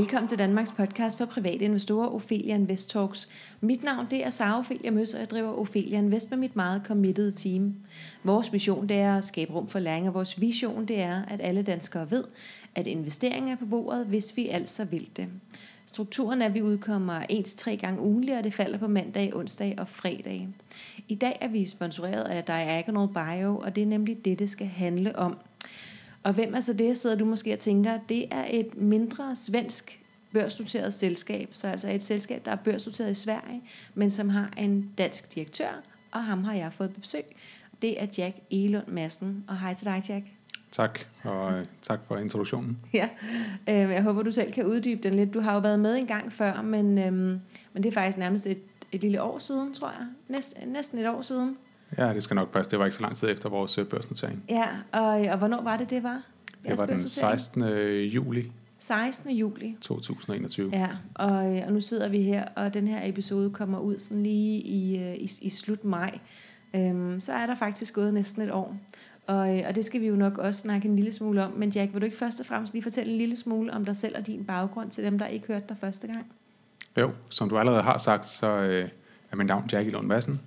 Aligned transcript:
Velkommen 0.00 0.28
til 0.28 0.38
Danmarks 0.38 0.72
podcast 0.72 1.18
for 1.18 1.24
private 1.24 1.64
investorer, 1.64 2.08
Ophelia 2.08 2.54
Invest 2.54 2.90
Talks. 2.90 3.28
Mit 3.60 3.82
navn 3.82 4.06
det 4.10 4.26
er 4.26 4.30
Sara 4.30 4.58
Ophelia 4.58 4.90
Møs, 4.90 5.14
og 5.14 5.20
jeg 5.20 5.30
driver 5.30 5.58
Ophelia 5.58 5.98
Invest 5.98 6.30
med 6.30 6.38
mit 6.38 6.56
meget 6.56 6.82
committed 6.84 7.32
team. 7.32 7.74
Vores 8.24 8.52
mission 8.52 8.88
det 8.88 8.96
er 8.96 9.16
at 9.16 9.24
skabe 9.24 9.52
rum 9.52 9.68
for 9.68 9.78
læring, 9.78 10.08
og 10.08 10.14
vores 10.14 10.40
vision 10.40 10.86
det 10.88 11.00
er, 11.00 11.22
at 11.28 11.40
alle 11.40 11.62
danskere 11.62 12.10
ved, 12.10 12.24
at 12.74 12.86
investering 12.86 13.52
er 13.52 13.56
på 13.56 13.66
bordet, 13.66 14.06
hvis 14.06 14.36
vi 14.36 14.48
altså 14.48 14.84
vil 14.84 15.08
det. 15.16 15.26
Strukturen 15.86 16.42
er, 16.42 16.46
at 16.46 16.54
vi 16.54 16.62
udkommer 16.62 17.20
1-3 17.32 17.74
gange 17.74 18.00
ugenligt, 18.00 18.38
og 18.38 18.44
det 18.44 18.54
falder 18.54 18.78
på 18.78 18.86
mandag, 18.86 19.36
onsdag 19.36 19.74
og 19.78 19.88
fredag. 19.88 20.48
I 21.08 21.14
dag 21.14 21.38
er 21.40 21.48
vi 21.48 21.66
sponsoreret 21.66 22.24
af 22.24 22.44
Diagonal 22.44 23.08
Bio, 23.08 23.56
og 23.56 23.76
det 23.76 23.82
er 23.82 23.86
nemlig 23.86 24.24
det, 24.24 24.38
det 24.38 24.50
skal 24.50 24.66
handle 24.66 25.18
om– 25.18 25.36
og 26.22 26.32
hvem 26.32 26.54
er 26.54 26.60
så 26.60 26.72
det, 26.72 26.96
sidder 26.96 27.16
du 27.16 27.24
måske 27.24 27.52
og 27.52 27.58
tænker, 27.58 27.98
det 28.08 28.26
er 28.30 28.44
et 28.50 28.76
mindre 28.76 29.36
svensk 29.36 30.00
børsnoteret 30.32 30.94
selskab, 30.94 31.48
så 31.52 31.68
altså 31.68 31.90
et 31.90 32.02
selskab, 32.02 32.44
der 32.44 32.50
er 32.50 32.56
børsnoteret 32.56 33.10
i 33.10 33.14
Sverige, 33.14 33.62
men 33.94 34.10
som 34.10 34.28
har 34.28 34.52
en 34.56 34.90
dansk 34.98 35.34
direktør, 35.34 35.82
og 36.12 36.24
ham 36.24 36.44
har 36.44 36.54
jeg 36.54 36.72
fået 36.72 36.94
besøg. 37.00 37.24
Det 37.82 38.02
er 38.02 38.06
Jack 38.18 38.36
Elund 38.50 38.86
Madsen, 38.88 39.44
og 39.48 39.58
hej 39.58 39.74
til 39.74 39.86
dig, 39.86 40.02
Jack. 40.08 40.26
Tak, 40.70 40.98
og 41.24 41.52
øh, 41.52 41.66
tak 41.82 42.00
for 42.08 42.16
introduktionen. 42.16 42.78
Ja, 42.92 43.08
øh, 43.68 43.74
jeg 43.74 44.02
håber, 44.02 44.22
du 44.22 44.32
selv 44.32 44.52
kan 44.52 44.66
uddybe 44.66 45.02
den 45.02 45.14
lidt. 45.14 45.34
Du 45.34 45.40
har 45.40 45.54
jo 45.54 45.58
været 45.58 45.80
med 45.80 45.96
en 45.96 46.06
gang 46.06 46.32
før, 46.32 46.62
men, 46.62 46.98
øh, 46.98 47.12
men 47.12 47.82
det 47.82 47.86
er 47.86 47.92
faktisk 47.92 48.18
nærmest 48.18 48.46
et, 48.46 48.58
et 48.92 49.00
lille 49.00 49.22
år 49.22 49.38
siden, 49.38 49.74
tror 49.74 49.88
jeg. 49.88 50.06
Næst, 50.28 50.54
næsten 50.66 50.98
et 50.98 51.08
år 51.08 51.22
siden. 51.22 51.56
Ja, 51.98 52.14
det 52.14 52.22
skal 52.22 52.34
nok 52.34 52.52
passe. 52.52 52.70
Det 52.70 52.78
var 52.78 52.84
ikke 52.84 52.96
så 52.96 53.02
lang 53.02 53.16
tid 53.16 53.30
efter 53.30 53.48
vores 53.48 53.78
øh, 53.78 53.86
børsnotering. 53.86 54.44
Ja, 54.48 54.66
og, 54.92 55.20
og 55.32 55.38
hvornår 55.38 55.62
var 55.62 55.76
det, 55.76 55.90
det 55.90 56.02
var? 56.02 56.22
Det 56.68 56.78
var 56.78 56.86
den 56.86 57.00
16. 57.00 57.62
juli 58.04 58.52
16. 58.78 59.30
juli 59.30 59.76
2021. 59.80 60.70
Ja, 60.72 60.88
og, 61.14 61.56
øh, 61.56 61.62
og 61.66 61.72
nu 61.72 61.80
sidder 61.80 62.08
vi 62.08 62.22
her, 62.22 62.44
og 62.56 62.74
den 62.74 62.88
her 62.88 63.08
episode 63.08 63.50
kommer 63.50 63.78
ud 63.78 63.98
sådan 63.98 64.22
lige 64.22 64.60
i, 64.60 65.02
øh, 65.02 65.14
i, 65.14 65.30
i 65.40 65.50
slut 65.50 65.84
maj. 65.84 66.18
Øhm, 66.74 67.20
så 67.20 67.32
er 67.32 67.46
der 67.46 67.54
faktisk 67.54 67.94
gået 67.94 68.14
næsten 68.14 68.42
et 68.42 68.52
år. 68.52 68.76
Og, 69.26 69.62
og 69.68 69.74
det 69.74 69.84
skal 69.84 70.00
vi 70.00 70.06
jo 70.06 70.16
nok 70.16 70.38
også 70.38 70.60
snakke 70.60 70.88
en 70.88 70.96
lille 70.96 71.12
smule 71.12 71.44
om. 71.44 71.52
Men 71.52 71.70
Jack, 71.70 71.92
vil 71.92 72.00
du 72.00 72.04
ikke 72.04 72.16
først 72.16 72.40
og 72.40 72.46
fremmest 72.46 72.72
lige 72.72 72.82
fortælle 72.82 73.12
en 73.12 73.18
lille 73.18 73.36
smule 73.36 73.72
om 73.72 73.84
dig 73.84 73.96
selv 73.96 74.18
og 74.18 74.26
din 74.26 74.44
baggrund 74.44 74.90
til 74.90 75.04
dem, 75.04 75.18
der 75.18 75.26
ikke 75.26 75.46
hørte 75.46 75.64
dig 75.68 75.76
første 75.80 76.06
gang? 76.06 76.26
Jo, 76.96 77.10
som 77.30 77.48
du 77.48 77.58
allerede 77.58 77.82
har 77.82 77.98
sagt, 77.98 78.26
så 78.26 78.46
øh, 78.46 78.88
er 79.32 79.36
min 79.36 79.46
navn 79.46 79.64
Jackie 79.72 79.92
Lund 79.92 80.06
Madsen. 80.06 80.40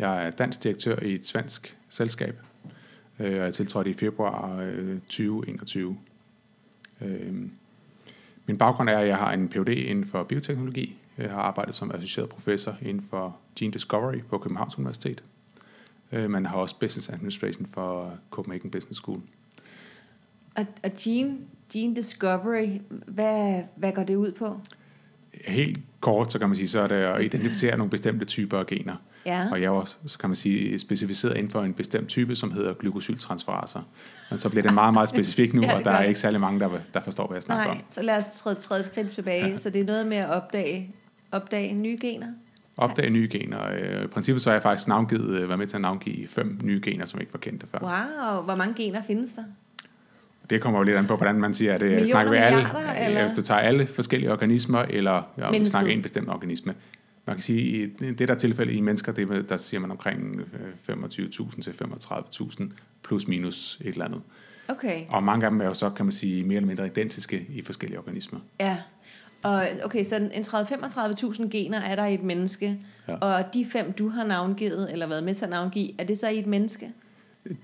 Jeg 0.00 0.26
er 0.26 0.30
dansk 0.30 0.62
direktør 0.62 1.02
i 1.02 1.14
et 1.14 1.26
svensk 1.26 1.76
selskab, 1.88 2.40
øh, 3.18 3.38
og 3.38 3.44
jeg 3.44 3.54
tiltrådte 3.54 3.90
i 3.90 3.94
februar 3.94 4.60
øh, 4.60 5.00
2021. 5.00 5.98
Øh, 7.00 7.34
min 8.46 8.58
baggrund 8.58 8.88
er, 8.88 8.98
at 8.98 9.08
jeg 9.08 9.16
har 9.16 9.32
en 9.32 9.48
Ph.D. 9.48 9.68
inden 9.68 10.06
for 10.06 10.22
bioteknologi. 10.22 10.96
Jeg 11.18 11.30
har 11.30 11.40
arbejdet 11.40 11.74
som 11.74 11.90
associeret 11.90 12.28
professor 12.28 12.76
inden 12.82 13.06
for 13.10 13.36
Gene 13.56 13.72
Discovery 13.72 14.22
på 14.28 14.38
Københavns 14.38 14.78
Universitet. 14.78 15.22
Øh, 16.12 16.30
man 16.30 16.46
har 16.46 16.56
også 16.56 16.78
Business 16.78 17.08
Administration 17.08 17.66
for 17.66 18.14
Copenhagen 18.30 18.70
Business 18.70 19.00
School. 19.00 19.20
Og, 20.54 20.66
og 20.84 20.90
Gene, 20.98 21.38
Gene 21.72 21.96
Discovery, 21.96 22.80
hvad, 22.88 23.62
hvad 23.76 23.92
går 23.92 24.02
det 24.02 24.16
ud 24.16 24.32
på? 24.32 24.60
Helt 25.46 25.78
kort, 26.00 26.32
så 26.32 26.38
kan 26.38 26.48
man 26.48 26.56
sige, 26.56 26.68
så 26.68 26.80
er 26.80 26.86
det 26.86 26.94
at 26.94 27.24
identificere 27.24 27.76
nogle 27.76 27.90
bestemte 27.90 28.24
typer 28.24 28.58
af 28.58 28.66
gener. 28.66 28.96
Ja. 29.26 29.48
Og 29.50 29.60
jeg 29.60 29.66
er 29.66 29.70
også, 29.70 29.96
så 30.06 30.18
kan 30.18 30.28
man 30.28 30.36
sige, 30.36 30.78
specificeret 30.78 31.36
inden 31.36 31.50
for 31.50 31.62
en 31.62 31.74
bestemt 31.74 32.08
type, 32.08 32.36
som 32.36 32.52
hedder 32.52 32.74
glykosyltransferaser. 32.74 33.80
Men 34.30 34.38
så 34.38 34.48
bliver 34.48 34.62
det 34.62 34.74
meget, 34.74 34.94
meget 34.94 35.08
specifikt 35.08 35.54
nu, 35.54 35.62
ja, 35.66 35.74
og 35.78 35.84
der 35.84 35.90
er 35.90 36.02
ikke 36.02 36.20
særlig 36.20 36.40
mange, 36.40 36.60
der, 36.60 36.68
der 36.94 37.00
forstår, 37.00 37.26
hvad 37.26 37.36
jeg 37.36 37.42
snakker 37.42 37.64
Nej, 37.64 37.74
om. 37.74 37.84
så 37.90 38.02
lad 38.02 38.18
os 38.18 38.26
træde, 38.26 38.54
træde 38.54 38.82
skridt 38.82 39.10
tilbage. 39.10 39.46
Ja. 39.46 39.56
Så 39.56 39.70
det 39.70 39.80
er 39.80 39.84
noget 39.84 40.06
med 40.06 40.16
at 40.16 40.30
opdage, 40.30 40.94
opdage 41.32 41.74
nye 41.74 41.98
gener? 42.00 42.26
Opdage 42.76 43.10
nye 43.10 43.28
gener. 43.32 43.70
Øh, 43.72 44.04
I 44.04 44.06
princippet 44.06 44.42
så 44.42 44.50
har 44.50 44.54
jeg 44.54 44.62
faktisk 44.62 44.88
navngivet, 44.88 45.40
øh, 45.40 45.48
været 45.48 45.58
med 45.58 45.66
til 45.66 45.76
at 45.76 45.80
navngive 45.80 46.28
fem 46.28 46.60
nye 46.62 46.80
gener, 46.84 47.06
som 47.06 47.20
ikke 47.20 47.32
var 47.32 47.38
kendte 47.38 47.66
før. 47.66 47.78
Wow, 47.82 48.42
hvor 48.44 48.54
mange 48.54 48.74
gener 48.74 49.02
findes 49.02 49.32
der? 49.32 49.42
Det 50.50 50.60
kommer 50.60 50.80
jo 50.80 50.84
lidt 50.84 50.96
an 50.96 51.06
på, 51.06 51.16
hvordan 51.16 51.34
man 51.34 51.54
siger, 51.54 51.74
at 51.74 51.80
det 51.80 52.08
snakker 52.08 52.32
vi 52.32 52.38
alle, 52.38 52.66
eller? 53.06 53.22
hvis 53.22 53.32
du 53.32 53.42
tager 53.42 53.60
alle 53.60 53.86
forskellige 53.86 54.32
organismer, 54.32 54.78
eller 54.78 55.22
ja, 55.38 55.58
vi 55.58 55.66
snakker 55.66 55.92
en 55.92 56.02
bestemt 56.02 56.28
organisme 56.28 56.74
man 57.30 57.36
kan 57.36 57.42
sige, 57.42 57.60
i 57.60 57.86
det 58.12 58.28
der 58.28 58.34
tilfælde 58.34 58.72
i 58.72 58.80
mennesker, 58.80 59.12
det, 59.12 59.48
der 59.48 59.56
siger 59.56 59.80
man 59.80 59.90
omkring 59.90 60.40
25.000 60.88 61.22
øh, 61.22 61.62
til 61.62 61.70
35.000 61.70 62.62
plus 63.02 63.28
minus 63.28 63.78
et 63.80 63.86
eller 63.86 64.04
andet. 64.04 64.20
Okay. 64.68 65.02
Og 65.08 65.22
mange 65.22 65.44
af 65.46 65.50
dem 65.50 65.60
er 65.60 65.64
jo 65.64 65.74
så, 65.74 65.90
kan 65.90 66.04
man 66.04 66.12
sige, 66.12 66.44
mere 66.44 66.56
eller 66.56 66.66
mindre 66.66 66.86
identiske 66.86 67.46
i 67.48 67.62
forskellige 67.62 67.98
organismer. 67.98 68.40
Ja, 68.60 68.76
og 69.42 69.66
okay, 69.84 70.04
så 70.04 70.16
en 70.16 70.42
30-35.000 70.42 71.48
gener 71.48 71.80
er 71.80 71.96
der 71.96 72.06
i 72.06 72.14
et 72.14 72.22
menneske, 72.22 72.78
ja. 73.08 73.14
og 73.14 73.44
de 73.54 73.66
fem, 73.66 73.92
du 73.92 74.08
har 74.08 74.24
navngivet, 74.24 74.92
eller 74.92 75.06
været 75.06 75.24
med 75.24 75.34
til 75.34 75.44
at 75.44 75.50
navngive, 75.50 76.00
er 76.00 76.04
det 76.04 76.18
så 76.18 76.28
i 76.28 76.38
et 76.38 76.46
menneske? 76.46 76.90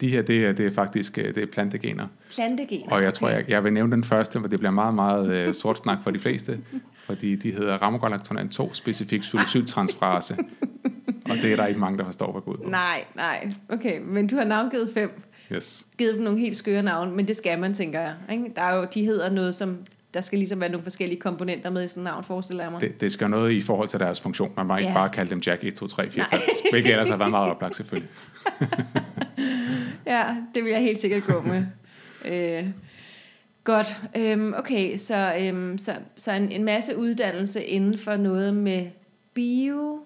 De 0.00 0.08
her, 0.08 0.22
det 0.22 0.46
er, 0.46 0.52
det 0.52 0.66
er 0.66 0.70
faktisk 0.70 1.18
øh, 1.18 1.34
det 1.34 1.42
er 1.42 1.46
plantegener. 1.46 2.06
Plantegener, 2.34 2.92
Og 2.92 3.02
jeg 3.02 3.14
tror, 3.14 3.26
okay. 3.26 3.36
jeg, 3.36 3.50
jeg 3.50 3.64
vil 3.64 3.72
nævne 3.72 3.92
den 3.92 4.04
første, 4.04 4.40
men 4.40 4.50
det 4.50 4.58
bliver 4.58 4.72
meget, 4.72 4.94
meget 4.94 5.48
uh, 5.48 5.54
sort 5.54 5.78
snak 5.78 5.98
for 6.02 6.10
de 6.10 6.18
fleste, 6.18 6.60
fordi 6.94 7.36
de 7.36 7.50
hedder 7.52 7.74
Ramogolactonan 7.74 8.48
2 8.48 8.74
specifik 8.74 9.24
sulfyltransferase. 9.24 10.36
og 11.30 11.36
det 11.42 11.52
er 11.52 11.56
der 11.56 11.66
ikke 11.66 11.80
mange, 11.80 11.98
der 11.98 12.04
forstår, 12.04 12.32
hvad 12.32 12.42
på. 12.42 12.68
Nej, 12.68 13.04
nej. 13.14 13.52
Okay, 13.68 14.00
men 14.04 14.26
du 14.26 14.36
har 14.36 14.44
navngivet 14.44 14.90
fem. 14.94 15.22
Yes. 15.52 15.86
Givet 15.98 16.14
dem 16.14 16.22
nogle 16.22 16.38
helt 16.38 16.56
skøre 16.56 16.82
navne, 16.82 17.12
men 17.12 17.28
det 17.28 17.36
skal 17.36 17.58
man, 17.58 17.74
tænker 17.74 18.00
jeg. 18.00 18.14
Ikke? 18.32 18.52
Der 18.56 18.62
er 18.62 18.76
jo, 18.76 18.86
de 18.94 19.04
hedder 19.04 19.30
noget, 19.30 19.54
som 19.54 19.78
der 20.14 20.20
skal 20.20 20.38
ligesom 20.38 20.60
være 20.60 20.70
nogle 20.70 20.82
forskellige 20.82 21.20
komponenter 21.20 21.70
med 21.70 21.84
i 21.84 21.88
sådan 21.88 22.00
et 22.00 22.04
navn, 22.04 22.24
forestiller 22.24 22.64
jeg 22.64 22.72
mig. 22.72 22.80
Det, 22.80 23.00
det 23.00 23.12
skal 23.12 23.30
noget 23.30 23.52
i 23.52 23.62
forhold 23.62 23.88
til 23.88 24.00
deres 24.00 24.20
funktion. 24.20 24.52
Man 24.56 24.66
må 24.66 24.76
ikke 24.76 24.92
bare 24.94 25.08
kalde 25.08 25.30
dem 25.30 25.38
Jack 25.38 25.64
1, 25.64 25.74
2, 25.74 25.86
3, 25.86 26.10
4, 26.10 26.24
5, 26.30 26.40
hvilket 26.70 26.92
ellers 26.92 27.08
har 27.08 27.16
været 27.16 27.30
meget 27.30 27.50
oplagt 27.50 27.76
selvfølgelig. 27.76 28.10
ja, 30.06 30.36
det 30.54 30.64
vil 30.64 30.72
jeg 30.72 30.80
helt 30.80 31.00
sikkert 31.00 31.24
gå 31.24 31.40
med. 31.40 31.64
øh, 32.32 32.70
godt. 33.64 34.00
Øhm, 34.16 34.54
okay, 34.58 34.96
så, 34.96 35.34
øhm, 35.40 35.78
så, 35.78 35.92
så 36.16 36.32
en, 36.32 36.52
en 36.52 36.64
masse 36.64 36.96
uddannelse 36.96 37.64
inden 37.64 37.98
for 37.98 38.16
noget 38.16 38.54
med 38.54 38.86
bio... 39.34 40.05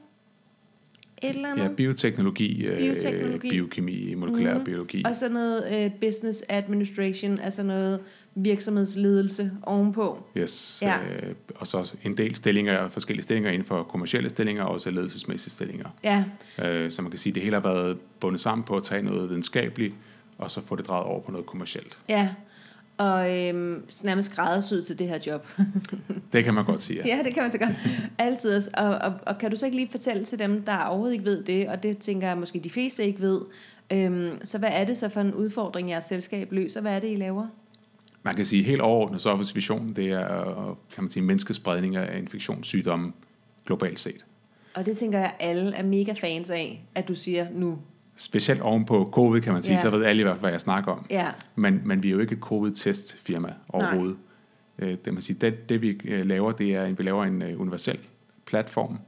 Et 1.22 1.30
eller 1.30 1.50
andet? 1.50 1.64
Ja, 1.64 1.68
bioteknologi, 1.68 2.66
øh, 2.66 2.78
bioteknologi. 2.78 3.50
biokemi, 3.50 4.14
molekylær 4.14 4.58
mm. 4.58 4.64
biologi. 4.64 5.02
Og 5.06 5.16
så 5.16 5.28
noget 5.28 5.84
øh, 5.84 5.90
business 6.00 6.44
administration, 6.48 7.38
altså 7.38 7.62
noget 7.62 8.00
virksomhedsledelse 8.34 9.52
ovenpå. 9.62 10.26
Yes, 10.36 10.78
ja. 10.82 10.96
øh, 10.98 11.34
og 11.54 11.66
så 11.66 11.94
en 12.04 12.16
del 12.16 12.36
stillinger, 12.36 12.88
forskellige 12.88 13.22
stillinger 13.22 13.50
inden 13.50 13.66
for 13.66 13.82
kommersielle 13.82 14.28
stillinger, 14.28 14.62
og 14.62 14.72
også 14.72 14.90
ledelsesmæssige 14.90 15.52
stillinger. 15.52 15.88
Ja. 16.04 16.24
Øh, 16.64 16.90
så 16.90 17.02
man 17.02 17.10
kan 17.10 17.18
sige, 17.18 17.30
at 17.30 17.34
det 17.34 17.42
hele 17.42 17.54
har 17.54 17.62
været 17.62 17.98
bundet 18.20 18.40
sammen 18.40 18.64
på 18.64 18.76
at 18.76 18.82
tage 18.82 19.02
noget 19.02 19.28
videnskabeligt, 19.28 19.94
og 20.38 20.50
så 20.50 20.60
få 20.60 20.76
det 20.76 20.86
drejet 20.86 21.04
over 21.04 21.20
på 21.20 21.32
noget 21.32 21.46
kommercielt. 21.46 21.98
Ja, 22.08 22.28
og 23.00 23.38
øhm, 23.38 23.84
nærmest 24.04 24.38
ud 24.72 24.82
til 24.82 24.98
det 24.98 25.08
her 25.08 25.18
job. 25.26 25.48
det 26.32 26.44
kan 26.44 26.54
man 26.54 26.64
godt 26.64 26.82
sige, 26.82 27.02
ja. 27.06 27.16
ja, 27.16 27.22
det 27.22 27.34
kan 27.34 27.42
man 27.42 27.52
så 27.52 27.58
godt. 27.58 27.70
Altid. 28.18 28.74
Og, 28.76 28.88
og, 28.88 29.12
og 29.26 29.38
kan 29.38 29.50
du 29.50 29.56
så 29.56 29.66
ikke 29.66 29.76
lige 29.76 29.90
fortælle 29.90 30.24
til 30.24 30.38
dem, 30.38 30.62
der 30.62 30.84
overhovedet 30.84 31.12
ikke 31.14 31.24
ved 31.24 31.44
det, 31.44 31.68
og 31.68 31.82
det 31.82 31.98
tænker 31.98 32.28
jeg 32.28 32.38
måske 32.38 32.58
de 32.58 32.70
fleste 32.70 33.04
ikke 33.04 33.20
ved, 33.20 33.40
øhm, 33.92 34.38
så 34.44 34.58
hvad 34.58 34.68
er 34.72 34.84
det 34.84 34.98
så 34.98 35.08
for 35.08 35.20
en 35.20 35.34
udfordring, 35.34 35.90
jeres 35.90 36.04
selskab 36.04 36.52
løser? 36.52 36.80
Hvad 36.80 36.96
er 36.96 37.00
det, 37.00 37.12
I 37.12 37.16
laver? 37.16 37.46
Man 38.22 38.34
kan 38.34 38.44
sige 38.44 38.64
helt 38.64 38.80
overordnet, 38.80 39.20
så 39.20 39.30
er 39.30 39.36
visionen, 39.54 39.96
det 39.96 40.10
er 40.10 40.78
kan 40.94 41.04
man 41.04 41.10
sige, 41.10 41.22
menneskespredning 41.22 41.96
af 41.96 42.18
infektionssygdomme 42.18 43.12
globalt 43.66 44.00
set. 44.00 44.26
Og 44.74 44.86
det 44.86 44.96
tænker 44.96 45.18
jeg, 45.18 45.34
alle 45.40 45.76
er 45.76 45.82
mega 45.82 46.12
fans 46.12 46.50
af, 46.50 46.84
at 46.94 47.08
du 47.08 47.14
siger 47.14 47.46
nu 47.52 47.78
specielt 48.20 48.60
oven 48.60 48.84
på 48.84 49.08
covid, 49.12 49.40
kan 49.40 49.52
man 49.52 49.62
sige, 49.62 49.72
yeah. 49.72 49.82
så 49.82 49.90
ved 49.90 50.04
alle 50.04 50.20
i 50.20 50.22
hvert 50.22 50.36
fald, 50.36 50.42
hvad 50.42 50.50
jeg 50.50 50.60
snakker 50.60 50.92
om. 50.92 51.06
Yeah. 51.12 51.32
Men, 51.54 51.80
men 51.84 52.02
vi 52.02 52.08
er 52.08 52.12
jo 52.12 52.18
ikke 52.18 52.32
et 52.32 52.38
covid-testfirma 52.38 53.52
overhovedet. 53.68 54.16
Øh, 54.78 54.96
det, 55.04 55.12
man 55.12 55.22
sige, 55.22 55.36
det, 55.40 55.68
det 55.68 55.82
vi 55.82 56.00
øh, 56.04 56.26
laver, 56.26 56.52
det 56.52 56.74
er, 56.74 56.82
at 56.82 56.98
vi 56.98 57.02
laver 57.02 57.24
en 57.24 57.42
uh, 57.42 57.60
universel 57.60 57.98
platform, 58.46 58.98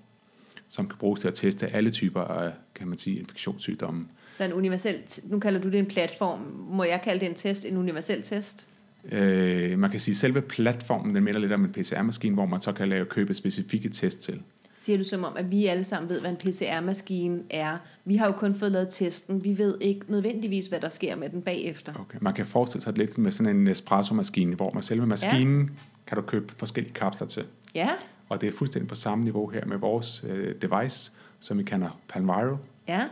som 0.69 0.89
kan 0.89 0.99
bruges 0.99 1.21
til 1.21 1.29
at 1.29 1.35
teste 1.35 1.67
alle 1.67 1.91
typer 1.91 2.21
af, 2.21 2.53
kan 2.75 2.89
man 2.89 2.99
sige, 2.99 3.19
infektionssygdomme. 3.19 4.07
Så 4.31 4.45
en 4.45 4.53
universel, 4.53 5.03
nu 5.25 5.39
kalder 5.39 5.61
du 5.61 5.71
det 5.71 5.79
en 5.79 5.87
platform, 5.87 6.39
må 6.71 6.85
jeg 6.85 7.01
kalde 7.05 7.21
det 7.21 7.29
en 7.29 7.35
test, 7.35 7.65
en 7.65 7.77
universel 7.77 8.23
test? 8.23 8.69
Øh, 9.13 9.79
man 9.79 9.91
kan 9.91 10.01
sige, 10.01 10.13
at 10.13 10.17
selve 10.17 10.41
platformen, 10.41 11.15
den 11.15 11.25
minder 11.25 11.41
lidt 11.41 11.53
om 11.53 11.65
en 11.65 11.73
PCR-maskine, 11.73 12.35
hvor 12.35 12.47
man 12.47 12.61
så 12.61 12.73
kan 12.73 12.89
lave 12.89 13.05
købe 13.05 13.35
specifikke 13.35 13.89
test 13.89 14.21
til 14.23 14.41
siger 14.83 14.99
du 14.99 15.05
som 15.05 15.25
om, 15.25 15.37
at 15.37 15.51
vi 15.51 15.67
alle 15.67 15.85
sammen 15.85 16.09
ved, 16.11 16.21
hvad 16.21 16.31
en 16.31 16.37
PCR-maskine 16.37 17.43
er. 17.51 17.79
Vi 18.05 18.17
har 18.17 18.27
jo 18.27 18.33
kun 18.33 18.55
fået 18.55 18.73
lavet 18.73 18.89
testen. 18.91 19.45
Vi 19.45 19.59
ved 19.59 19.79
ikke 19.81 20.01
nødvendigvis, 20.09 20.67
hvad 20.67 20.81
der 20.81 20.89
sker 20.89 21.17
med 21.17 21.29
den 21.29 21.43
bagefter. 21.43 21.93
Okay. 22.01 22.19
Man 22.21 22.35
kan 22.35 22.47
forestille 22.47 22.83
sig 22.83 22.99
lidt 22.99 23.19
med 23.19 23.33
sådan 23.33 23.57
en 23.57 23.67
espresso-maskine, 23.69 24.57
hvor 24.57 24.71
man 24.75 24.83
selve 24.83 25.07
maskinen 25.07 25.61
ja. 25.63 25.69
kan 26.07 26.17
du 26.17 26.23
købe 26.23 26.55
forskellige 26.57 26.95
kapsler 26.95 27.27
til. 27.27 27.45
Ja. 27.75 27.89
Og 28.29 28.41
det 28.41 28.49
er 28.49 28.53
fuldstændig 28.53 28.89
på 28.89 28.95
samme 28.95 29.25
niveau 29.25 29.49
her 29.49 29.65
med 29.65 29.77
vores 29.77 30.25
øh, 30.29 30.55
device, 30.63 31.13
som 31.41 31.59
vi 31.59 31.63
kalder 31.63 32.01
Palmviral. 32.09 32.57
Ja, 32.89 33.05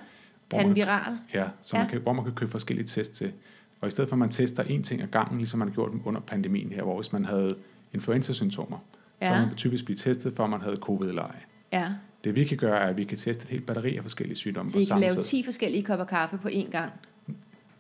Panviral. 0.50 1.18
Ja, 1.34 1.44
så 1.62 1.76
ja. 1.76 1.82
Man 1.82 1.90
kan, 1.90 2.00
hvor 2.00 2.12
man 2.12 2.24
kan 2.24 2.34
købe 2.34 2.50
forskellige 2.50 2.86
tests 2.86 3.18
til. 3.18 3.32
Og 3.80 3.88
i 3.88 3.90
stedet 3.90 4.08
for 4.08 4.14
at 4.14 4.18
man 4.18 4.28
tester 4.28 4.62
én 4.62 4.82
ting 4.82 5.02
ad 5.02 5.06
gangen, 5.06 5.38
ligesom 5.38 5.58
man 5.58 5.68
har 5.68 5.74
gjort 5.74 5.90
under 6.04 6.20
pandemien 6.20 6.72
her, 6.72 6.82
hvor 6.82 6.96
hvis 6.96 7.12
man 7.12 7.24
havde 7.24 7.54
influenza-symptomer, 7.92 8.78
så 8.78 9.26
Ja. 9.26 9.38
vil 9.38 9.46
man 9.46 9.56
typisk 9.56 9.84
blive 9.84 9.96
testet 9.96 10.36
for, 10.36 10.44
om 10.44 10.50
man 10.50 10.60
havde 10.60 10.76
covid 10.76 11.08
eller 11.08 11.22
ej. 11.22 11.36
Ja, 11.72 11.88
Det 12.24 12.36
vi 12.36 12.44
kan 12.44 12.56
gøre, 12.56 12.80
er, 12.80 12.86
at 12.86 12.96
vi 12.96 13.04
kan 13.04 13.18
teste 13.18 13.42
et 13.44 13.48
helt 13.48 13.66
batteri 13.66 13.96
af 13.96 14.02
forskellige 14.02 14.36
sygdomme 14.36 14.70
så 14.70 14.78
I 14.78 14.84
kan 14.84 15.00
lave 15.00 15.12
tid. 15.12 15.22
10 15.22 15.42
forskellige 15.44 15.82
kopper 15.82 16.04
kaffe 16.04 16.38
på 16.38 16.48
én 16.48 16.70
gang. 16.70 16.92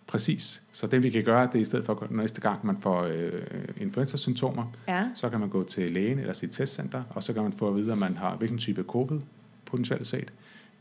Præcis. 0.06 0.62
Så 0.72 0.86
det 0.86 1.02
vi 1.02 1.10
kan 1.10 1.24
gøre, 1.24 1.46
det 1.46 1.54
er 1.54 1.60
i 1.60 1.64
stedet 1.64 1.84
for 1.86 2.02
at 2.02 2.10
næste 2.10 2.40
gang 2.40 2.66
man 2.66 2.78
får 2.80 3.02
øh, 3.02 3.32
influenza-symptomer, 3.80 4.72
Ja, 4.88 5.08
så 5.14 5.28
kan 5.28 5.40
man 5.40 5.48
gå 5.48 5.64
til 5.64 5.92
lægen 5.92 6.18
eller 6.18 6.32
sit 6.32 6.50
testcenter, 6.50 7.02
og 7.10 7.22
så 7.22 7.32
kan 7.32 7.42
man 7.42 7.52
få 7.52 7.68
at 7.68 7.76
vide, 7.76 7.92
om 7.92 7.98
man 7.98 8.16
har 8.16 8.36
hvilken 8.36 8.58
type 8.58 8.82
covid 8.82 9.20
potentielt 9.66 10.06
set, 10.06 10.32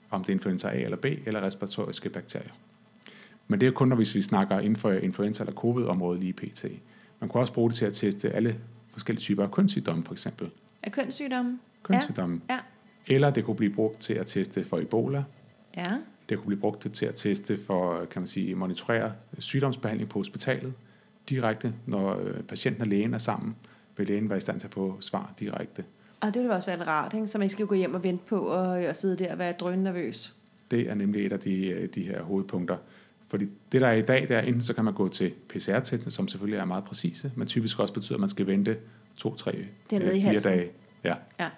om 0.09 0.23
det 0.23 0.29
er 0.29 0.33
influenza 0.33 0.67
A 0.69 0.79
eller 0.79 0.97
B, 0.97 1.05
eller 1.05 1.41
respiratoriske 1.41 2.09
bakterier. 2.09 2.51
Men 3.47 3.59
det 3.61 3.67
er 3.67 3.71
kun, 3.71 3.87
når 3.87 3.95
hvis 3.95 4.15
vi 4.15 4.21
snakker 4.21 4.59
inden 4.59 4.75
for 4.75 4.91
influenza 4.91 5.43
eller 5.43 5.53
covid-området 5.53 6.19
lige 6.21 6.33
pt. 6.33 6.65
Man 7.19 7.29
kunne 7.29 7.41
også 7.43 7.53
bruge 7.53 7.69
det 7.69 7.77
til 7.77 7.85
at 7.85 7.93
teste 7.93 8.29
alle 8.31 8.55
forskellige 8.87 9.21
typer 9.21 9.43
af 9.43 9.51
kønssygdomme, 9.51 10.03
for 10.03 10.13
eksempel. 10.13 10.49
er 10.83 10.89
kønssygdomme? 10.89 11.59
Kønssygdomme. 11.83 12.41
Ja. 12.49 12.59
Eller 13.09 13.29
det 13.29 13.45
kunne 13.45 13.55
blive 13.55 13.73
brugt 13.73 13.99
til 13.99 14.13
at 14.13 14.25
teste 14.25 14.63
for 14.63 14.79
Ebola. 14.79 15.23
Ja, 15.77 15.91
Det 16.29 16.37
kunne 16.37 16.47
blive 16.47 16.59
brugt 16.59 16.93
til 16.93 17.05
at 17.05 17.15
teste 17.15 17.57
for, 17.65 18.05
kan 18.05 18.21
man 18.21 18.27
sige, 18.27 18.55
monitorere 18.55 19.11
sygdomsbehandling 19.39 20.09
på 20.09 20.19
hospitalet 20.19 20.73
direkte, 21.29 21.73
når 21.85 22.19
øh, 22.19 22.43
patienten 22.43 22.81
og 22.81 22.87
lægen 22.87 23.13
er 23.13 23.17
sammen, 23.17 23.55
vil 23.97 24.07
lægen 24.07 24.29
være 24.29 24.37
i 24.37 24.41
stand 24.41 24.59
til 24.59 24.67
at 24.67 24.73
få 24.73 24.97
svar 25.01 25.33
direkte. 25.39 25.83
og 26.21 26.33
det 26.33 26.41
ville 26.41 26.55
også 26.55 26.67
være 26.67 26.77
lidt 26.77 26.87
rart, 26.87 27.13
ikke? 27.13 27.27
så 27.27 27.37
man 27.37 27.43
ikke 27.45 27.53
skal 27.53 27.65
gå 27.65 27.75
hjem 27.75 27.93
og 27.93 28.03
vente 28.03 28.23
på 28.27 28.37
og, 28.37 28.67
og 28.67 28.95
sidde 28.95 29.23
der 29.23 29.31
og 29.31 29.39
være 29.39 29.51
drøn 29.51 29.79
nervøs. 29.79 30.33
Det 30.71 30.89
er 30.89 30.93
nemlig 30.95 31.25
et 31.25 31.31
af 31.33 31.39
de, 31.39 31.67
øh, 31.67 31.89
de 31.95 32.03
her 32.03 32.21
hovedpunkter. 32.21 32.77
Fordi 33.27 33.47
det, 33.71 33.81
der 33.81 33.87
er 33.87 33.93
i 33.93 34.01
dag, 34.01 34.21
det 34.27 34.31
er 34.35 34.39
enten 34.41 34.61
så 34.61 34.73
kan 34.73 34.85
man 34.85 34.93
gå 34.93 35.07
til 35.07 35.31
PCR-testen, 35.49 36.11
som 36.11 36.27
selvfølgelig 36.27 36.59
er 36.59 36.65
meget 36.65 36.83
præcise, 36.83 37.31
men 37.35 37.47
typisk 37.47 37.79
også 37.79 37.93
betyder, 37.93 38.15
at 38.15 38.19
man 38.19 38.29
skal 38.29 38.47
vente 38.47 38.77
to, 39.17 39.35
tre, 39.35 39.51
Det 39.89 39.95
er 39.95 39.99
nede 39.99 40.15
øh, 40.15 40.21
fire 40.21 40.39
dage. 40.39 40.69
Ja. 41.03 41.15
Ja. 41.39 41.49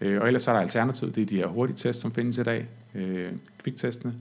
Øh, 0.00 0.20
og 0.20 0.26
ellers 0.26 0.42
så 0.42 0.50
er 0.50 0.54
der 0.54 0.62
alternativet, 0.62 1.14
det 1.14 1.22
er 1.22 1.26
de 1.26 1.36
her 1.36 1.46
hurtige 1.46 1.76
tests, 1.76 2.02
som 2.02 2.12
findes 2.12 2.38
i 2.38 2.42
dag, 2.42 2.66
øh, 2.94 3.32
kviktestene. 3.58 4.14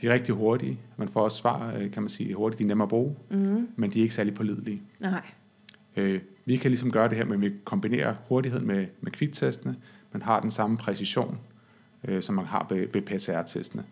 De 0.00 0.06
er 0.08 0.12
rigtig 0.12 0.34
hurtige. 0.34 0.78
Man 0.96 1.08
får 1.08 1.20
også 1.24 1.38
svar, 1.38 1.74
øh, 1.78 1.90
kan 1.92 2.02
man 2.02 2.08
sige, 2.08 2.34
hurtigt. 2.34 2.58
De 2.58 2.64
er 2.64 2.68
nemme 2.68 2.82
at 2.82 2.88
bruge, 2.88 3.16
Mm, 3.30 3.68
men 3.76 3.90
de 3.92 3.98
er 3.98 4.02
ikke 4.02 4.14
særlig 4.14 4.34
pålidelige. 4.34 4.82
nej. 5.00 5.22
Øh, 5.96 6.20
vi 6.44 6.56
kan 6.56 6.70
ligesom 6.70 6.90
gøre 6.92 7.08
det 7.08 7.16
her, 7.16 7.24
men 7.24 7.40
vi 7.40 7.52
kombinerer 7.64 8.14
hurtigheden 8.28 8.66
med, 8.66 8.86
med 9.00 9.12
kviktestene. 9.12 9.76
Man 10.12 10.22
har 10.22 10.40
den 10.40 10.50
samme 10.50 10.76
præcision, 10.76 11.38
øh, 12.04 12.22
som 12.22 12.34
man 12.34 12.44
har 12.44 12.66
ved, 12.70 12.86
ved 12.92 13.02
PCR-testene. 13.02 13.84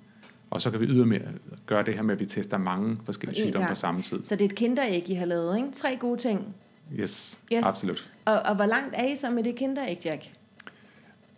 Og 0.51 0.61
så 0.61 0.71
kan 0.71 0.81
vi 0.81 0.87
ydermere 0.87 1.21
gøre 1.67 1.85
det 1.85 1.95
her 1.95 2.03
med, 2.03 2.15
at 2.15 2.21
vi 2.21 2.27
tester 2.27 2.59
mange 2.59 2.99
forskellige 3.05 3.41
sygdomme 3.41 3.69
på 3.69 3.75
samme 3.75 4.03
tid. 4.03 4.23
Så 4.23 4.37
det 4.37 4.45
er 4.45 4.49
et 4.49 4.55
kinderæg, 4.55 5.11
I 5.11 5.15
har 5.15 5.27
lavet, 5.27 5.57
ikke? 5.57 5.69
Tre 5.73 5.97
gode 6.01 6.17
ting. 6.21 6.55
Yes, 7.01 7.39
Yes. 7.53 7.67
absolut. 7.67 8.13
Og, 8.25 8.41
og 8.41 8.55
hvor 8.57 8.67
langt 8.67 8.95
er 8.97 9.05
I 9.13 9.17
så 9.17 9.31
med 9.31 9.45
det 9.45 9.55
kinderæg, 9.55 9.99
Jack? 10.05 10.23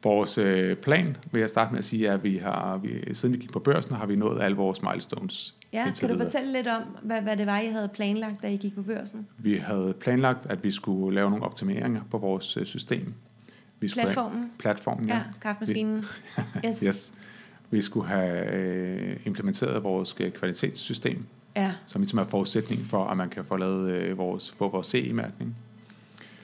Vores 0.04 0.38
øh, 0.38 0.76
plan, 0.76 1.16
vil 1.32 1.40
jeg 1.40 1.48
starte 1.48 1.72
med 1.72 1.78
at 1.78 1.84
sige, 1.84 2.06
er, 2.06 2.14
at 2.14 2.24
vi 2.24 2.36
har, 2.36 2.76
vi, 2.76 3.14
siden 3.14 3.34
vi 3.34 3.38
gik 3.38 3.52
på 3.52 3.58
børsen, 3.58 3.94
har 3.94 4.06
vi 4.06 4.16
nået 4.16 4.42
alle 4.42 4.56
vores 4.56 4.82
milestones. 4.82 5.54
Ja, 5.72 5.92
kan 6.00 6.10
du 6.10 6.18
fortælle 6.18 6.52
lidt 6.52 6.66
om, 6.66 6.82
hvad, 7.02 7.22
hvad 7.22 7.36
det 7.36 7.46
var, 7.46 7.60
I 7.60 7.66
havde 7.66 7.88
planlagt, 7.88 8.42
da 8.42 8.48
I 8.48 8.56
gik 8.56 8.74
på 8.74 8.82
børsen? 8.82 9.26
Vi 9.38 9.56
havde 9.56 9.94
planlagt, 10.00 10.50
at 10.50 10.64
vi 10.64 10.70
skulle 10.70 11.14
lave 11.14 11.30
nogle 11.30 11.44
optimeringer 11.44 12.00
på 12.10 12.18
vores 12.18 12.56
øh, 12.56 12.64
system. 12.64 13.14
Vi 13.80 13.88
skulle 13.88 14.02
have, 14.02 14.14
Platformen? 14.14 14.50
platformen, 14.58 15.08
Ja, 15.08 15.20
kaffemaskinen. 15.42 16.04
Yes. 16.66 16.80
Yes. 16.88 17.12
Vi 17.70 17.80
skulle 17.80 18.08
have 18.08 18.54
øh, 18.54 19.16
implementeret 19.24 19.82
vores 19.82 20.12
kvalitetssystem, 20.12 21.24
Ja, 21.56 21.72
som 21.86 22.00
ligesom 22.00 22.18
er 22.18 22.24
forudsætning 22.24 22.86
for, 22.86 23.04
at 23.04 23.16
man 23.16 23.28
kan 23.28 23.44
få 23.44 23.56
lavet 23.56 23.90
øh, 23.90 24.18
vores, 24.18 24.50
få 24.50 24.68
vores 24.68 24.86
CE-mærkning. 24.86 25.56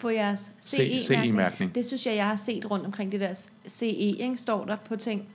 Få 0.00 0.08
jeres 0.11 0.52
CE-mærkning. 0.62 1.75
Det 1.75 1.85
synes 1.85 2.06
jeg, 2.06 2.17
jeg 2.17 2.26
har 2.29 2.37
set 2.37 2.70
rundt 2.70 2.87
omkring 2.87 3.12
det 3.12 3.20
der 3.20 3.35
CE, 3.69 3.87
ikke? 3.97 4.37
står 4.37 4.64
der 4.64 4.76
på 4.76 4.97
ting. 4.97 5.29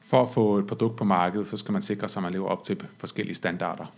For 0.00 0.22
at 0.22 0.28
få 0.30 0.58
et 0.58 0.66
produkt 0.66 0.96
på 0.96 1.04
markedet, 1.04 1.48
så 1.48 1.56
skal 1.56 1.72
man 1.72 1.82
sikre 1.82 2.08
sig, 2.08 2.20
at 2.20 2.22
man 2.22 2.32
lever 2.32 2.48
op 2.48 2.64
til 2.64 2.82
forskellige 2.98 3.34
standarder. 3.34 3.92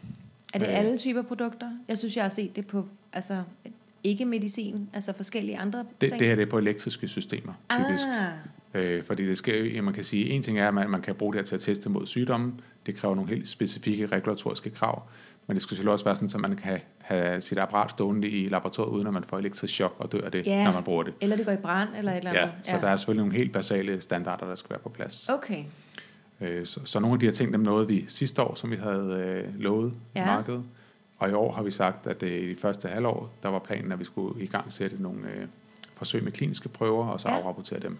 Er 0.55 0.59
det 0.59 0.69
Øh. 0.69 0.79
alle 0.79 0.99
typer 0.99 1.23
produkter? 1.23 1.71
Jeg 1.89 1.99
synes, 1.99 2.17
jeg 2.17 2.25
har 2.25 2.29
set 2.29 2.57
det 2.57 2.67
på, 2.67 2.87
altså 3.13 3.43
ikke 4.05 4.25
medicin, 4.25 4.89
altså 4.93 5.13
forskellige 5.17 5.59
andre 5.59 5.79
Det, 6.01 6.09
ting. 6.09 6.19
det 6.21 6.29
her 6.29 6.35
det 6.35 6.43
er 6.43 6.47
på 6.51 6.59
elektriske 6.59 7.09
systemer, 7.09 7.53
typisk. 7.71 8.05
Ah, 8.21 8.33
Øh, 8.77 9.05
fordi 9.05 9.27
det 9.29 9.37
skal, 9.37 9.55
jo- 9.77 9.83
man 9.83 9.95
kan 9.95 10.05
sige, 10.05 10.31
en 10.31 10.43
ting 10.43 10.59
er, 10.59 10.69
at 10.69 10.75
man, 10.75 10.91
man 10.91 11.03
kan 11.03 11.15
bruge 11.15 11.33
det 11.33 11.39
her 11.41 11.45
til 11.45 11.55
at 11.55 11.61
teste 11.61 11.89
mod 11.91 12.07
sygdomme. 12.07 12.53
Det 12.87 12.97
kræver 12.97 13.15
nogle 13.15 13.31
helt 13.31 13.49
specifikke 13.49 14.07
regulatoriske 14.07 14.71
krav. 14.71 15.03
Men 15.47 15.55
det 15.55 15.63
skal 15.63 15.69
selvfølgelig 15.77 15.93
også 15.93 16.05
være 16.05 16.17
sådan, 16.17 16.31
at 16.45 16.51
man 16.51 16.57
kan 16.57 16.81
have 16.99 17.41
sit 17.41 17.59
apparat 17.59 17.91
stående 17.91 18.29
i 18.29 18.49
laboratoriet, 18.49 18.93
uden 18.93 19.07
at 19.07 19.13
man 19.13 19.25
får 19.25 19.39
elektrisk 19.39 19.75
chok 19.75 19.95
og 19.99 20.13
dør 20.13 20.21
af 20.25 20.33
det, 20.33 20.47
Ja. 20.47 20.65
når 20.65 20.73
man 20.73 20.83
bruger 20.83 21.03
det. 21.03 21.15
eller 21.21 21.37
det 21.37 21.47
går 21.47 21.53
i 21.53 21.57
brand, 21.57 21.89
eller 21.99 22.13
et 22.13 22.17
eller 22.19 22.33
Ja, 22.33 22.41
andet. 22.43 22.55
så 22.63 22.77
der 22.81 22.89
er 22.89 22.97
selvfølgelig 22.97 23.25
nogle 23.27 23.37
helt 23.39 23.53
basale 23.53 24.01
standarder, 24.01 24.47
der 24.47 24.55
skal 24.55 24.71
være 24.71 24.79
på 24.79 24.89
plads. 24.89 25.29
Okay, 25.29 25.65
Øh, 26.41 26.67
Så, 26.67 26.81
så 26.85 27.01
nogle 27.01 27.15
af 27.15 27.21
de 27.21 27.27
her 27.27 27.33
ting, 27.33 27.53
dem 27.53 27.61
nåede 27.61 27.87
vi 27.89 28.05
sidste 28.09 28.43
år, 28.43 28.55
som 28.55 28.71
vi 28.71 28.77
havde 28.77 29.43
øh, 29.47 29.61
lovet 29.61 29.93
Ja. 30.15 30.21
ja. 30.21 30.27
markedet. 30.27 30.63
Og 31.19 31.31
i 31.31 31.33
år 31.33 31.53
har 31.53 31.63
vi 31.63 31.71
sagt, 31.71 32.07
at 32.07 32.23
øh, 32.23 32.31
i 32.33 32.49
de 32.51 32.57
første 32.57 32.89
halvår, 32.89 33.31
der 33.43 33.49
var 33.49 33.59
planen, 33.59 33.93
at 33.93 33.99
vi 33.99 34.05
skulle 34.05 34.43
i 34.45 34.47
gang 34.47 34.73
sætte 34.73 35.03
nogle 35.03 35.19
øh, 35.37 35.47
forsøg 35.93 36.25
med 36.25 36.33
kliniske 36.33 36.69
prøver, 36.69 37.07
og 37.07 37.21
så 37.21 37.29
Ja. 37.29 37.35
ja. 37.35 37.41
afrapportere 37.41 37.81
dem. 37.81 37.99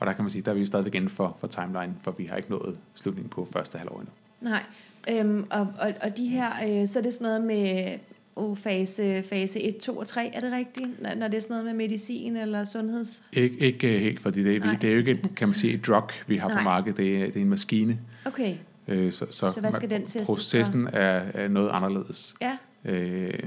Og 0.00 0.06
der 0.06 0.12
kan 0.12 0.24
man 0.24 0.30
sige, 0.30 0.42
der 0.42 0.50
er 0.50 0.54
vi 0.54 0.66
stadigvæk 0.66 0.94
inden 0.94 1.10
for, 1.10 1.36
for 1.40 1.46
timeline, 1.46 1.94
for 2.02 2.10
vi 2.10 2.24
har 2.24 2.36
ikke 2.36 2.50
nået 2.50 2.78
slutningen 2.94 3.30
på 3.30 3.48
første 3.52 3.78
halvår 3.78 3.94
endnu. 3.98 4.12
Nej. 4.40 4.62
Øhm, 5.10 5.44
og, 5.50 5.60
og, 5.80 5.92
og 6.02 6.16
de 6.16 6.26
her, 6.28 6.50
øh, 6.68 6.88
så 6.88 6.98
er 6.98 7.02
det 7.02 7.14
sådan 7.14 7.24
noget 7.24 7.44
med 7.44 7.98
oh, 8.36 8.56
fase, 8.56 9.22
fase 9.28 9.62
1, 9.62 9.76
2 9.76 9.96
og 9.96 10.06
3, 10.06 10.30
er 10.34 10.40
det 10.40 10.52
rigtigt? 10.52 11.02
Når, 11.02 11.14
når 11.14 11.28
det 11.28 11.36
er 11.36 11.40
sådan 11.40 11.54
noget 11.54 11.64
med 11.64 11.74
medicin 11.74 12.36
eller 12.36 12.64
sundheds... 12.64 13.22
Ikke, 13.32 13.56
ikke 13.58 13.94
øh, 13.94 14.00
helt, 14.00 14.20
fordi 14.20 14.44
det 14.44 14.56
er, 14.56 14.60
Nej. 14.60 14.76
det 14.80 14.88
er 14.88 14.92
jo 14.92 14.98
ikke 14.98 15.28
kan 15.36 15.48
man 15.48 15.54
sige, 15.54 15.74
et 15.74 15.86
drug, 15.86 16.02
vi 16.26 16.36
har 16.36 16.48
Nej. 16.48 16.58
på 16.58 16.64
markedet. 16.64 16.96
Det 16.96 17.16
er, 17.16 17.26
det 17.26 17.36
er 17.36 17.40
en 17.40 17.48
maskine. 17.48 17.98
Okay, 18.24 18.54
Øh, 18.88 19.12
så, 19.12 19.26
så, 19.30 19.50
Så 19.50 19.60
hvad 19.60 19.72
skal 19.72 19.90
man- 19.90 20.00
den 20.00 20.06
testes 20.08 20.26
Processen 20.26 20.86
er, 20.92 21.22
er 21.34 21.48
noget 21.48 21.70
anderledes. 21.72 22.34
ja. 22.40 22.56
Øh, 22.84 23.38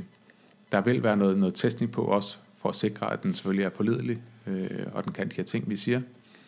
der 0.72 0.82
vil 0.82 1.04
være 1.04 1.18
noget, 1.18 1.38
noget 1.38 1.56
testning 1.56 1.92
på 1.92 2.02
også, 2.02 2.38
for 2.58 2.70
at 2.70 2.76
sikre, 2.76 3.14
at 3.14 3.24
den 3.24 3.34
selvfølgelig 3.34 3.66
er 3.66 3.70
pålidelig, 3.70 4.18
øh, 4.48 4.70
og 4.94 5.04
den 5.06 5.14
kan 5.14 5.28
de 5.30 5.34
her 5.36 5.44
ting, 5.44 5.70
vi 5.70 5.76
siger. 5.78 6.02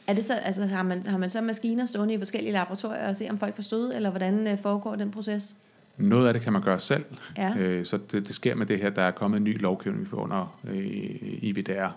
Er 0.07 0.13
det 0.13 0.23
så, 0.23 0.33
altså, 0.35 0.65
har, 0.65 0.83
man, 0.83 1.05
har 1.05 1.17
man 1.17 1.29
så 1.29 1.41
maskiner 1.41 1.85
stående 1.85 2.13
i 2.13 2.17
forskellige 2.17 2.53
laboratorier 2.53 3.07
og 3.09 3.15
se, 3.15 3.27
om 3.29 3.37
folk 3.39 3.55
forstod, 3.55 3.93
eller 3.95 4.09
hvordan 4.09 4.47
øh, 4.47 4.59
foregår 4.61 4.95
den 4.95 5.11
proces? 5.11 5.55
Noget 5.97 6.27
af 6.27 6.33
det 6.33 6.41
kan 6.41 6.53
man 6.53 6.61
gøre 6.61 6.79
selv, 6.79 7.05
Ja. 7.37 7.53
øh, 7.57 7.85
så 7.85 7.97
det, 8.11 8.27
det 8.27 8.35
sker 8.35 8.55
med 8.55 8.65
det 8.65 8.79
her, 8.79 8.89
der 8.89 9.01
er 9.01 9.11
kommet 9.11 9.37
en 9.37 9.43
ny 9.43 9.61
lovgivning 9.61 10.07
for 10.07 10.17
under 10.17 10.59
øh, 10.63 10.85
IVDR. 11.41 11.87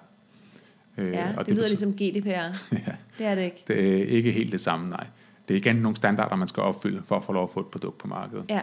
Øh, 0.98 1.12
Ja, 1.12 1.28
det, 1.28 1.38
og 1.38 1.46
det 1.46 1.54
lyder 1.54 1.62
betyder- 1.62 1.68
ligesom 1.68 1.92
GDPR. 1.92 2.28
ja, 2.86 2.92
Det 3.18 3.26
er 3.26 3.34
det 3.34 3.42
ikke. 3.42 3.64
det 3.68 4.00
er 4.02 4.04
ikke 4.06 4.32
helt 4.32 4.52
det 4.52 4.60
samme, 4.60 4.88
nej. 4.88 5.06
Det 5.48 5.54
er 5.54 5.58
igen 5.58 5.76
nogle 5.76 5.96
standarder, 5.96 6.36
man 6.36 6.48
skal 6.48 6.62
opfylde 6.62 7.02
for 7.04 7.16
at 7.16 7.24
få 7.24 7.32
lov 7.32 7.42
at 7.44 7.50
få 7.50 7.60
et 7.60 7.66
produkt 7.66 7.98
på 7.98 8.06
markedet. 8.08 8.44
Ja, 8.48 8.60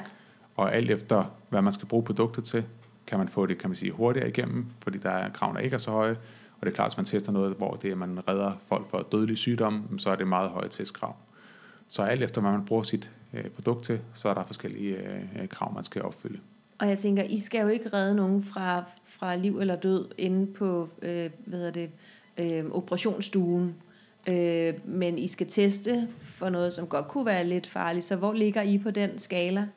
Og 0.55 0.75
alt 0.75 0.91
efter, 0.91 1.23
hvad 1.49 1.61
man 1.61 1.73
skal 1.73 1.87
bruge 1.87 2.03
produktet 2.03 2.43
til, 2.43 2.63
kan 3.07 3.17
man 3.17 3.27
få 3.27 3.45
det, 3.45 3.57
kan 3.57 3.69
man 3.69 3.75
sige, 3.75 3.91
hurtigere 3.91 4.29
igennem, 4.29 4.65
fordi 4.83 4.97
der 4.97 5.09
er 5.09 5.29
kravene 5.29 5.63
ikke 5.63 5.73
er 5.73 5.77
så 5.77 5.91
høje. 5.91 6.17
Og 6.61 6.65
det 6.65 6.71
er 6.71 6.75
klart, 6.75 6.91
hvis 6.91 6.97
man 6.97 7.05
tester 7.05 7.31
noget, 7.31 7.55
hvor 7.57 7.73
det 7.73 7.87
er, 7.87 7.91
at 7.91 7.97
man 7.97 8.19
redder 8.27 8.51
folk 8.67 8.87
for 8.89 9.07
dødelig 9.11 9.37
sygdom, 9.37 9.99
så 9.99 10.09
er 10.09 10.15
det 10.15 10.27
meget 10.27 10.49
høje 10.49 10.69
testkrav. 10.69 11.15
Så 11.87 12.03
alt 12.03 12.23
efter, 12.23 12.41
hvad 12.41 12.51
man 12.51 12.65
bruger 12.65 12.83
sit 12.83 13.11
øh, 13.33 13.49
produkt 13.49 13.83
til, 13.83 13.99
så 14.13 14.29
er 14.29 14.33
der 14.33 14.43
forskellige 14.43 14.95
øh, 14.97 15.41
øh, 15.41 15.47
krav, 15.47 15.73
man 15.73 15.83
skal 15.83 16.01
opfylde. 16.01 16.39
og 16.79 16.87
jeg 16.89 16.97
tænker, 16.97 17.23
I 17.23 17.39
skal 17.39 17.61
jo 17.61 17.67
ikke 17.67 17.89
redde 17.93 18.15
nogen 18.15 18.43
fra, 18.43 18.83
fra 19.05 19.35
liv 19.35 19.59
eller 19.59 19.75
død 19.75 20.05
inde 20.17 20.47
på, 20.47 20.89
øh, 21.01 21.29
hvad 21.45 21.59
hedder 21.59 21.71
det, 21.71 21.89
øh, 22.37 22.71
operationsstuen. 22.71 23.75
Øh, 24.29 24.73
men 24.85 25.17
I 25.17 25.27
skal 25.27 25.47
teste 25.47 26.07
for 26.21 26.49
noget, 26.49 26.73
som 26.73 26.87
godt 26.87 27.07
kunne 27.07 27.25
være 27.25 27.43
lidt 27.43 27.67
farligt. 27.67 28.05
Så 28.05 28.15
hvor 28.15 28.33
ligger 28.33 28.61
I 28.61 28.77
på 28.77 28.91
den 28.91 29.19
skala? 29.19 29.67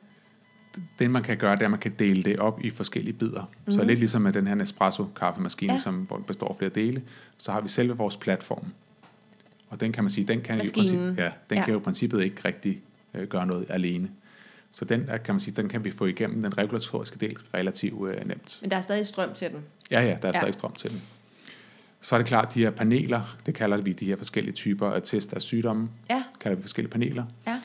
Det, 0.99 1.11
man 1.11 1.23
kan 1.23 1.37
gøre, 1.37 1.51
det 1.55 1.61
er, 1.61 1.65
at 1.65 1.71
man 1.71 1.79
kan 1.79 1.91
dele 1.99 2.23
det 2.23 2.39
op 2.39 2.61
i 2.63 2.69
forskellige 2.69 3.13
bidder. 3.13 3.51
Mm. 3.65 3.71
Så 3.71 3.83
lidt 3.83 3.99
ligesom 3.99 4.21
med 4.21 4.33
den 4.33 4.47
her 4.47 4.55
Nespresso-kaffemaskine, 4.55 5.73
Ja. 5.73 5.79
som 5.79 6.07
består 6.27 6.47
af 6.47 6.55
flere 6.55 6.69
dele, 6.71 7.01
så 7.37 7.51
har 7.51 7.61
vi 7.61 7.69
selve 7.69 7.97
vores 7.97 8.17
platform. 8.17 8.65
Og 9.69 9.79
den 9.79 9.91
kan 9.91 10.03
man 10.03 10.11
sige, 10.11 10.27
den 10.27 10.41
kan, 10.41 10.55
i 10.55 10.63
princippet, 10.73 11.17
ja, 11.17 11.31
den 11.49 11.57
Ja. 11.57 11.63
kan 11.65 11.73
jo 11.73 11.79
i 11.79 11.83
princippet 11.83 12.23
ikke 12.23 12.37
rigtig 12.45 12.79
øh, 13.13 13.27
gøre 13.27 13.47
noget 13.47 13.65
alene. 13.69 14.09
Så 14.71 14.85
den 14.85 15.05
kan 15.25 15.35
man 15.35 15.39
sige, 15.39 15.53
den 15.55 15.69
kan 15.69 15.83
vi 15.85 15.91
få 15.91 16.05
igennem 16.05 16.41
den 16.41 16.57
regulatoriske 16.57 17.17
del 17.19 17.37
relativt 17.53 18.09
øh, 18.09 18.27
nemt. 18.27 18.57
Men 18.61 18.71
der 18.71 18.77
er 18.77 18.81
stadig 18.81 19.05
strøm 19.07 19.33
til 19.33 19.49
den. 19.49 19.59
Ja, 19.91 20.01
ja, 20.01 20.17
der 20.21 20.27
er 20.27 20.31
Ja. 20.35 20.39
stadig 20.39 20.53
strøm 20.53 20.73
til 20.73 20.89
den. 20.91 21.01
Så 22.01 22.15
er 22.15 22.19
det 22.19 22.27
klart, 22.27 22.53
de 22.53 22.59
her 22.59 22.69
paneler, 22.69 23.37
det 23.45 23.53
kalder 23.55 23.77
vi 23.77 23.93
de 23.93 24.05
her 24.05 24.15
forskellige 24.15 24.53
typer 24.53 24.87
af 24.91 25.01
test 25.03 25.33
af 25.33 25.41
sygdomme, 25.41 25.89
Ja, 26.09 26.23
kalder 26.39 26.55
vi 26.55 26.61
forskellige 26.61 26.91
paneler. 26.91 27.25
ja. 27.47 27.59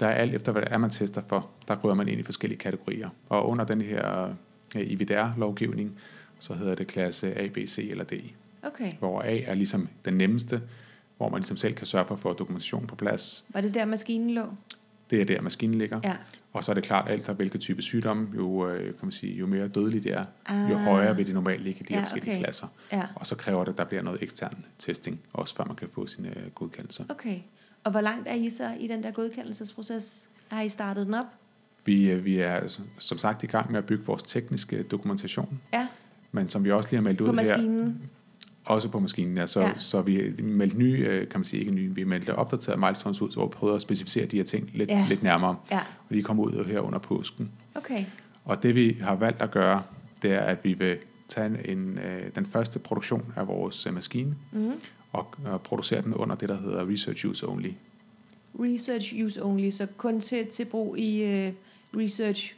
Der 0.00 0.06
er 0.06 0.14
alt 0.14 0.34
efter, 0.34 0.52
hvad 0.52 0.62
det 0.62 0.72
er, 0.72 0.78
man 0.78 0.90
tester 0.90 1.22
for. 1.28 1.50
Der 1.68 1.76
rører 1.76 1.94
man 1.94 2.08
ind 2.08 2.20
i 2.20 2.22
forskellige 2.22 2.58
kategorier. 2.58 3.08
Og 3.28 3.48
under 3.48 3.64
den 3.64 3.80
her 3.80 4.34
øh, 4.76 4.82
IVDR-lovgivning, 4.90 5.98
så 6.38 6.54
hedder 6.54 6.74
det 6.74 6.86
klasse 6.86 7.34
A, 7.34 7.48
B, 7.48 7.58
C 7.66 7.86
eller 7.90 8.04
D. 8.04 8.12
Okay. 8.62 8.92
Hvor 8.98 9.22
A 9.22 9.38
er 9.38 9.54
ligesom 9.54 9.88
den 10.04 10.14
nemmeste, 10.14 10.62
hvor 11.16 11.28
man 11.28 11.40
ligesom 11.40 11.56
selv 11.56 11.74
kan 11.74 11.86
sørge 11.86 12.04
for 12.04 12.14
at 12.14 12.20
få 12.20 12.32
dokumentation 12.32 12.86
på 12.86 12.94
plads. 12.94 13.44
Var 13.48 13.60
det 13.60 13.74
der, 13.74 13.84
maskinen 13.84 14.30
lå? 14.30 14.42
Det 15.10 15.20
er 15.20 15.24
der, 15.24 15.40
maskinen 15.40 15.78
ligger. 15.78 16.00
Ja. 16.04 16.16
Og 16.52 16.64
så 16.64 16.72
er 16.72 16.74
det 16.74 16.84
klart, 16.84 17.10
alt 17.10 17.24
for 17.24 17.32
hvilke 17.32 17.58
type 17.58 17.82
sygdomme, 17.82 18.28
jo, 18.36 18.68
øh, 18.68 18.84
kan 18.84 18.94
man 19.02 19.12
sige, 19.12 19.34
jo 19.34 19.46
mere 19.46 19.68
dødeligt 19.68 20.04
det 20.04 20.12
er, 20.12 20.24
jo 20.50 20.76
Ah. 20.76 20.84
højere 20.84 21.16
vil 21.16 21.26
det 21.26 21.34
normalt 21.34 21.62
ligge 21.62 21.80
i 21.80 21.82
de 21.82 21.92
her 21.92 22.00
Ja, 22.00 22.04
forskellige 22.04 22.32
okay. 22.34 22.42
klasser. 22.44 22.66
Ja, 22.92 23.02
Og 23.14 23.26
så 23.26 23.34
kræver 23.34 23.64
det, 23.64 23.72
at 23.72 23.78
der 23.78 23.84
bliver 23.84 24.02
noget 24.02 24.22
ekstern 24.22 24.64
testing, 24.78 25.20
også 25.32 25.54
før 25.56 25.64
man 25.64 25.76
kan 25.76 25.88
få 25.88 26.06
sine 26.06 26.28
øh, 26.28 26.50
godkendelser. 26.54 27.04
okay. 27.08 27.38
Og 27.84 27.90
hvor 27.90 28.00
langt 28.00 28.28
er 28.28 28.34
I 28.34 28.50
så 28.50 28.70
i 28.80 28.86
den 28.86 29.02
der 29.02 29.10
godkendelsesproces? 29.10 30.28
Har 30.48 30.62
I 30.62 30.68
startet 30.68 31.06
den 31.06 31.14
op? 31.14 31.26
Vi, 31.84 32.10
øh, 32.10 32.24
vi 32.24 32.38
er 32.38 32.54
altså, 32.54 32.80
som 32.98 33.18
sagt 33.18 33.42
i 33.42 33.46
gang 33.46 33.70
med 33.70 33.78
at 33.78 33.84
bygge 33.86 34.04
vores 34.04 34.22
tekniske 34.22 34.82
dokumentation, 34.82 35.60
Ja, 35.72 35.86
men 36.32 36.48
som 36.48 36.64
vi 36.64 36.70
også 36.70 36.90
lige 36.90 36.96
har 36.98 37.02
meldt 37.02 37.20
ud 37.20 37.26
på 37.26 37.32
her, 37.32 37.36
maskinen? 37.36 38.02
Også 38.70 38.88
på 38.88 39.00
maskinen, 39.00 39.36
ja, 39.36 39.46
så, 39.46 39.60
Ja. 39.60 39.74
så 39.78 40.02
vi 40.02 40.32
meldte 40.42 40.78
nye, 40.78 40.98
øh, 41.08 41.28
kan 41.28 41.40
man 41.40 41.44
sige 41.44 41.60
ikke 41.60 41.72
nye, 41.72 41.94
vi 41.94 42.04
meldte 42.04 42.34
opdaterede 42.36 42.80
milestones 42.80 43.22
ud, 43.22 43.30
så 43.30 43.42
vi 43.44 43.48
prøvede 43.52 43.76
at 43.76 43.82
specificere 43.82 44.26
de 44.26 44.36
her 44.36 44.44
ting 44.44 44.70
lidt, 44.74 44.90
Ja. 44.90 45.06
lidt 45.08 45.22
nærmere, 45.22 45.56
Ja, 45.70 45.78
og 46.08 46.14
de 46.16 46.22
kom 46.22 46.40
ud 46.40 46.64
her 46.64 46.80
under 46.80 46.98
påsken. 46.98 47.50
okay. 47.74 48.04
Og 48.44 48.62
det 48.62 48.74
vi 48.74 48.96
har 49.02 49.14
valgt 49.14 49.42
at 49.42 49.50
gøre, 49.50 49.82
det 50.22 50.32
er, 50.32 50.40
at 50.40 50.64
vi 50.64 50.72
vil 50.72 50.96
tage 51.28 51.68
en, 51.68 51.98
øh, 51.98 52.22
den 52.34 52.46
første 52.46 52.78
produktion 52.78 53.32
af 53.36 53.48
vores 53.48 53.86
øh, 53.86 53.94
maskine, 53.94 54.34
Mm. 54.52 54.72
og, 55.12 55.34
og 55.44 55.60
producere 55.62 56.02
den 56.02 56.14
under 56.14 56.34
det, 56.36 56.48
der 56.48 56.56
hedder 56.60 56.88
Research 56.92 57.26
Use 57.26 57.46
Only. 57.48 57.70
Research 58.60 59.14
use 59.24 59.44
only, 59.44 59.70
så 59.70 59.86
kun 59.96 60.20
til, 60.20 60.46
til 60.46 60.64
brug 60.64 60.98
i 60.98 61.22
uh, 61.48 61.54
research. 62.00 62.54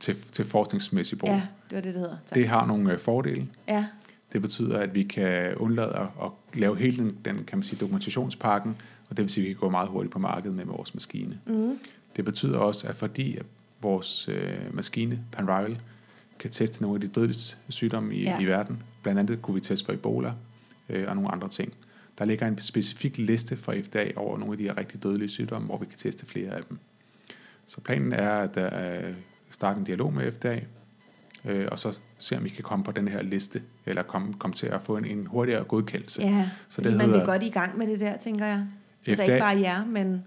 Til, 0.00 0.16
til 0.32 0.44
forskningsmæssig 0.44 1.18
brug. 1.18 1.28
Ja, 1.28 1.34
det 1.70 1.76
var 1.76 1.80
det, 1.80 1.84
det 1.94 2.00
hedder. 2.00 2.16
Tak. 2.26 2.34
Det 2.38 2.48
har 2.48 2.66
nogle 2.66 2.92
øh, 2.92 2.98
fordele. 2.98 3.48
Ja, 3.68 3.86
Det 4.32 4.42
betyder, 4.42 4.78
at 4.78 4.94
vi 4.94 5.02
kan 5.02 5.54
undlade 5.56 6.08
at, 6.22 6.30
lave 6.54 6.76
hele 6.76 6.96
den, 6.96 7.16
den 7.24 7.44
kan 7.44 7.58
man 7.58 7.62
sige, 7.62 7.78
dokumentationspakken, 7.78 8.76
og 9.10 9.16
det 9.16 9.22
vil 9.22 9.30
sige, 9.30 9.44
at 9.44 9.48
vi 9.48 9.52
kan 9.52 9.60
gå 9.60 9.68
meget 9.68 9.88
hurtigt 9.88 10.12
på 10.12 10.18
markedet 10.18 10.56
med 10.56 10.64
vores 10.64 10.94
maskine. 10.94 11.38
mm. 11.46 11.78
Det 12.16 12.24
betyder 12.24 12.58
også, 12.58 12.88
at 12.88 12.96
fordi 12.96 13.38
vores 13.82 14.28
øh, 14.28 14.74
maskine, 14.74 15.18
Panviral, 15.32 15.78
kan 16.38 16.50
teste 16.50 16.82
nogle 16.82 16.96
af 16.96 17.00
de 17.00 17.06
dødelige 17.06 17.56
sygdomme 17.68 18.14
i, 18.14 18.22
ja. 18.22 18.40
i 18.40 18.46
verden, 18.46 18.82
blandt 19.02 19.20
andet 19.20 19.42
kunne 19.42 19.54
vi 19.54 19.60
teste 19.60 19.86
for 19.86 19.92
Ebola 19.92 20.32
øh, 20.88 21.08
og 21.08 21.14
nogle 21.14 21.30
andre 21.30 21.48
ting. 21.48 21.72
Der 22.18 22.24
ligger 22.24 22.46
en 22.46 22.60
specifik 22.60 23.18
liste 23.18 23.56
fra 23.56 23.80
FDA 23.80 24.10
over 24.16 24.38
nogle 24.38 24.52
af 24.52 24.58
de 24.58 24.64
her 24.64 24.76
rigtig 24.76 25.02
dødelige 25.02 25.28
sygdomme, 25.28 25.66
hvor 25.66 25.78
vi 25.78 25.86
kan 25.86 25.98
teste 25.98 26.26
flere 26.26 26.50
af 26.50 26.62
dem. 26.64 26.78
Så 27.66 27.80
planen 27.80 28.12
er 28.12 28.30
at 28.30 28.56
øh, 28.56 29.14
starte 29.50 29.78
en 29.78 29.84
dialog 29.84 30.12
med 30.12 30.32
FDA, 30.32 30.58
øh, 31.44 31.68
og 31.70 31.78
så 31.78 31.98
se 32.18 32.36
om 32.36 32.44
vi 32.44 32.48
kan 32.48 32.62
komme 32.64 32.84
på 32.84 32.92
den 32.92 33.08
her 33.08 33.22
liste, 33.22 33.62
eller 33.86 34.02
komme, 34.02 34.34
komme 34.38 34.54
til 34.54 34.66
at 34.66 34.82
få 34.82 34.96
en, 34.96 35.04
en 35.04 35.26
hurtigere 35.26 35.64
godkendelse. 35.64 36.22
ja. 36.22 36.50
Så 36.68 36.80
det 36.80 36.96
man 36.96 37.06
hedder- 37.10 37.24
godt 37.24 37.42
i 37.42 37.48
gang 37.48 37.78
med 37.78 37.86
det 37.86 38.00
der, 38.00 38.16
tænker 38.16 38.46
jeg. 38.46 38.66
Altså 39.06 39.22
FDA 39.24 39.32
ikke 39.32 39.42
bare 39.44 39.60
jer, 39.60 39.84
men 39.84 40.24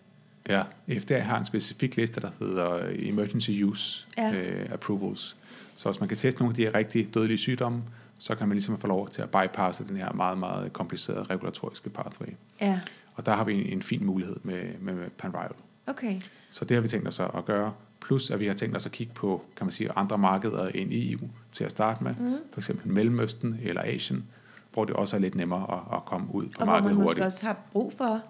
Ja, 0.50 0.64
FDA 1.00 1.20
har 1.20 1.40
en 1.40 1.46
specifik 1.46 1.96
liste, 1.96 2.22
der 2.22 2.30
hedder 2.40 2.80
Emergency 3.00 3.50
Use 3.64 4.06
Ja. 4.18 4.34
øh, 4.34 4.70
Approvals. 4.74 5.36
Så 5.76 5.90
hvis 5.90 6.00
man 6.00 6.10
kan 6.10 6.18
teste 6.18 6.40
nogle 6.42 6.52
af 6.52 6.56
de 6.56 6.62
her 6.62 6.76
rigtig 6.76 7.14
dødelige 7.14 7.38
sygdomme, 7.38 7.84
så 8.20 8.36
kan 8.36 8.48
man 8.48 8.56
ligesom 8.56 8.78
få 8.80 8.88
lov 8.88 9.10
til 9.10 9.22
at 9.22 9.30
bypasse 9.30 9.88
den 9.88 9.98
her 9.98 10.14
meget, 10.14 10.38
meget 10.38 10.74
komplicerede 10.74 11.24
regulatoriske 11.24 11.90
pathway. 11.90 12.28
ja, 12.62 12.80
Og 13.16 13.26
der 13.26 13.36
har 13.36 13.44
vi 13.44 13.54
en, 13.54 13.66
en 13.74 13.82
fin 13.82 14.06
mulighed 14.06 14.36
med, 14.44 14.64
med, 14.80 14.94
med 14.94 15.10
Panviral. 15.18 15.52
okay. 15.88 16.22
Så 16.52 16.66
det 16.66 16.76
har 16.76 16.82
vi 16.82 16.88
tænkt 16.88 17.08
os 17.08 17.20
at 17.20 17.46
gøre. 17.46 17.74
Plus 18.08 18.30
at 18.32 18.40
vi 18.40 18.48
har 18.48 18.54
tænkt 18.54 18.76
os 18.76 18.86
at 18.86 18.92
kigge 18.92 19.14
på, 19.14 19.42
kan 19.58 19.66
man 19.66 19.72
sige, 19.72 19.90
andre 19.96 20.18
markeder 20.18 20.68
end 20.68 20.90
EU 20.94 21.20
til 21.52 21.64
at 21.64 21.72
starte 21.72 22.04
med. 22.04 22.14
Mm. 22.20 22.36
For 22.54 22.60
eksempel 22.60 22.92
Mellemøsten 22.92 23.60
eller 23.64 23.82
Asien, 23.86 24.26
hvor 24.74 24.86
det 24.86 24.96
også 24.96 25.16
er 25.16 25.20
lidt 25.20 25.36
nemmere 25.36 25.74
at, 25.74 25.98
at 25.98 26.06
komme 26.06 26.28
ud 26.36 26.44
på 26.46 26.50
Og 26.50 26.56
hvor 26.58 26.66
man 26.66 26.74
markedet 26.74 26.96
måske 26.98 27.08
hurtigt. 27.08 27.26
også 27.26 27.46
har 27.46 27.58
brug 27.72 27.94
for 27.94 28.22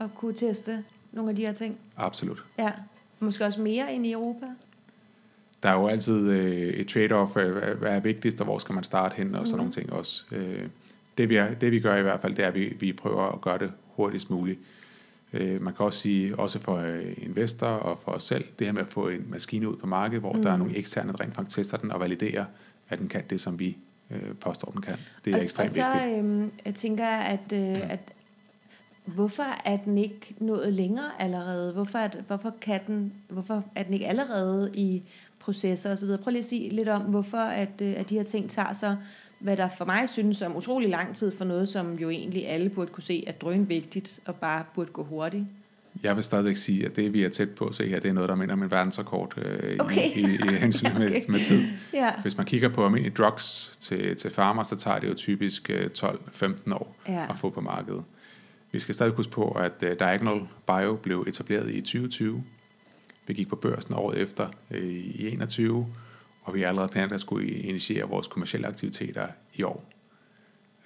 at 0.00 0.14
kunne 0.14 0.34
teste 0.34 0.84
nogle 1.12 1.30
af 1.30 1.36
de 1.36 1.46
her 1.46 1.52
ting. 1.52 1.76
Absolut. 1.96 2.44
Ja, 2.58 2.72
måske 3.20 3.44
også 3.44 3.60
mere 3.60 3.92
end 3.94 4.06
i 4.06 4.12
Europa. 4.12 4.46
der 5.62 5.68
er 5.68 5.72
jo 5.74 5.86
altid 5.88 6.28
øh, 6.28 6.68
et 6.68 6.86
trade-off, 6.96 7.36
øh, 7.40 7.78
hvad 7.78 7.90
er 7.90 8.00
vigtigst, 8.00 8.40
og 8.40 8.44
hvor 8.44 8.58
skal 8.58 8.74
man 8.74 8.84
starte 8.84 9.14
hen, 9.16 9.34
og 9.34 9.46
sådan 9.46 9.54
Mhm. 9.54 9.58
nogle 9.58 9.72
ting 9.72 9.92
også. 9.92 10.24
Øh, 10.32 10.66
det, 11.18 11.28
vi 11.28 11.36
er, 11.36 11.54
det 11.54 11.72
vi 11.72 11.80
gør 11.80 11.96
i 11.96 12.02
hvert 12.02 12.20
fald, 12.20 12.34
det 12.34 12.44
er, 12.44 12.48
at 12.48 12.54
vi, 12.54 12.76
vi 12.80 12.92
prøver 12.92 13.22
at 13.32 13.40
gøre 13.40 13.58
det 13.58 13.72
hurtigst 13.86 14.30
muligt. 14.30 14.58
Øh, 15.32 15.62
man 15.62 15.74
kan 15.74 15.86
også 15.86 16.00
sige, 16.00 16.38
også 16.38 16.58
for 16.58 16.76
øh, 16.76 17.12
investorer 17.16 17.70
og 17.78 17.98
for 18.04 18.12
os 18.12 18.24
selv, 18.24 18.44
det 18.58 18.66
her 18.66 18.74
med 18.74 18.82
at 18.82 18.88
få 18.88 19.08
en 19.08 19.26
maskine 19.30 19.68
ud 19.68 19.76
på 19.76 19.86
markedet, 19.86 20.20
hvor 20.20 20.32
mm. 20.32 20.42
der 20.42 20.50
er 20.50 20.56
Mhm. 20.56 20.64
nogle 20.64 20.78
eksterne, 20.78 21.12
der 21.12 21.20
rent 21.20 21.34
faktisk 21.34 21.56
tester 21.56 21.76
den 21.76 21.90
og 21.92 22.00
validerer, 22.00 22.44
at 22.88 22.98
den 22.98 23.08
kan 23.08 23.22
det, 23.30 23.40
som 23.40 23.58
vi 23.58 23.76
øh, 24.10 24.34
påstår, 24.40 24.70
den 24.70 24.82
kan. 24.82 24.96
Det 25.24 25.30
er 25.30 25.36
og, 25.36 25.42
ekstremt 25.42 25.64
og 25.64 25.70
så 25.74 25.92
vigtigt. 26.04 26.18
øhm, 26.24 26.50
jeg 26.64 26.74
tænker 26.74 27.06
at, 27.06 27.52
øh, 27.52 27.90
at 27.92 28.00
hvorfor 29.04 29.44
er 29.64 29.76
den 29.76 29.98
ikke 29.98 30.34
nået 30.38 30.72
længere 30.72 31.10
allerede? 31.18 31.72
Hvorfor 31.72 31.98
er, 31.98 32.08
hvorfor, 32.26 32.54
kan 32.60 32.80
den, 32.86 33.12
hvorfor 33.28 33.64
er 33.74 33.82
den 33.82 33.94
ikke 33.94 34.06
allerede 34.06 34.70
i 34.74 35.02
processer 35.38 35.92
osv.? 35.92 36.08
Prøv 36.22 36.30
lige 36.30 36.38
at 36.38 36.44
sige 36.44 36.70
lidt 36.70 36.88
om, 36.88 37.02
hvorfor 37.02 37.38
at, 37.38 37.80
øh, 37.82 37.94
at 37.96 38.10
de 38.10 38.14
her 38.14 38.24
ting 38.24 38.50
tager 38.50 38.72
sig, 38.72 38.96
hvad 39.38 39.56
der 39.56 39.68
for 39.78 39.84
mig 39.84 40.08
synes 40.08 40.36
som 40.36 40.56
utrolig 40.56 40.88
lang 40.88 41.16
tid 41.16 41.36
for 41.36 41.44
noget, 41.44 41.68
som 41.68 41.94
jo 41.94 42.10
egentlig 42.10 42.48
alle 42.48 42.68
burde 42.68 42.90
kunne 42.92 43.02
se 43.02 43.24
er 43.26 43.32
drøn 43.32 43.68
vigtigt 43.68 44.20
og 44.26 44.34
bare 44.36 44.64
burde 44.74 44.90
gå 44.92 45.04
hurtigt. 45.04 45.44
Jeg 46.02 46.16
vil 46.16 46.24
stadigvæk 46.24 46.56
sige, 46.56 46.86
at 46.86 46.96
det, 46.96 47.12
vi 47.12 47.24
er 47.24 47.28
tæt 47.28 47.50
på 47.50 47.66
at 47.66 47.74
se 47.74 47.88
her, 47.88 48.00
det 48.00 48.08
er 48.08 48.12
noget, 48.12 48.28
der 48.28 48.34
minder 48.34 48.52
om 48.52 48.62
en 48.62 48.70
verdensrekord 48.70 49.34
øh, 49.38 49.76
Okay. 49.78 50.10
i, 50.16 50.20
i, 50.20 50.24
i 50.24 50.54
hensyn 50.60 50.86
Okay. 50.86 50.98
med, 50.98 51.28
med 51.28 51.44
tid. 51.44 51.62
Ja, 51.94 52.10
Hvis 52.22 52.36
man 52.36 52.46
kigger 52.46 52.68
på 52.68 52.84
almindelige 52.84 53.14
drugs 53.14 53.76
til, 53.80 54.16
til 54.16 54.30
farmer, 54.30 54.62
så 54.62 54.76
tager 54.76 54.98
det 54.98 55.08
jo 55.08 55.14
typisk 55.14 55.70
øh, 55.70 55.90
12-15 55.98 56.74
år 56.74 56.96
ja, 57.08 57.26
at 57.30 57.36
få 57.36 57.50
på 57.50 57.60
markedet. 57.60 58.02
Vi 58.72 58.78
skal 58.78 58.94
stadig 58.94 59.12
huske 59.12 59.32
på, 59.32 59.50
at 59.50 59.72
uh, 59.82 59.88
Diagonal 59.88 60.40
Bio 60.66 60.94
blev 61.02 61.24
etableret 61.28 61.70
i 61.70 61.80
2020. 61.80 62.42
Vi 63.26 63.34
gik 63.34 63.48
på 63.48 63.56
børsen 63.56 63.94
året 63.94 64.18
efter 64.18 64.48
øh, 64.70 64.88
i 64.88 65.28
21, 65.28 65.86
og 66.48 66.54
vi 66.54 66.62
er 66.62 66.68
allerede 66.68 66.88
planlagt 66.88 67.14
at 67.14 67.20
skulle 67.20 67.48
initiere 67.48 68.08
vores 68.08 68.26
kommersielle 68.26 68.66
aktiviteter 68.66 69.26
i 69.54 69.62
år. 69.62 69.84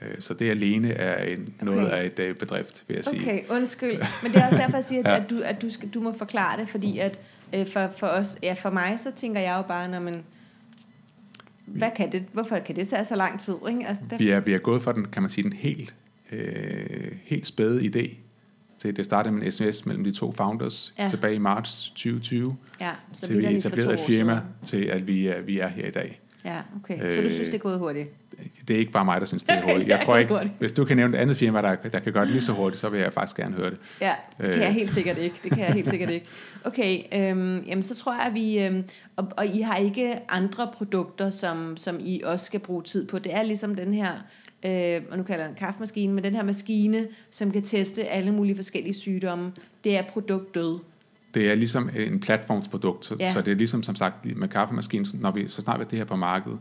Øh, 0.03 0.15
Så 0.19 0.35
det 0.35 0.51
alene 0.51 0.93
er 0.93 1.25
en, 1.25 1.55
Okay. 1.61 1.65
noget 1.67 1.89
af 1.89 2.07
et 2.07 2.19
øh, 2.19 2.35
bedrift, 2.37 2.85
vil 2.89 2.95
jeg 2.95 3.05
sige. 3.05 3.21
Okay, 3.21 3.43
undskyld. 3.51 3.97
Men 4.23 4.33
det 4.33 4.37
er 4.37 4.45
også 4.47 4.57
derfor, 4.59 4.77
jeg 4.77 4.85
siger, 4.85 5.01
at, 5.01 5.07
Ja. 5.13 5.17
at, 5.25 5.31
du, 5.31 5.41
at 5.45 5.63
du, 5.63 5.71
skal, 5.71 5.89
du 5.89 6.01
må 6.01 6.13
forklare 6.13 6.61
det, 6.61 6.69
fordi 6.69 6.99
at 6.99 7.19
øh, 7.55 7.67
for, 7.67 7.89
for 7.99 8.07
os, 8.07 8.39
ja, 8.43 8.53
for 8.53 8.71
mig, 8.71 9.01
så 9.01 9.11
tænker 9.17 9.41
jeg 9.41 9.55
jo 9.57 9.63
bare, 9.63 9.89
når 9.89 10.01
man, 10.01 10.23
hvad 11.67 11.91
kan 11.97 12.13
det, 12.13 12.25
hvorfor 12.33 12.59
kan 12.59 12.77
det 12.77 12.89
tage 12.89 13.05
så 13.05 13.17
lang 13.17 13.41
tid? 13.41 13.55
Ikke? 13.69 13.87
Altså, 13.87 14.03
der, 14.11 14.19
Vi 14.19 14.29
er, 14.31 14.41
vi 14.41 14.55
er 14.55 14.59
gået 14.59 14.83
fra 14.83 14.93
den, 14.93 15.05
kan 15.09 15.23
man 15.23 15.29
sige, 15.29 15.43
den 15.45 15.53
helt, 15.53 15.95
øh, 16.33 17.13
helt 17.25 17.47
spæde 17.47 17.81
idé 17.83 18.15
til 18.83 18.97
det 18.97 19.05
startede 19.05 19.35
med 19.35 19.43
en 19.43 19.53
sms 19.53 19.87
mellem 19.87 20.05
de 20.05 20.13
to 20.13 20.33
founders 20.33 20.95
Ja. 20.99 21.09
tilbage 21.09 21.35
i 21.35 21.39
marts 21.39 21.91
2020, 21.91 22.57
ja, 22.81 22.91
så 23.13 23.27
til 23.27 23.39
vi 23.39 23.47
etablerede 23.57 23.95
et 23.95 24.01
firma, 24.01 24.33
siden. 24.63 24.85
til 24.85 24.91
at 24.91 25.09
vi 25.09 25.27
er, 25.27 25.41
vi 25.41 25.59
er 25.59 25.69
her 25.69 25.87
i 25.87 25.91
dag. 25.91 26.19
Ja, 26.45 26.57
okay. 26.77 26.99
Så 27.13 27.21
du 27.21 27.27
Øh, 27.27 27.33
synes, 27.33 27.49
det 27.49 27.55
er 27.55 27.59
gået 27.63 27.79
hurtigt? 27.79 28.09
Det 28.69 28.75
er 28.75 28.79
ikke 28.79 28.93
bare 28.93 29.05
mig, 29.05 29.21
der 29.21 29.27
synes, 29.27 29.43
det 29.43 29.51
er 29.55 29.63
hurtigt. 29.63 29.89
Jeg 29.89 30.01
tror 30.01 30.17
ikke, 30.17 30.35
hurtigt. 30.35 30.53
hvis 30.59 30.73
du 30.73 30.85
kan 30.85 30.97
nævne 30.97 31.17
et 31.17 31.21
andet 31.21 31.37
firma, 31.37 31.63
der, 31.63 31.75
der 31.75 31.99
kan 31.99 32.13
gøre 32.13 32.23
det 32.25 32.31
lige 32.33 32.41
så 32.41 32.53
hurtigt, 32.53 32.81
så 32.81 32.89
vil 32.89 33.01
jeg 33.01 33.13
faktisk 33.13 33.37
gerne 33.37 33.55
høre 33.57 33.71
det. 33.71 33.79
Ja, 34.01 34.13
det 34.39 34.47
kan 34.47 34.55
Øh. 34.55 34.61
jeg 34.61 34.73
helt 34.73 34.91
sikkert 34.91 35.19
ikke. 35.19 35.37
Det 35.43 35.51
kan 35.53 35.59
jeg 35.61 35.73
helt 35.73 35.89
sikkert 35.91 36.11
ikke. 36.11 36.27
Okay, 36.65 36.99
øhm, 37.15 37.59
jamen 37.67 37.83
så 37.83 37.95
tror 37.97 38.13
jeg, 38.13 38.23
at 38.27 38.35
vi... 38.35 38.65
Øhm, 38.65 38.85
og, 39.17 39.29
og 39.37 39.47
I 39.47 39.61
har 39.61 39.77
ikke 39.77 40.15
andre 40.29 40.69
produkter, 40.77 41.31
som, 41.31 41.77
som 41.77 41.97
I 42.01 42.21
også 42.25 42.47
skal 42.47 42.61
bruge 42.61 42.83
tid 42.83 43.07
på. 43.07 43.19
Det 43.19 43.35
er 43.35 43.43
ligesom 43.43 43.75
den 43.75 43.95
her, 43.95 44.11
øh, 44.67 45.01
og 45.11 45.17
nu 45.19 45.23
kalder 45.23 45.41
jeg 45.45 45.49
den 45.49 45.57
kaffemaskine, 45.59 46.13
men 46.13 46.25
den 46.25 46.35
her 46.35 46.43
maskine, 46.43 47.07
som 47.31 47.51
kan 47.51 47.63
teste 47.63 48.05
alle 48.05 48.33
mulige 48.33 48.57
forskellige 48.57 48.95
sygdomme. 48.95 49.53
Det 49.85 49.97
er 49.99 50.03
produktdød. 50.03 50.79
Det 51.35 51.51
er 51.51 51.55
ligesom 51.55 51.91
en 51.97 52.21
platformsprodukt, 52.21 53.05
så, 53.05 53.17
Ja. 53.21 53.33
så 53.33 53.41
det 53.41 53.51
er 53.51 53.55
ligesom 53.57 53.83
som 53.83 53.95
sagt 53.95 54.37
med 54.37 54.49
kaffemaskinen, 54.49 55.07
når 55.15 55.31
vi, 55.31 55.49
så 55.49 55.61
snart 55.63 55.81
vi 55.81 55.85
det 55.91 55.99
her 55.99 56.05
på 56.05 56.17
markedet, 56.17 56.59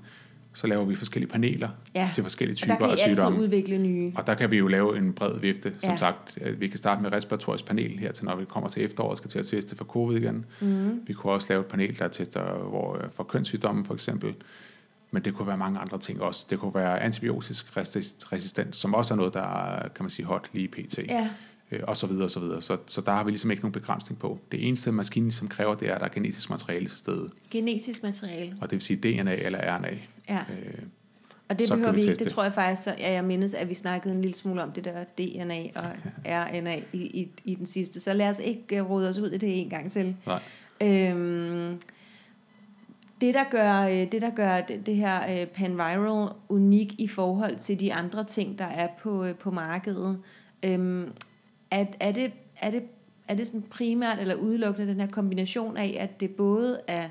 så 0.54 0.68
laver 0.68 0.86
vi 0.86 0.96
forskellige 0.96 1.30
paneler 1.32 1.70
Ja. 1.96 2.10
til 2.14 2.24
forskellige 2.24 2.54
Og 2.54 2.58
typer 2.58 2.76
der 2.78 2.80
kan 2.80 2.92
af 3.10 3.16
sygdomme. 3.16 3.40
udvikle 3.42 3.78
nye. 3.78 4.12
Og 4.16 4.28
der 4.28 4.34
kan 4.36 4.52
vi 4.52 4.58
jo 4.58 4.68
lave 4.68 4.98
en 4.98 5.14
bred 5.14 5.40
vifte. 5.40 5.74
Som 5.80 5.90
Ja. 5.90 5.96
sagt, 5.96 6.38
øh, 6.42 6.62
vi 6.62 6.68
kan 6.68 6.78
starte 6.78 7.02
med 7.02 7.12
respiratorisk 7.12 7.66
panel 7.66 8.00
her 8.00 8.12
til, 8.12 8.26
når 8.26 8.36
vi 8.36 8.46
kommer 8.46 8.70
til 8.70 8.84
efteråret 8.86 9.12
og 9.12 9.18
skal 9.18 9.30
til 9.30 9.40
at 9.40 9.46
teste 9.46 9.76
for 9.76 9.86
covid 9.86 10.18
igen. 10.18 10.46
Mm. 10.62 11.00
Vi 11.08 11.14
kunne 11.14 11.34
også 11.34 11.48
lave 11.50 11.60
et 11.60 11.66
panel, 11.66 12.00
der 12.00 12.08
tester 12.08 12.42
hvor, 12.70 12.98
øh, 13.04 13.10
for 13.14 13.24
kønssygdomme 13.24 13.86
for 13.86 13.94
eksempel. 13.94 14.34
Men 15.12 15.24
det 15.26 15.34
kunne 15.34 15.48
være 15.48 15.58
mange 15.58 15.80
andre 15.80 16.00
ting 16.00 16.22
også. 16.22 16.48
Det 16.50 16.60
kunne 16.60 16.76
være 16.76 17.00
antibiotisk 17.02 17.78
resist- 17.78 18.32
resistens, 18.32 18.78
som 18.78 18.94
også 18.94 19.14
er 19.14 19.16
noget, 19.16 19.34
der 19.34 19.42
er, 19.66 19.88
kan 19.88 20.04
man 20.04 20.10
sige, 20.10 20.26
hot 20.26 20.50
lige 20.54 20.68
pt. 20.68 21.00
Ja, 21.10 21.30
Øh, 21.74 21.80
og 21.84 21.98
så 21.98 22.08
videre, 22.08 22.24
og 22.24 22.32
så 22.32 22.40
videre. 22.40 22.62
Så, 22.62 22.78
så 22.88 23.02
der 23.02 23.12
har 23.12 23.24
vi 23.24 23.32
ligesom 23.32 23.52
ikke 23.52 23.64
nogen 23.64 23.72
begrænsning 23.72 24.20
på. 24.20 24.40
Det 24.52 24.68
eneste 24.68 24.92
maskinen, 24.92 25.32
som 25.32 25.48
kræver, 25.48 25.76
det 25.76 25.90
er, 25.90 25.94
at 25.96 26.00
der 26.02 26.06
er 26.08 26.12
genetisk 26.14 26.50
materiale 26.50 26.88
til 26.88 26.98
stede. 26.98 27.30
genetisk 27.52 28.04
materiale. 28.04 28.56
Og 28.62 28.70
det 28.70 28.72
vil 28.72 28.82
sige 28.82 28.98
DNA 28.98 29.36
eller 29.36 29.78
RNA. 29.78 29.88
Ja. 30.30 30.38
Øh, 30.40 30.74
Og 31.50 31.60
det 31.60 31.68
Så 31.68 31.74
behøver 31.74 31.92
vi 31.92 32.02
vi 32.02 32.08
ikke. 32.10 32.24
Det 32.24 32.32
tror 32.32 32.44
jeg 32.44 32.54
faktisk, 32.54 32.84
så, 32.84 32.96
ja, 33.00 33.12
jeg 33.14 33.24
mindes, 33.24 33.54
at 33.54 33.70
vi 33.70 33.74
snakkede 33.74 34.14
en 34.16 34.22
lille 34.22 34.36
smule 34.36 34.64
om 34.64 34.72
det 34.72 34.84
der 34.84 35.04
DNA 35.18 35.64
og 35.76 35.86
RNA 36.26 36.76
i, 36.94 36.98
i, 36.98 37.30
i 37.46 37.56
den 37.56 37.66
sidste. 37.66 38.00
Så 38.00 38.14
lad 38.14 38.30
os 38.30 38.40
ikke 38.40 38.84
uh, 38.84 38.90
rode 38.90 39.10
os 39.10 39.18
ud 39.18 39.32
i 39.32 39.38
det 39.38 39.62
en 39.62 39.70
gang 39.70 39.92
til. 39.92 40.16
nej. 40.26 40.42
Øhm, 40.82 41.80
det, 43.22 43.34
der 43.34 43.44
gør, 43.52 43.82
øh, 43.82 44.12
det, 44.12 44.22
der 44.22 44.30
gør 44.30 44.62
det, 44.62 44.86
det 44.86 44.96
her 44.96 45.42
øh, 45.42 45.48
Panviral 45.48 46.30
unik 46.50 47.00
i 47.00 47.08
forhold 47.08 47.56
til 47.56 47.80
de 47.80 47.94
andre 47.94 48.24
ting, 48.24 48.60
der 48.60 48.66
er 48.66 48.88
på, 49.00 49.26
øh, 49.26 49.36
på 49.36 49.52
markedet, 49.52 50.22
øhm, 50.64 51.12
er, 51.72 51.86
er, 52.00 52.12
det, 52.12 52.34
er, 52.58 52.72
det, 52.72 52.84
er 53.28 53.36
det 53.36 53.48
sådan 53.48 53.62
primært 53.62 54.20
eller 54.20 54.36
udelukkende 54.36 54.92
den 54.92 55.00
her 55.00 55.08
kombination 55.08 55.78
af, 55.78 55.98
at 56.00 56.20
det 56.20 56.32
både 56.32 56.82
er 56.88 57.10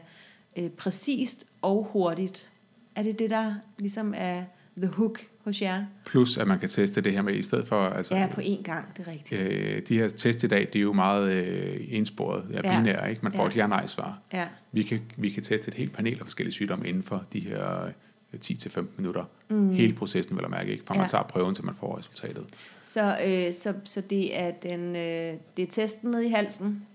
øh, 0.57 0.71
præcist 0.71 1.47
og 1.63 1.89
hurtigt? 1.93 2.51
Er 2.95 3.03
det 3.03 3.19
det, 3.19 3.31
der 3.31 3.55
ligesom 3.79 4.15
er 4.17 4.43
the 4.77 4.87
hook 4.87 5.30
hos 5.45 5.63
jer? 5.63 5.85
Plus, 6.07 6.39
at 6.39 6.47
man 6.47 6.59
kan 6.59 6.69
teste 6.69 7.01
det 7.01 7.13
her 7.13 7.23
med 7.23 7.35
i 7.35 7.43
stedet 7.43 7.69
for... 7.69 7.87
Altså, 7.89 8.15
Ja, 8.15 8.27
på 8.35 8.41
én 8.41 8.63
gang, 8.63 8.97
det 8.97 9.07
er 9.07 9.11
rigtigt. 9.11 9.41
øh, 9.43 9.83
de 9.89 9.99
her 9.99 10.09
test 10.09 10.43
i 10.43 10.47
dag, 10.47 10.69
de 10.73 10.79
er 10.79 10.83
jo 10.83 10.93
meget 10.93 11.33
øh, 11.33 11.77
ensporet, 11.89 12.45
ja, 12.51 12.61
Ja. 12.65 12.79
binære, 12.81 13.11
ikke? 13.11 13.23
Man 13.23 13.33
får 13.33 13.43
Ja. 13.43 13.49
et 13.49 13.57
ja-nej-svar. 13.57 14.19
Ja, 14.33 14.47
Vi 14.73 14.83
kan, 14.83 15.01
vi 15.17 15.31
kan 15.31 15.43
teste 15.43 15.69
et 15.69 15.75
helt 15.75 15.93
panel 15.93 16.13
af 16.15 16.21
forskellige 16.21 16.53
sygdomme 16.53 16.89
inden 16.89 17.03
for 17.03 17.25
de 17.33 17.41
her 17.41 17.85
øh, 17.85 17.91
10-15 18.45 18.81
minutter. 18.97 19.25
Mm. 19.49 19.71
Hele 19.73 19.95
processen, 19.95 20.37
vil 20.37 20.43
jeg 20.43 20.51
mærke, 20.51 20.73
ikke? 20.73 20.85
Fra 20.87 20.95
man 20.95 21.03
Ja. 21.03 21.09
tager 21.09 21.25
prøven, 21.25 21.55
til 21.55 21.65
man 21.65 21.75
får 21.81 21.99
resultatet. 21.99 22.47
så, 22.83 23.17
øh, 23.27 23.55
så, 23.55 23.75
så 23.85 24.01
det, 24.01 24.41
er 24.41 24.51
den, 24.51 24.97
øh, 24.97 25.39
det 25.57 25.63
er 25.63 25.67
testen 25.71 26.11
ned 26.11 26.21
i 26.23 26.29
halsen 26.29 26.87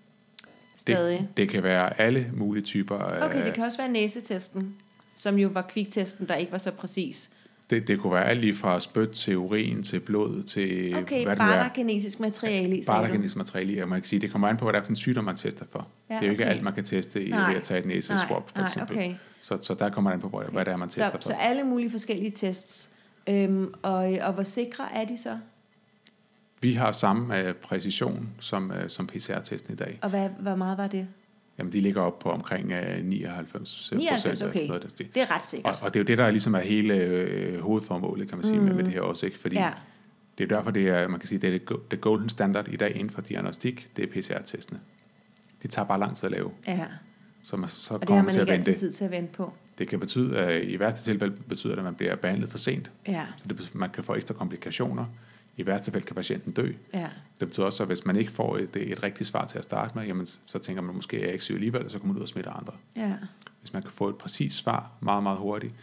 stadig? 0.76 1.20
Det, 1.20 1.28
det 1.38 1.50
kan 1.50 1.64
være 1.64 2.02
alle 2.02 2.32
mulige 2.34 2.64
typer 2.64 2.98
af... 2.98 3.26
Okay, 3.26 3.46
det 3.46 3.54
kan 3.54 3.64
også 3.64 3.78
være 3.78 3.90
næsetesten, 3.92 4.76
som 5.16 5.38
jo 5.38 5.48
var 5.54 5.62
kviktesten, 5.62 6.28
der 6.28 6.36
ikke 6.36 6.52
var 6.52 6.58
så 6.58 6.72
præcis. 6.72 7.32
Det, 7.70 7.88
det 7.88 8.00
kunne 8.00 8.14
være 8.14 8.26
alt 8.26 8.40
lige 8.40 8.56
fra 8.56 8.80
spyt 8.80 9.10
til 9.10 9.38
urin 9.38 9.84
til 9.84 10.00
blod 10.00 10.44
til... 10.44 10.96
Okay, 10.98 11.24
hvad 11.24 11.32
det 11.36 11.38
bare 11.38 11.48
nu 11.48 11.54
der 11.54 11.60
er. 11.60 11.64
er 11.64 11.74
genetisk 11.76 12.20
materiale 12.20 12.84
sagde 12.84 13.00
der 13.02 13.08
du? 13.08 13.14
genetisk 13.14 13.36
materiale 13.36 13.84
og 13.84 13.90
man 13.90 14.02
kan 14.02 14.08
sige, 14.08 14.20
det 14.20 14.32
kommer 14.32 14.48
an 14.48 14.58
på, 14.58 14.66
hvad 14.66 14.74
det 14.74 14.80
er 14.80 14.84
for 14.84 14.90
en 14.90 14.96
sygdom, 14.96 15.24
man 15.24 15.36
tester 15.36 15.66
for. 15.72 15.88
Ja, 16.10 16.16
det 16.16 16.22
er 16.22 16.26
jo 16.26 16.32
ikke 16.32 16.44
okay. 16.44 16.52
alt, 16.54 16.62
man 16.64 16.74
kan 16.74 16.84
teste 16.84 17.26
i, 17.26 17.30
Nej. 17.30 17.50
ved 17.50 17.58
at 17.58 17.64
tage 17.64 17.80
et 17.80 17.86
næseswab, 17.86 18.30
for 18.30 18.58
Nej, 18.58 18.66
eksempel. 18.68 18.98
okay. 18.98 19.14
Så, 19.42 19.58
så 19.62 19.74
der 19.74 19.90
kommer 19.90 20.10
det 20.10 20.16
an 20.16 20.22
på, 20.30 20.38
hvad, 20.38 20.48
hvad 20.52 20.66
det 20.66 20.72
er, 20.74 20.78
man 20.78 20.90
tester 20.90 21.06
Så, 21.06 21.12
for. 21.12 21.22
så 21.22 21.34
alle 21.34 21.64
mulige 21.64 21.92
forskellige 21.92 22.32
tests. 22.32 22.90
Øhm, 23.30 23.74
og, 23.82 23.96
og 24.22 24.34
hvor 24.34 24.44
sikre 24.44 24.84
er 24.96 25.06
de 25.06 25.18
så? 25.18 25.38
Vi 26.62 26.74
har 26.74 26.92
samme 26.92 27.50
uh, 27.50 27.56
præcision 27.56 28.30
som, 28.40 28.70
uh, 28.70 28.76
som 28.88 29.08
PCR-testen 29.08 29.74
i 29.74 29.78
dag. 29.78 30.00
Og 30.02 30.10
hvad, 30.10 30.30
hvor 30.40 30.56
meget 30.56 30.78
var 30.78 30.88
det? 30.88 31.08
Jamen, 31.60 31.74
de 31.74 31.82
ligger 31.82 32.02
op 32.02 32.20
på 32.20 32.30
omkring 32.30 32.66
uh, 32.74 33.06
99 33.06 33.92
99, 33.92 34.42
af 34.42 34.48
okay. 34.48 34.68
noget 34.68 34.84
af 34.84 34.90
den. 34.90 35.08
Det 35.16 35.22
er 35.22 35.36
ret 35.36 35.46
sikkert. 35.46 35.76
Og, 35.76 35.84
og 35.84 35.94
det 35.94 36.00
er 36.00 36.04
jo 36.04 36.08
det, 36.08 36.18
der 36.18 36.30
ligesom 36.32 36.56
er 36.56 36.60
hele 36.60 36.94
øh, 36.96 37.60
hovedformålet, 37.60 38.28
kan 38.30 38.38
man 38.38 38.44
sige, 38.46 38.58
mm. 38.60 38.64
med, 38.66 38.74
med 38.74 38.84
det 38.84 38.94
her 38.94 39.02
også, 39.02 39.26
ikke? 39.26 39.40
Fordi 39.40 39.56
Ja. 39.56 39.72
det 40.38 40.44
er 40.44 40.48
derfor, 40.58 40.72
det 40.72 40.88
er, 40.90 41.08
man 41.08 41.20
kan 41.20 41.28
sige, 41.30 41.40
det 41.40 41.48
er 41.48 41.52
det, 41.52 41.66
go- 41.66 41.80
det 41.92 42.02
golden 42.02 42.30
standard 42.30 42.68
i 42.68 42.76
dag 42.76 42.96
inden 42.96 43.10
for 43.10 43.22
diagnostik, 43.22 43.90
det 43.98 44.04
er 44.04 44.08
PCR-testene. 44.22 44.80
De 45.64 45.68
tager 45.68 45.86
bare 45.86 46.00
lang 46.00 46.16
tid 46.16 46.26
at 46.26 46.32
lave, 46.32 46.52
ja. 46.68 46.86
så, 47.44 47.58
man, 47.58 47.70
så 47.70 47.94
Og 47.94 48.00
det 48.00 48.08
kommer 48.08 48.20
har 48.20 48.24
man 48.24 48.26
man 48.26 48.34
til 48.34 48.40
at 48.40 48.48
ikke 48.48 48.52
vente. 48.54 48.70
altid 48.70 48.80
tid 48.80 48.92
til 48.92 49.06
at 49.06 49.12
vente 49.12 49.34
på. 49.34 49.54
Det 49.78 49.88
kan 49.88 50.00
betyde, 50.00 50.38
at 50.38 50.66
i 50.70 50.80
værste 50.80 51.12
tilfælde 51.12 51.36
betyder 51.50 51.74
det, 51.74 51.78
at 51.80 51.84
man 51.84 51.96
bliver 51.96 52.16
behandlet 52.16 52.50
for 52.52 52.58
sent, 52.58 52.92
Ja, 53.08 53.22
så 53.38 53.46
det, 53.48 53.76
man 53.76 53.90
kan 53.90 54.04
få 54.04 54.16
ekstra 54.16 54.34
komplikationer. 54.34 55.06
I 55.58 55.66
værste 55.66 55.92
fald 55.92 56.04
kan 56.04 56.16
patienten 56.16 56.54
dø. 56.54 56.72
ja. 56.94 57.10
Det 57.40 57.48
betyder 57.48 57.66
også, 57.66 57.84
at 57.84 57.90
hvis 57.90 58.06
man 58.06 58.16
ikke 58.16 58.32
får 58.32 58.58
et, 58.58 58.76
et 58.76 59.04
rigtigt 59.04 59.30
svar 59.30 59.46
til 59.46 59.58
at 59.58 59.64
starte 59.64 59.98
med, 59.98 60.06
jamen, 60.06 60.26
så 60.46 60.60
tænker 60.60 60.82
man 60.82 60.96
måske, 60.96 61.16
at 61.18 61.22
jeg 61.22 61.30
er 61.30 61.34
ikke 61.34 61.44
syg 61.46 61.54
alligevel, 61.54 61.86
og 61.86 61.92
så 61.92 62.00
kommer 62.00 62.14
man 62.14 62.18
ud 62.18 62.22
og 62.22 62.28
smitter 62.28 62.52
andre. 62.52 62.74
ja. 62.96 63.14
Hvis 63.60 63.74
man 63.74 63.82
kan 63.82 63.92
få 63.92 64.10
et 64.10 64.16
præcist 64.16 64.58
svar 64.58 64.92
meget, 65.00 65.24
meget 65.24 65.38
hurtigt, 65.38 65.74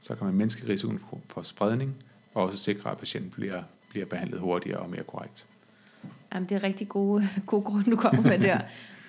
så 0.00 0.14
kan 0.14 0.26
man 0.26 0.34
mindske 0.34 0.68
risikoen 0.68 0.98
for, 0.98 1.20
for 1.26 1.42
spredning, 1.42 1.94
og 2.34 2.42
også 2.42 2.58
sikre, 2.58 2.90
at 2.90 2.98
patienten 2.98 3.30
bliver, 3.30 3.62
bliver 3.90 4.06
behandlet 4.06 4.40
hurtigere 4.40 4.78
og 4.78 4.90
mere 4.90 5.02
korrekt. 5.04 5.46
Jamen, 6.34 6.48
det 6.48 6.54
er 6.54 6.62
rigtig 6.62 6.88
gode, 6.88 7.22
gode 7.46 7.62
grunde, 7.62 7.90
du 7.90 7.96
kommer 7.96 8.22
med 8.22 8.38
der. 8.38 8.60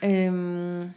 øhm, 0.28 0.92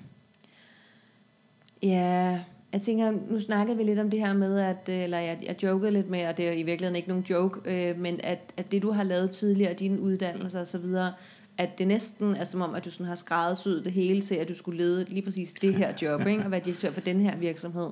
ja, 1.82 2.40
jeg 2.76 2.82
tænker, 2.82 3.12
nu 3.30 3.40
snakkede 3.40 3.76
vi 3.76 3.82
lidt 3.82 3.98
om 3.98 4.10
det 4.10 4.20
her 4.20 4.32
med, 4.32 4.58
at, 4.58 4.88
øh, 4.88 5.02
eller 5.02 5.18
jeg, 5.18 5.38
jeg 5.42 5.62
jokede 5.62 5.90
lidt 5.90 6.10
med, 6.10 6.26
og 6.26 6.36
det 6.36 6.48
er 6.48 6.52
i 6.52 6.62
virkeligheden 6.62 6.96
ikke 6.96 7.08
nogen 7.08 7.24
joke, 7.30 7.88
øh, 7.88 7.98
men 7.98 8.20
at, 8.24 8.38
at 8.56 8.72
det, 8.72 8.82
du 8.82 8.90
har 8.90 9.02
lavet 9.02 9.30
tidligere, 9.30 9.72
dine 9.72 10.00
uddannelser 10.00 10.60
og 10.60 10.66
så 10.66 10.78
videre, 10.78 11.12
at 11.58 11.78
det 11.78 11.86
næsten 11.86 12.34
er 12.34 12.44
som 12.44 12.60
om, 12.60 12.74
at 12.74 12.84
du 12.84 12.90
sådan 12.90 13.06
har 13.06 13.14
skræddersyet 13.14 13.84
det 13.84 13.92
hele 13.92 14.20
til, 14.20 14.34
at 14.34 14.48
du 14.48 14.54
skulle 14.54 14.78
lede 14.78 15.04
lige 15.08 15.22
præcis 15.22 15.52
det 15.52 15.74
her 15.74 15.92
job, 16.02 16.26
ikke? 16.26 16.44
og 16.44 16.50
være 16.50 16.60
direktør 16.60 16.92
for 16.92 17.00
den 17.00 17.20
her 17.20 17.36
virksomhed. 17.36 17.90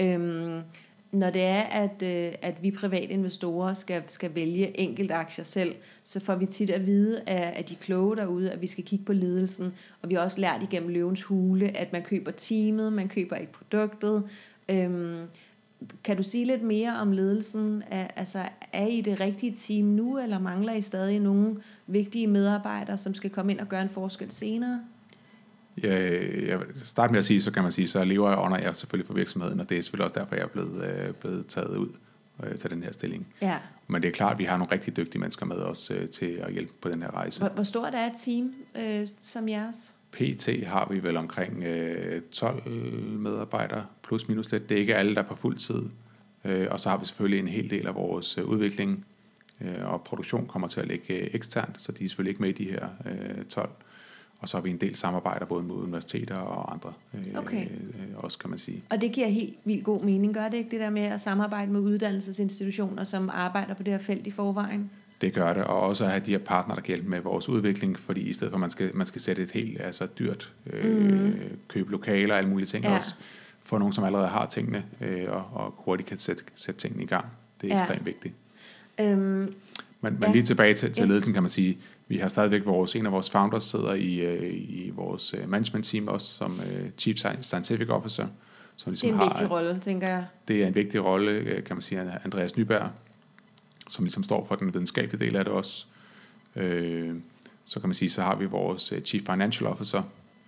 Øhm, 0.00 0.60
når 1.12 1.30
det 1.30 1.42
er, 1.42 1.60
at, 1.60 2.02
øh, 2.02 2.32
at 2.42 2.62
vi 2.62 2.70
private 2.70 3.12
investorer 3.12 3.74
skal, 3.74 4.02
skal 4.08 4.34
vælge 4.34 4.80
enkelt 4.80 5.12
aktier 5.12 5.44
selv, 5.44 5.74
så 6.04 6.20
får 6.20 6.34
vi 6.34 6.46
tit 6.46 6.70
at 6.70 6.86
vide 6.86 7.22
af, 7.26 7.54
af 7.56 7.64
de 7.64 7.74
kloge 7.74 8.16
derude, 8.16 8.50
at 8.50 8.62
vi 8.62 8.66
skal 8.66 8.84
kigge 8.84 9.04
på 9.04 9.12
ledelsen. 9.12 9.74
Og 10.02 10.08
vi 10.08 10.14
har 10.14 10.22
også 10.22 10.40
lært 10.40 10.62
igennem 10.62 10.88
løvens 10.88 11.22
hule, 11.22 11.76
at 11.76 11.92
man 11.92 12.02
køber 12.02 12.30
teamet, 12.30 12.92
man 12.92 13.08
køber 13.08 13.36
ikke 13.36 13.52
produktet. 13.52 14.24
Øhm, 14.68 15.22
kan 16.04 16.16
du 16.16 16.22
sige 16.22 16.44
lidt 16.44 16.62
mere 16.62 16.96
om 17.00 17.12
ledelsen? 17.12 17.82
Er, 17.90 18.06
altså, 18.16 18.38
er 18.72 18.86
I 18.86 19.00
det 19.00 19.20
rigtige 19.20 19.52
team 19.56 19.86
nu, 19.86 20.18
eller 20.18 20.38
mangler 20.38 20.72
I 20.72 20.82
stadig 20.82 21.20
nogle 21.20 21.56
vigtige 21.86 22.26
medarbejdere, 22.26 22.98
som 22.98 23.14
skal 23.14 23.30
komme 23.30 23.52
ind 23.52 23.60
og 23.60 23.68
gøre 23.68 23.82
en 23.82 23.88
forskel 23.88 24.30
senere? 24.30 24.80
Jeg, 25.82 26.22
jeg 26.48 26.58
vil 26.58 26.66
starte 26.84 27.12
med 27.12 27.18
at 27.18 27.24
sige, 27.24 27.42
så 27.42 27.50
kan 27.50 27.62
man 27.62 27.72
sige, 27.72 27.88
så 27.88 28.04
lever 28.04 28.28
jeg 28.30 28.38
under 28.38 28.58
jeg 28.58 28.76
selvfølgelig 28.76 29.06
for 29.06 29.14
virksomheden, 29.14 29.60
og 29.60 29.68
det 29.68 29.78
er 29.78 29.82
selvfølgelig 29.82 30.04
også 30.04 30.20
derfor, 30.20 30.34
jeg 30.34 30.42
er 30.42 30.48
blevet, 30.48 30.84
øh, 30.84 31.14
blevet 31.14 31.46
taget 31.46 31.76
ud 31.76 31.88
øh, 32.44 32.56
til 32.56 32.70
den 32.70 32.82
her 32.82 32.92
stilling. 32.92 33.26
Ja. 33.42 33.58
Men 33.88 34.02
det 34.02 34.08
er 34.08 34.12
klart, 34.12 34.32
at 34.32 34.38
vi 34.38 34.44
har 34.44 34.56
nogle 34.56 34.72
rigtig 34.72 34.96
dygtige 34.96 35.20
mennesker 35.20 35.46
med 35.46 35.56
os 35.56 35.90
øh, 35.90 36.08
til 36.08 36.26
at 36.26 36.52
hjælpe 36.52 36.72
på 36.80 36.88
den 36.88 37.02
her 37.02 37.10
rejse. 37.10 37.40
Hvor, 37.40 37.48
hvor 37.48 37.62
stort 37.62 37.94
er 37.94 38.06
et 38.06 38.12
team 38.16 38.54
øh, 38.76 39.08
som 39.20 39.48
jeres? 39.48 39.94
PT 40.12 40.48
har 40.66 40.88
vi 40.90 41.02
vel 41.02 41.16
omkring 41.16 41.64
øh, 41.64 42.22
12 42.32 42.70
medarbejdere, 43.18 43.86
plus 44.02 44.28
minus 44.28 44.52
lidt. 44.52 44.68
Det 44.68 44.74
er 44.74 44.80
ikke 44.80 44.96
alle, 44.96 45.14
der 45.14 45.22
er 45.22 45.26
på 45.26 45.34
fuld 45.34 45.56
tid. 45.56 45.82
Øh, 46.44 46.66
og 46.70 46.80
så 46.80 46.88
har 46.90 46.96
vi 46.96 47.04
selvfølgelig 47.04 47.40
en 47.40 47.48
hel 47.48 47.70
del 47.70 47.86
af 47.86 47.94
vores 47.94 48.38
øh, 48.38 48.44
udvikling 48.44 49.06
øh, 49.60 49.92
og 49.92 50.02
produktion 50.02 50.46
kommer 50.46 50.68
til 50.68 50.80
at 50.80 50.88
ligge 50.88 51.14
øh, 51.14 51.30
eksternt, 51.32 51.82
så 51.82 51.92
de 51.92 52.04
er 52.04 52.08
selvfølgelig 52.08 52.30
ikke 52.30 52.42
med 52.42 52.48
i 52.48 52.52
de 52.52 52.70
her 52.70 52.88
øh, 53.06 53.44
12. 53.44 53.70
Og 54.38 54.48
så 54.48 54.56
har 54.56 54.62
vi 54.62 54.70
en 54.70 54.76
del 54.76 54.96
samarbejder 54.96 55.46
både 55.46 55.62
med 55.62 55.74
universiteter 55.74 56.36
og 56.36 56.72
andre 56.72 56.92
øh, 57.14 57.38
Okay. 57.38 57.64
øh, 57.64 58.16
også, 58.16 58.38
kan 58.38 58.50
man 58.50 58.58
sige. 58.58 58.82
Og 58.90 59.00
det 59.00 59.12
giver 59.12 59.26
helt 59.28 59.56
vildt 59.64 59.84
god 59.84 60.02
mening, 60.02 60.34
gør 60.34 60.48
det 60.48 60.56
ikke 60.56 60.70
det 60.70 60.80
der 60.80 60.90
med 60.90 61.02
at 61.02 61.20
samarbejde 61.20 61.72
med 61.72 61.80
uddannelsesinstitutioner, 61.80 63.04
som 63.04 63.30
arbejder 63.32 63.74
på 63.74 63.82
det 63.82 63.92
her 63.92 64.00
felt 64.00 64.26
i 64.26 64.30
forvejen? 64.30 64.90
Det 65.20 65.34
gør 65.34 65.52
det, 65.52 65.64
og 65.64 65.80
også 65.80 66.04
at 66.04 66.10
have 66.10 66.22
de 66.26 66.30
her 66.30 66.38
partnere, 66.38 66.76
der 66.76 66.82
kan 66.82 66.88
hjælpe 66.88 67.08
med 67.10 67.20
vores 67.20 67.48
udvikling, 67.48 68.00
fordi 68.00 68.20
i 68.20 68.32
stedet 68.32 68.50
for, 68.50 68.56
at 68.56 68.60
man 68.60 68.70
skal, 68.70 68.90
man 68.94 69.06
skal 69.06 69.20
sætte 69.20 69.42
et 69.42 69.52
helt 69.52 69.80
altså 69.80 70.06
dyrt, 70.18 70.52
øh, 70.66 71.24
mm. 71.24 71.32
købe 71.68 71.90
lokaler 71.90 72.32
og 72.32 72.38
alle 72.38 72.50
mulige 72.50 72.66
ting 72.66 72.84
Ja. 72.84 72.96
også, 72.96 73.14
få 73.62 73.78
nogen, 73.78 73.92
som 73.92 74.04
allerede 74.04 74.28
har 74.28 74.46
tingene, 74.46 74.84
øh, 75.00 75.24
og, 75.28 75.44
og 75.52 75.74
hurtigt 75.76 76.08
kan 76.08 76.18
sætte, 76.18 76.42
sætte 76.54 76.80
tingene 76.80 77.02
i 77.02 77.06
gang. 77.06 77.26
Det 77.60 77.70
er 77.70 77.74
ja. 77.74 77.80
ekstremt 77.80 78.06
vigtigt. 78.06 78.34
Øhm, 79.00 79.54
Men, 80.10 80.20
men 80.20 80.28
Ja. 80.28 80.32
lige 80.32 80.42
tilbage 80.42 80.74
til, 80.74 80.92
til 80.92 81.02
Yes. 81.02 81.08
ledelsen, 81.08 81.32
kan 81.32 81.42
man 81.42 81.48
sige, 81.50 81.78
vi 82.08 82.16
har 82.18 82.28
stadigvæk 82.28 82.66
vores, 82.66 82.94
en 82.94 83.06
af 83.06 83.12
vores 83.12 83.30
founders 83.30 83.64
sidder 83.64 83.94
i, 83.94 84.16
øh, 84.20 84.54
i 84.54 84.90
vores 84.94 85.34
øh, 85.34 85.48
management 85.48 85.86
team 85.86 86.08
også, 86.08 86.26
som 86.28 86.60
øh, 86.72 86.90
Chief 86.98 87.16
Scientific 87.42 87.88
Officer, 87.88 88.26
som 88.76 88.92
det 88.92 89.02
ligesom 89.02 89.08
er 89.08 89.12
en 89.12 89.18
har, 89.18 89.28
vigtig 89.38 89.50
rolle, 89.50 89.78
tænker 89.80 90.08
jeg. 90.08 90.26
det 90.48 90.62
er 90.62 90.66
en 90.66 90.74
vigtig 90.74 91.04
rolle, 91.04 91.30
øh, 91.32 91.64
kan 91.64 91.76
man 91.76 91.82
sige, 91.82 92.00
Andreas 92.24 92.56
Nyberg, 92.56 92.90
som 93.88 94.04
ligesom 94.04 94.22
står 94.22 94.46
for 94.48 94.54
den 94.54 94.74
videnskabelige 94.74 95.26
del 95.26 95.36
af 95.36 95.44
det 95.44 95.52
også. 95.54 95.86
Øh, 96.56 97.14
så 97.64 97.80
kan 97.80 97.88
man 97.88 97.94
sige, 97.94 98.10
så 98.10 98.22
har 98.22 98.36
vi 98.36 98.44
vores 98.44 98.92
øh, 98.92 99.00
Chief 99.02 99.22
Financial 99.26 99.66
Officer, 99.70 100.02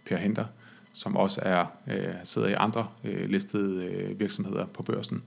Per 0.07 0.17
Henter, 0.17 0.45
som 0.93 1.17
også 1.17 1.41
er 1.45 1.67
øh, 1.87 2.15
sidder 2.25 2.49
i 2.49 2.55
andre 2.59 2.87
øh, 3.05 3.29
listede 3.31 3.85
øh, 3.85 4.21
virksomheder 4.21 4.67
på 4.67 4.83
børsen, 4.83 5.23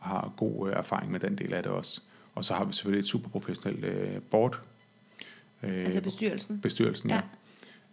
og 0.00 0.08
har 0.08 0.32
god 0.36 0.68
øh, 0.70 0.76
erfaring 0.76 1.12
med 1.12 1.20
den 1.20 1.38
del 1.38 1.54
af 1.54 1.62
det 1.62 1.72
også. 1.72 2.00
Og 2.36 2.44
så 2.44 2.54
har 2.54 2.64
vi 2.64 2.72
selvfølgelig 2.72 3.00
et 3.00 3.06
super 3.06 3.28
professionelt 3.30 3.84
øh, 3.84 4.20
board. 4.30 4.60
Øh, 5.62 5.84
Altså 5.84 6.00
bestyrelsen. 6.00 6.60
bestyrelsen, 6.60 7.10
ja. 7.10 7.20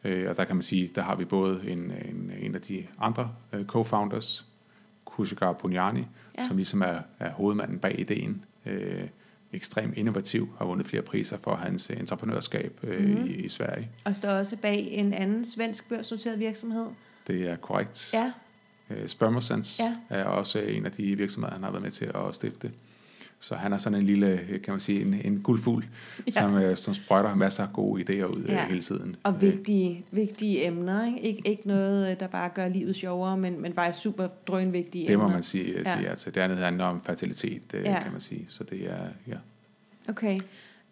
ja. 0.04 0.10
Øh, 0.10 0.30
og 0.30 0.38
der 0.38 0.44
kan 0.44 0.56
man 0.56 0.64
sige, 0.64 0.92
der 0.96 1.02
har 1.02 1.16
vi 1.16 1.26
både 1.26 1.62
en, 1.68 1.80
en, 1.80 2.32
en 2.42 2.56
af 2.56 2.62
de 2.62 2.88
andre 3.00 3.32
øh, 3.54 3.66
co-founders, 3.66 4.46
Kushigar 5.06 5.54
Punyani, 5.54 6.04
Ja. 6.38 6.48
som 6.48 6.58
ligesom 6.58 6.82
er, 6.82 7.00
er 7.20 7.32
hovedmanden 7.32 7.80
bag 7.80 8.00
ideen. 8.00 8.46
Øh, 8.66 9.04
ekstremt 9.54 9.98
innovativ, 9.98 10.50
har 10.58 10.66
vundet 10.66 10.88
flere 10.88 11.02
priser 11.04 11.38
for 11.38 11.56
hans 11.56 11.90
øh, 11.90 12.00
entreprenørskab 12.00 12.80
øh, 12.84 13.00
Mhm. 13.02 13.10
mm-hmm. 13.12 13.28
i, 13.28 13.34
i 13.34 13.50
Sverige. 13.50 13.90
Og 14.06 14.16
står 14.16 14.30
også 14.30 14.58
bag 14.58 14.88
en 14.92 15.14
anden 15.14 15.46
svensk 15.46 15.90
børsnoteret 15.90 16.40
virksomhed. 16.40 16.88
Det 17.28 17.48
er 17.50 17.56
korrekt. 17.56 18.10
Ja, 18.14 18.34
Øh, 18.90 19.08
Spermosense 19.08 19.84
Ja. 19.84 19.96
ja. 20.10 20.16
er 20.22 20.24
også 20.26 20.60
en 20.60 20.86
af 20.86 20.92
de 20.92 21.16
virksomheder, 21.16 21.54
han 21.54 21.64
har 21.64 21.72
været 21.72 21.84
med 21.84 21.92
til 21.92 22.06
at 22.16 22.36
stifte. 22.36 22.72
Så 23.44 23.56
han 23.56 23.74
er 23.74 23.78
sådan 23.78 24.00
en 24.00 24.06
lille, 24.06 24.28
øh, 24.50 24.62
kan 24.62 24.74
man 24.74 24.80
sige, 24.80 25.02
en, 25.02 25.14
en 25.26 25.40
guldfugl, 25.44 25.86
Ja. 26.28 26.32
som, 26.32 26.56
øh, 26.58 26.76
som 26.78 26.94
sprøjter 26.94 27.36
masser 27.36 27.64
af 27.64 27.74
gode 27.74 28.02
idéer 28.04 28.24
ud 28.26 28.44
Ja. 28.48 28.54
ja. 28.54 28.68
hele 28.68 28.82
tiden. 28.82 29.16
og 29.24 29.34
Øh, 29.34 29.42
vigtige, 29.42 30.06
vigtige 30.12 30.68
emner. 30.68 31.06
Ikke? 31.08 31.20
Ikke, 31.20 31.42
ikke 31.50 31.68
noget, 31.68 32.12
øh, 32.12 32.20
der 32.20 32.28
bare 32.28 32.50
gør 32.56 32.68
livet 32.68 32.96
sjovere, 32.96 33.38
men, 33.38 33.62
men 33.62 33.74
faktisk 33.74 34.00
super 34.04 34.28
drønvigtige 34.48 35.08
Det 35.08 35.18
må 35.18 35.24
emner. 35.24 35.36
man 35.36 35.44
sige, 35.44 35.72
Ja. 35.72 35.78
ja. 35.78 35.84
sige 35.98 36.10
ja 36.10 36.16
til. 36.16 36.36
Det 36.36 36.42
andet 36.42 36.58
handler 36.58 36.84
om 36.86 37.02
fertilitet, 37.06 37.62
øh, 37.74 37.84
Ja. 37.84 38.00
kan 38.04 38.12
man 38.12 38.22
sige. 38.22 38.46
Så 38.48 38.64
det 38.64 38.92
er, 38.92 38.98
ja. 39.28 39.38
Okay. 40.10 40.40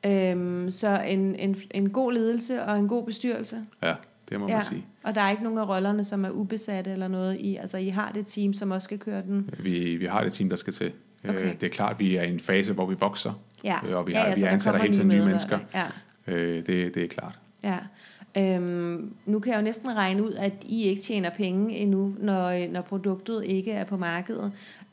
Øhm, 0.06 0.72
så 0.72 1.02
en, 1.08 1.36
en, 1.36 1.58
en 1.72 1.90
god 1.90 2.14
ledelse 2.14 2.64
og 2.64 2.80
en 2.80 2.88
god 2.88 3.06
bestyrelse. 3.06 3.58
ja, 3.84 3.94
det 4.30 4.40
må 4.40 4.48
Ja. 4.48 4.54
man 4.54 4.64
sige. 4.64 4.86
Og 5.04 5.16
der 5.16 5.22
er 5.22 5.32
ikke 5.32 5.44
nogen 5.44 5.60
af 5.60 5.68
rollerne, 5.68 6.04
som 6.06 6.26
er 6.26 6.30
ubesatte 6.30 6.92
eller 6.92 7.08
noget 7.08 7.38
i. 7.40 7.56
Altså, 7.56 7.78
I 7.78 7.88
har 7.88 8.12
det 8.12 8.28
team, 8.28 8.54
som 8.54 8.72
også 8.72 8.86
skal 8.86 9.00
køre 9.00 9.22
den. 9.22 9.50
Vi, 9.60 9.96
vi 9.96 10.06
har 10.06 10.24
det 10.24 10.34
team, 10.34 10.50
der 10.50 10.56
skal 10.56 10.74
til. 10.74 10.92
Okay. 11.30 11.38
Okay. 11.40 11.56
Det 11.62 11.64
er 11.64 11.72
klart, 11.72 11.92
at 11.94 12.00
vi 12.00 12.16
er 12.16 12.24
i 12.24 12.30
en 12.34 12.40
fase, 12.40 12.74
hvor 12.74 12.86
vi 12.86 12.96
vokser. 13.00 13.34
Ja, 13.64 13.76
Øh, 13.88 13.98
og 13.98 14.08
vi 14.08 14.12
ja, 14.12 14.18
har- 14.20 14.26
ja, 14.28 14.34
vi 14.34 14.40
så 14.40 14.46
der 14.46 14.52
ansætter 14.52 14.80
hele 14.80 14.94
tiden 14.94 15.08
nye 15.08 15.26
mennesker. 15.26 15.60
Ja, 15.74 15.86
Øh, 16.28 16.56
det, 16.66 16.96
det 16.96 17.04
er 17.04 17.08
klart. 17.08 17.40
ja. 17.64 17.78
Øhm, 18.38 19.14
nu 19.26 19.40
kan 19.40 19.52
jeg 19.52 19.60
jo 19.60 19.64
næsten 19.64 19.96
regne 19.96 20.24
ud, 20.24 20.32
at 20.34 20.54
I 20.62 20.84
ikke 20.84 21.02
tjener 21.02 21.30
penge 21.30 21.76
endnu, 21.78 22.16
når, 22.20 22.68
når 22.72 22.82
produktet 22.82 23.46
ikke 23.46 23.72
er 23.72 23.84
på 23.84 23.98
markedet. 23.98 24.52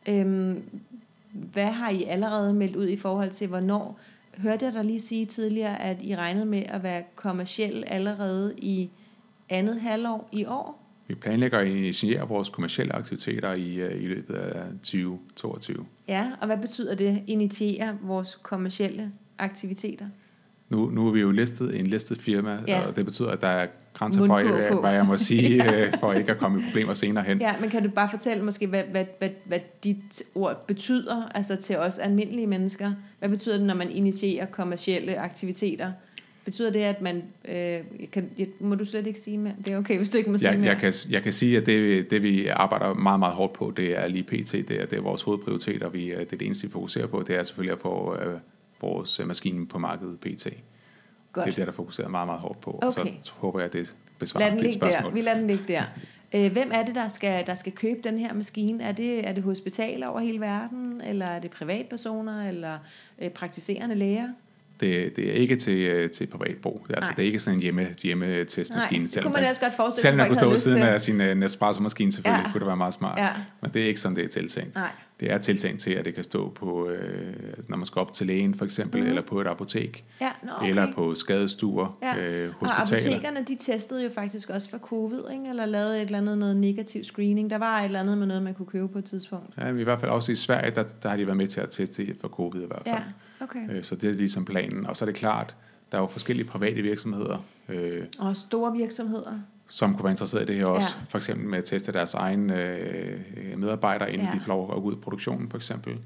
Øhm, 0.09 0.63
hvad 1.33 1.67
har 1.67 1.91
I 1.91 2.05
allerede 2.05 2.55
meldt 2.55 2.77
ud 2.77 2.89
i 2.89 2.97
forhold 2.97 3.31
til, 3.31 3.49
hvornår? 3.49 3.99
Hørte 4.39 4.65
jeg 4.65 4.73
dig 4.73 4.85
lige 4.85 5.01
sige 5.01 5.27
tidligere, 5.27 5.83
at 5.83 5.97
I 6.03 6.17
regnede 6.17 6.47
med 6.47 6.63
at 6.69 6.83
være 6.83 7.03
kommersiel 7.17 7.85
allerede 7.87 8.55
i 8.57 8.91
andet 9.49 9.81
halvår 9.81 10.29
i 10.33 10.45
år? 10.45 10.88
Vi 11.09 11.15
planlægger 11.15 11.59
at 11.59 11.67
initiere 11.67 12.29
vores 12.29 12.49
kommersielle 12.49 12.95
aktiviteter 12.95 13.53
i, 13.55 13.75
øh, 13.75 14.03
i 14.03 14.07
løbet 14.07 14.35
af 14.35 14.63
2022. 14.83 15.87
Ja, 16.09 16.27
og 16.41 16.47
hvad 16.47 16.57
betyder 16.57 16.95
det, 16.95 17.23
initiere 17.27 17.99
vores 18.03 18.39
kommersielle 18.43 19.13
aktiviteter? 19.39 20.07
Nu, 20.69 20.91
nu 20.91 21.09
er 21.09 21.13
vi 21.13 21.21
jo 21.21 21.31
listet 21.31 21.77
en 21.81 21.87
listet 21.87 22.19
firma, 22.19 22.59
Ja. 22.69 22.87
og 22.87 22.97
det 22.97 23.05
betyder, 23.05 23.31
at 23.31 23.41
der 23.41 23.49
er 23.49 23.67
grænser 23.95 24.27
for, 24.27 24.43
hvad, 24.43 24.73
på. 24.73 24.81
hvad 24.81 24.93
jeg 24.93 25.07
må 25.07 25.17
sige, 25.17 25.65
øh, 25.75 25.93
for 26.01 26.13
ikke 26.13 26.33
at 26.33 26.39
komme 26.39 26.61
i 26.61 26.63
problemer 26.67 26.95
senere 26.95 27.25
hen. 27.25 27.41
Ja, 27.41 27.55
men 27.61 27.71
kan 27.71 27.83
du 27.83 27.91
bare 27.91 28.11
fortælle 28.11 28.45
måske, 28.45 28.67
hvad, 28.67 28.83
hvad, 28.91 29.05
hvad, 29.19 29.31
hvad 29.45 29.59
dit 29.85 30.23
ord 30.35 30.67
betyder, 30.67 31.29
altså 31.35 31.57
til 31.57 31.79
os 31.79 31.99
almindelige 31.99 32.47
mennesker? 32.47 32.93
Hvad 33.19 33.29
betyder 33.29 33.57
det, 33.57 33.67
når 33.67 33.75
man 33.75 33.91
initierer 33.91 34.47
kommersielle 34.47 35.19
aktiviteter? 35.19 35.93
Betyder 36.49 36.71
det, 36.71 36.81
at 36.81 37.03
man... 37.03 37.23
Øh, 37.45 37.81
kan, 38.13 38.31
må 38.61 38.75
du 38.75 38.85
slet 38.85 39.07
ikke 39.07 39.21
sige 39.21 39.39
mere? 39.39 39.55
Det 39.65 39.73
er 39.73 39.79
okay, 39.79 39.97
hvis 39.97 40.11
du 40.11 40.19
ikke 40.19 40.31
må 40.31 40.39
sige 40.39 40.51
Jeg, 40.51 40.59
mere. 40.59 40.71
jeg, 40.71 40.79
kan, 40.79 40.93
jeg 41.11 41.23
kan 41.23 41.33
sige, 41.33 41.57
at 41.57 41.67
det, 41.67 42.11
det 42.11 42.23
vi 42.23 42.47
arbejder 42.47 42.95
meget, 42.95 43.19
meget 43.19 43.35
hårdt 43.35 43.53
på, 43.53 43.73
det 43.77 43.99
er 43.99 44.07
lige 44.09 44.23
pt. 44.23 44.53
Det 44.53 44.71
er, 44.71 44.87
det 44.87 44.93
er 44.93 45.01
vores 45.01 45.23
hovedprioritet, 45.23 45.83
og 45.83 45.95
vi, 45.95 46.05
øh, 46.05 46.21
det 46.21 46.33
er 46.33 46.37
det 46.37 46.47
eneste, 46.47 46.67
vi 46.67 46.73
fokuserer 46.73 47.07
på. 47.07 47.23
Det 47.23 47.37
er 47.37 47.43
selvfølgelig 47.43 47.73
at 47.73 47.79
få 47.79 48.17
øh, 48.23 48.39
vores 48.81 49.21
øh, 49.21 49.27
maskine 49.27 49.67
på 49.67 49.79
markedet 49.79 50.21
pt. 50.21 50.47
Godt. 51.33 51.47
Det 51.47 51.53
er 51.53 51.57
det, 51.57 51.67
der 51.67 51.73
fokuserer 51.73 52.09
meget, 52.09 52.27
meget 52.29 52.41
hårdt 52.41 52.61
på. 52.61 52.79
Okay. 52.83 53.13
så 53.23 53.33
håber 53.37 53.61
jeg, 53.61 53.67
at 53.67 53.73
det 53.73 53.79
Lad 53.87 53.95
besvarer 54.19 54.49
den 54.49 54.59
dit 54.59 54.67
ligge 54.67 54.81
der. 54.81 54.91
spørgsmål. 54.91 55.15
Vi 55.15 55.21
lader 55.21 55.39
den 55.39 55.47
ligge 55.47 55.65
der. 55.69 55.83
Øh, 56.35 56.53
hvem 56.53 56.71
er 56.75 56.85
det, 56.85 56.95
der 56.95 57.09
skal, 57.09 57.47
der 57.47 57.55
skal 57.55 57.73
købe 57.73 58.01
den 58.05 58.19
her 58.19 58.35
maskine? 58.35 58.83
Er 58.85 58.93
det, 58.93 59.29
er 59.29 59.33
det 59.33 59.43
hospitaler 59.43 60.07
over 60.07 60.21
hele 60.21 60.41
verden, 60.41 61.01
eller 61.01 61.27
er 61.27 61.41
det 61.41 61.51
privatpersoner, 61.51 62.49
eller 62.49 62.79
øh, 63.19 63.31
praktiserende 63.31 63.95
læger? 63.95 64.29
Det, 64.81 65.17
det 65.17 65.29
er 65.29 65.33
ikke 65.33 65.57
til, 65.57 65.79
øh, 65.79 66.11
til 66.11 66.27
privat 66.27 66.57
brug. 66.63 66.85
Det 66.87 66.93
er, 66.93 66.97
altså, 66.97 67.11
Nej. 67.11 67.15
det 67.17 67.23
er 67.23 67.27
ikke 67.27 67.39
sådan 67.39 67.57
en 67.59 67.63
hjemme, 67.63 67.87
hjemmetestmaskine. 68.03 69.05
Nej, 69.05 69.11
det 69.15 69.23
kunne 69.23 69.33
man 69.33 69.43
ellers 69.43 69.59
godt 69.59 69.77
forestille 69.77 70.01
sig, 70.01 70.09
Selvom 70.11 70.19
man 70.19 70.27
kunne 70.29 70.37
stå 70.37 70.49
ved 70.51 70.57
siden 70.59 70.79
til. 70.79 70.87
af 70.87 71.01
sin 71.01 71.21
uh, 71.21 71.27
Nespresso-maskine, 71.27 72.13
selvfølgelig, 72.13 72.45
Ja. 72.47 72.53
kunne 72.53 72.61
det 72.61 72.67
være 72.67 72.77
meget 72.77 72.95
smart. 72.95 73.19
Ja. 73.19 73.29
Men 73.63 73.71
det 73.75 73.83
er 73.83 73.87
ikke 73.87 74.01
sådan, 74.01 74.17
det 74.17 74.25
er 74.25 74.29
tiltænkt. 74.29 74.75
Nej. 74.75 74.89
Det 75.21 75.31
er 75.33 75.39
tiltænkt 75.39 75.81
til, 75.81 75.91
at 75.91 76.05
det 76.05 76.15
kan 76.15 76.25
stå 76.25 76.51
på, 76.51 76.89
øh, 76.89 77.33
når 77.69 77.77
man 77.77 77.87
skal 77.87 78.01
op 78.01 78.13
til 78.13 78.27
lægen 78.27 78.55
for 78.55 78.65
eksempel, 78.65 79.01
Mhm. 79.01 79.09
eller 79.09 79.23
på 79.23 79.41
et 79.41 79.47
apotek, 79.47 80.05
Ja, 80.21 80.31
nå, 80.43 80.51
okay. 80.57 80.69
eller 80.69 80.93
på 80.93 81.15
skadestuer, 81.15 81.99
Ja. 82.03 82.23
øh, 82.23 82.49
Og 82.61 82.69
hospitaler. 82.69 83.17
apotekerne, 83.17 83.45
de 83.49 83.57
testede 83.61 84.05
jo 84.05 84.11
faktisk 84.15 84.51
også 84.51 84.71
for 84.71 84.79
covid, 84.79 85.23
ikke? 85.33 85.45
eller 85.51 85.67
lavede 85.67 85.97
et 85.97 86.03
eller 86.07 86.19
andet 86.19 86.39
noget 86.39 86.57
negativ 86.57 87.05
screening. 87.05 87.51
Der 87.51 87.59
var 87.59 87.79
et 87.81 87.85
eller 87.85 88.01
andet 88.01 88.19
med 88.19 88.27
noget, 88.27 88.43
man 88.43 88.55
kunne 88.55 88.67
købe 88.67 88.89
på 88.89 88.99
et 88.99 89.05
tidspunkt. 89.05 89.55
Ja, 89.59 89.73
men 89.73 89.81
i 89.81 89.85
hvert 89.85 90.01
fald 90.01 90.11
også 90.11 90.33
i 90.33 90.35
Sverige, 90.35 90.75
der, 90.75 90.85
der 91.03 91.09
har 91.09 91.17
de 91.17 91.27
været 91.27 91.37
med 91.37 91.47
til 91.49 91.61
at 91.61 91.71
teste 91.71 92.07
for 92.21 92.29
covid 92.29 92.63
i 92.63 92.67
hvert 92.67 92.83
fald. 92.87 92.95
Ja, 92.97 93.03
okay. 93.41 93.71
Øh, 93.71 93.85
Så 93.85 93.95
det 93.97 94.11
er 94.11 94.15
ligesom 94.15 94.45
planen. 94.45 94.87
Og 94.87 94.97
så 94.97 95.05
er 95.05 95.07
det 95.07 95.15
klart, 95.17 95.57
der 95.93 95.99
er 95.99 96.03
jo 96.03 96.07
forskellige 96.07 96.47
private 96.47 96.83
virksomheder, 96.83 97.39
øh, 97.69 98.05
Og 98.19 98.37
store 98.37 98.73
virksomheder. 98.73 99.39
som 99.69 99.95
kunne 99.95 100.05
være 100.05 100.13
interesseret 100.13 100.43
i 100.43 100.47
det 100.47 100.57
her 100.57 100.67
også. 100.67 100.97
Ja. 101.01 101.05
For 101.09 101.19
eksempel 101.19 101.47
med 101.49 101.59
at 101.59 101.65
teste 101.65 101.93
deres 101.93 102.15
egne 102.15 102.65
øh, 102.65 103.21
medarbejdere, 103.59 104.13
inden 104.13 104.27
Ja. 104.27 104.33
de 104.35 104.41
får 104.41 104.49
lov 104.49 104.63
at 104.77 104.83
gå 104.83 104.89
ud 104.89 104.93
i 104.93 104.97
produktionen 104.97 105.49
for 105.49 105.57
eksempel. 105.57 105.97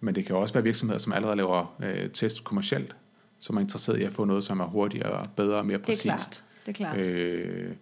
Men 0.00 0.14
det 0.14 0.26
kan 0.26 0.36
også 0.36 0.54
være 0.54 0.64
virksomheder, 0.64 0.98
som 0.98 1.12
allerede 1.12 1.36
laver 1.36 1.74
øh, 1.82 2.10
test 2.10 2.44
kommercielt, 2.44 2.96
som 3.38 3.56
er 3.56 3.60
interesseret 3.60 3.98
i 4.00 4.02
at 4.02 4.12
få 4.12 4.24
noget, 4.24 4.44
som 4.44 4.60
er 4.60 4.64
hurtigere, 4.66 5.24
bedre 5.36 5.56
og 5.58 5.66
mere 5.66 5.76
Det 5.78 5.82
er 5.82 5.86
præcist. 5.86 6.02
klart. 6.02 6.44
Det 6.66 6.68
er 6.68 6.72
klart. 6.72 6.96
Øh, 6.98 7.72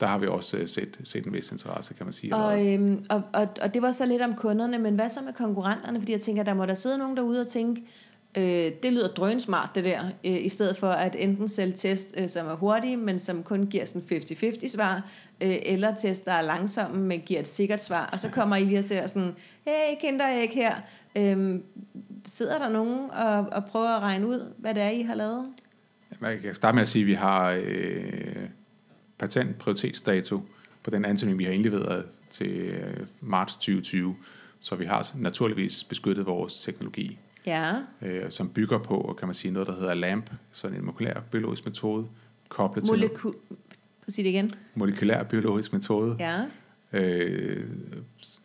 der 0.00 0.06
har 0.08 0.18
vi 0.18 0.26
også 0.26 0.56
øh, 0.56 0.68
set, 0.68 0.98
set 1.04 1.26
en 1.26 1.32
vis 1.32 1.50
interesse, 1.52 1.94
kan 1.94 2.06
man 2.06 2.12
sige. 2.12 2.36
Og, 2.36 2.66
øhm, 2.72 3.04
og, 3.10 3.22
og, 3.32 3.48
og 3.62 3.74
det 3.74 3.82
var 3.82 3.92
så 3.92 4.06
lidt 4.06 4.22
om 4.22 4.34
kunderne, 4.34 4.78
men 4.78 4.94
hvad 4.94 5.08
så 5.08 5.20
med 5.24 5.32
konkurrenterne? 5.32 5.98
Fordi 5.98 6.12
jeg 6.12 6.20
tænker, 6.20 6.42
der 6.42 6.54
må 6.54 6.66
der 6.66 6.74
sidde 6.74 6.98
nogen 6.98 7.16
derude 7.16 7.40
og 7.40 7.48
tænke, 7.48 7.82
øh, 8.36 8.72
det 8.82 8.92
lyder 8.92 9.08
drønsmart 9.08 9.70
det 9.74 9.84
der, 9.84 10.04
øh, 10.04 10.44
i 10.44 10.48
stedet 10.48 10.76
for 10.76 10.88
at 10.88 11.16
enten 11.18 11.48
sælge 11.48 11.72
test, 11.76 12.14
øh, 12.16 12.28
som 12.28 12.46
er 12.46 12.54
hurtige, 12.54 12.96
men 12.96 13.18
som 13.18 13.42
kun 13.42 13.66
giver 13.66 13.84
sådan 13.84 14.02
50-50 14.02 14.68
svar, 14.68 15.10
øh, 15.40 15.56
eller 15.62 15.94
test, 15.94 16.24
der 16.24 16.32
er 16.32 16.42
langsomme, 16.42 17.02
men 17.02 17.20
giver 17.20 17.40
et 17.40 17.48
sikkert 17.48 17.82
svar. 17.82 18.10
Og 18.12 18.20
så 18.20 18.28
kommer 18.28 18.56
I 18.56 18.64
lige 18.64 18.78
og 18.78 18.84
ser 18.84 19.06
sådan, 19.06 19.34
hey, 19.64 19.96
kender 20.00 20.28
jeg 20.28 20.42
ikke 20.42 20.54
her. 20.54 20.74
øh, 21.16 21.60
sidder 22.24 22.58
der 22.58 22.68
nogen 22.68 23.10
og, 23.10 23.46
og 23.52 23.64
prøver 23.64 23.88
at 23.88 24.02
regne 24.02 24.26
ud, 24.26 24.52
hvad 24.58 24.74
det 24.74 24.82
er, 24.82 24.90
I 24.90 25.02
har 25.02 25.14
lavet? 25.14 25.52
Jeg 26.22 26.40
kan 26.40 26.54
starte 26.54 26.74
med 26.74 26.82
at 26.82 26.88
sige, 26.88 27.02
at 27.02 27.06
vi 27.06 27.14
har 27.14 27.60
øh, 27.64 28.48
patentprioritetsdato 29.18 30.40
på 30.82 30.90
den 30.90 31.04
ansøgning, 31.04 31.38
vi 31.38 31.44
har 31.44 31.52
indleveret 31.52 32.04
til 32.30 32.50
øh, 32.50 33.06
marts 33.20 33.54
2020. 33.54 34.16
Så 34.60 34.74
vi 34.74 34.84
har 34.84 35.10
naturligvis 35.14 35.84
beskyttet 35.84 36.26
vores 36.26 36.62
teknologi, 36.62 37.18
Ja, 37.46 37.72
øh, 38.02 38.30
som 38.30 38.48
bygger 38.48 38.78
på, 38.78 39.16
kan 39.18 39.28
man 39.28 39.34
sige, 39.34 39.52
noget, 39.52 39.68
der 39.68 39.74
hedder 39.74 39.94
LAMP, 39.94 40.30
sådan 40.52 40.76
en 40.76 40.84
molekylær 40.84 41.20
biologisk 41.30 41.64
metode, 41.64 42.06
koblet 42.48 42.84
til 42.84 42.92
Moleku- 42.92 43.22
Prøv 44.02 44.06
at 44.06 44.12
sige 44.12 44.24
det 44.24 44.30
igen. 44.30 44.54
molekylær 44.74 45.22
biologisk 45.22 45.72
metode, 45.72 46.16
Ja, 46.20 46.38
øh, 46.98 47.64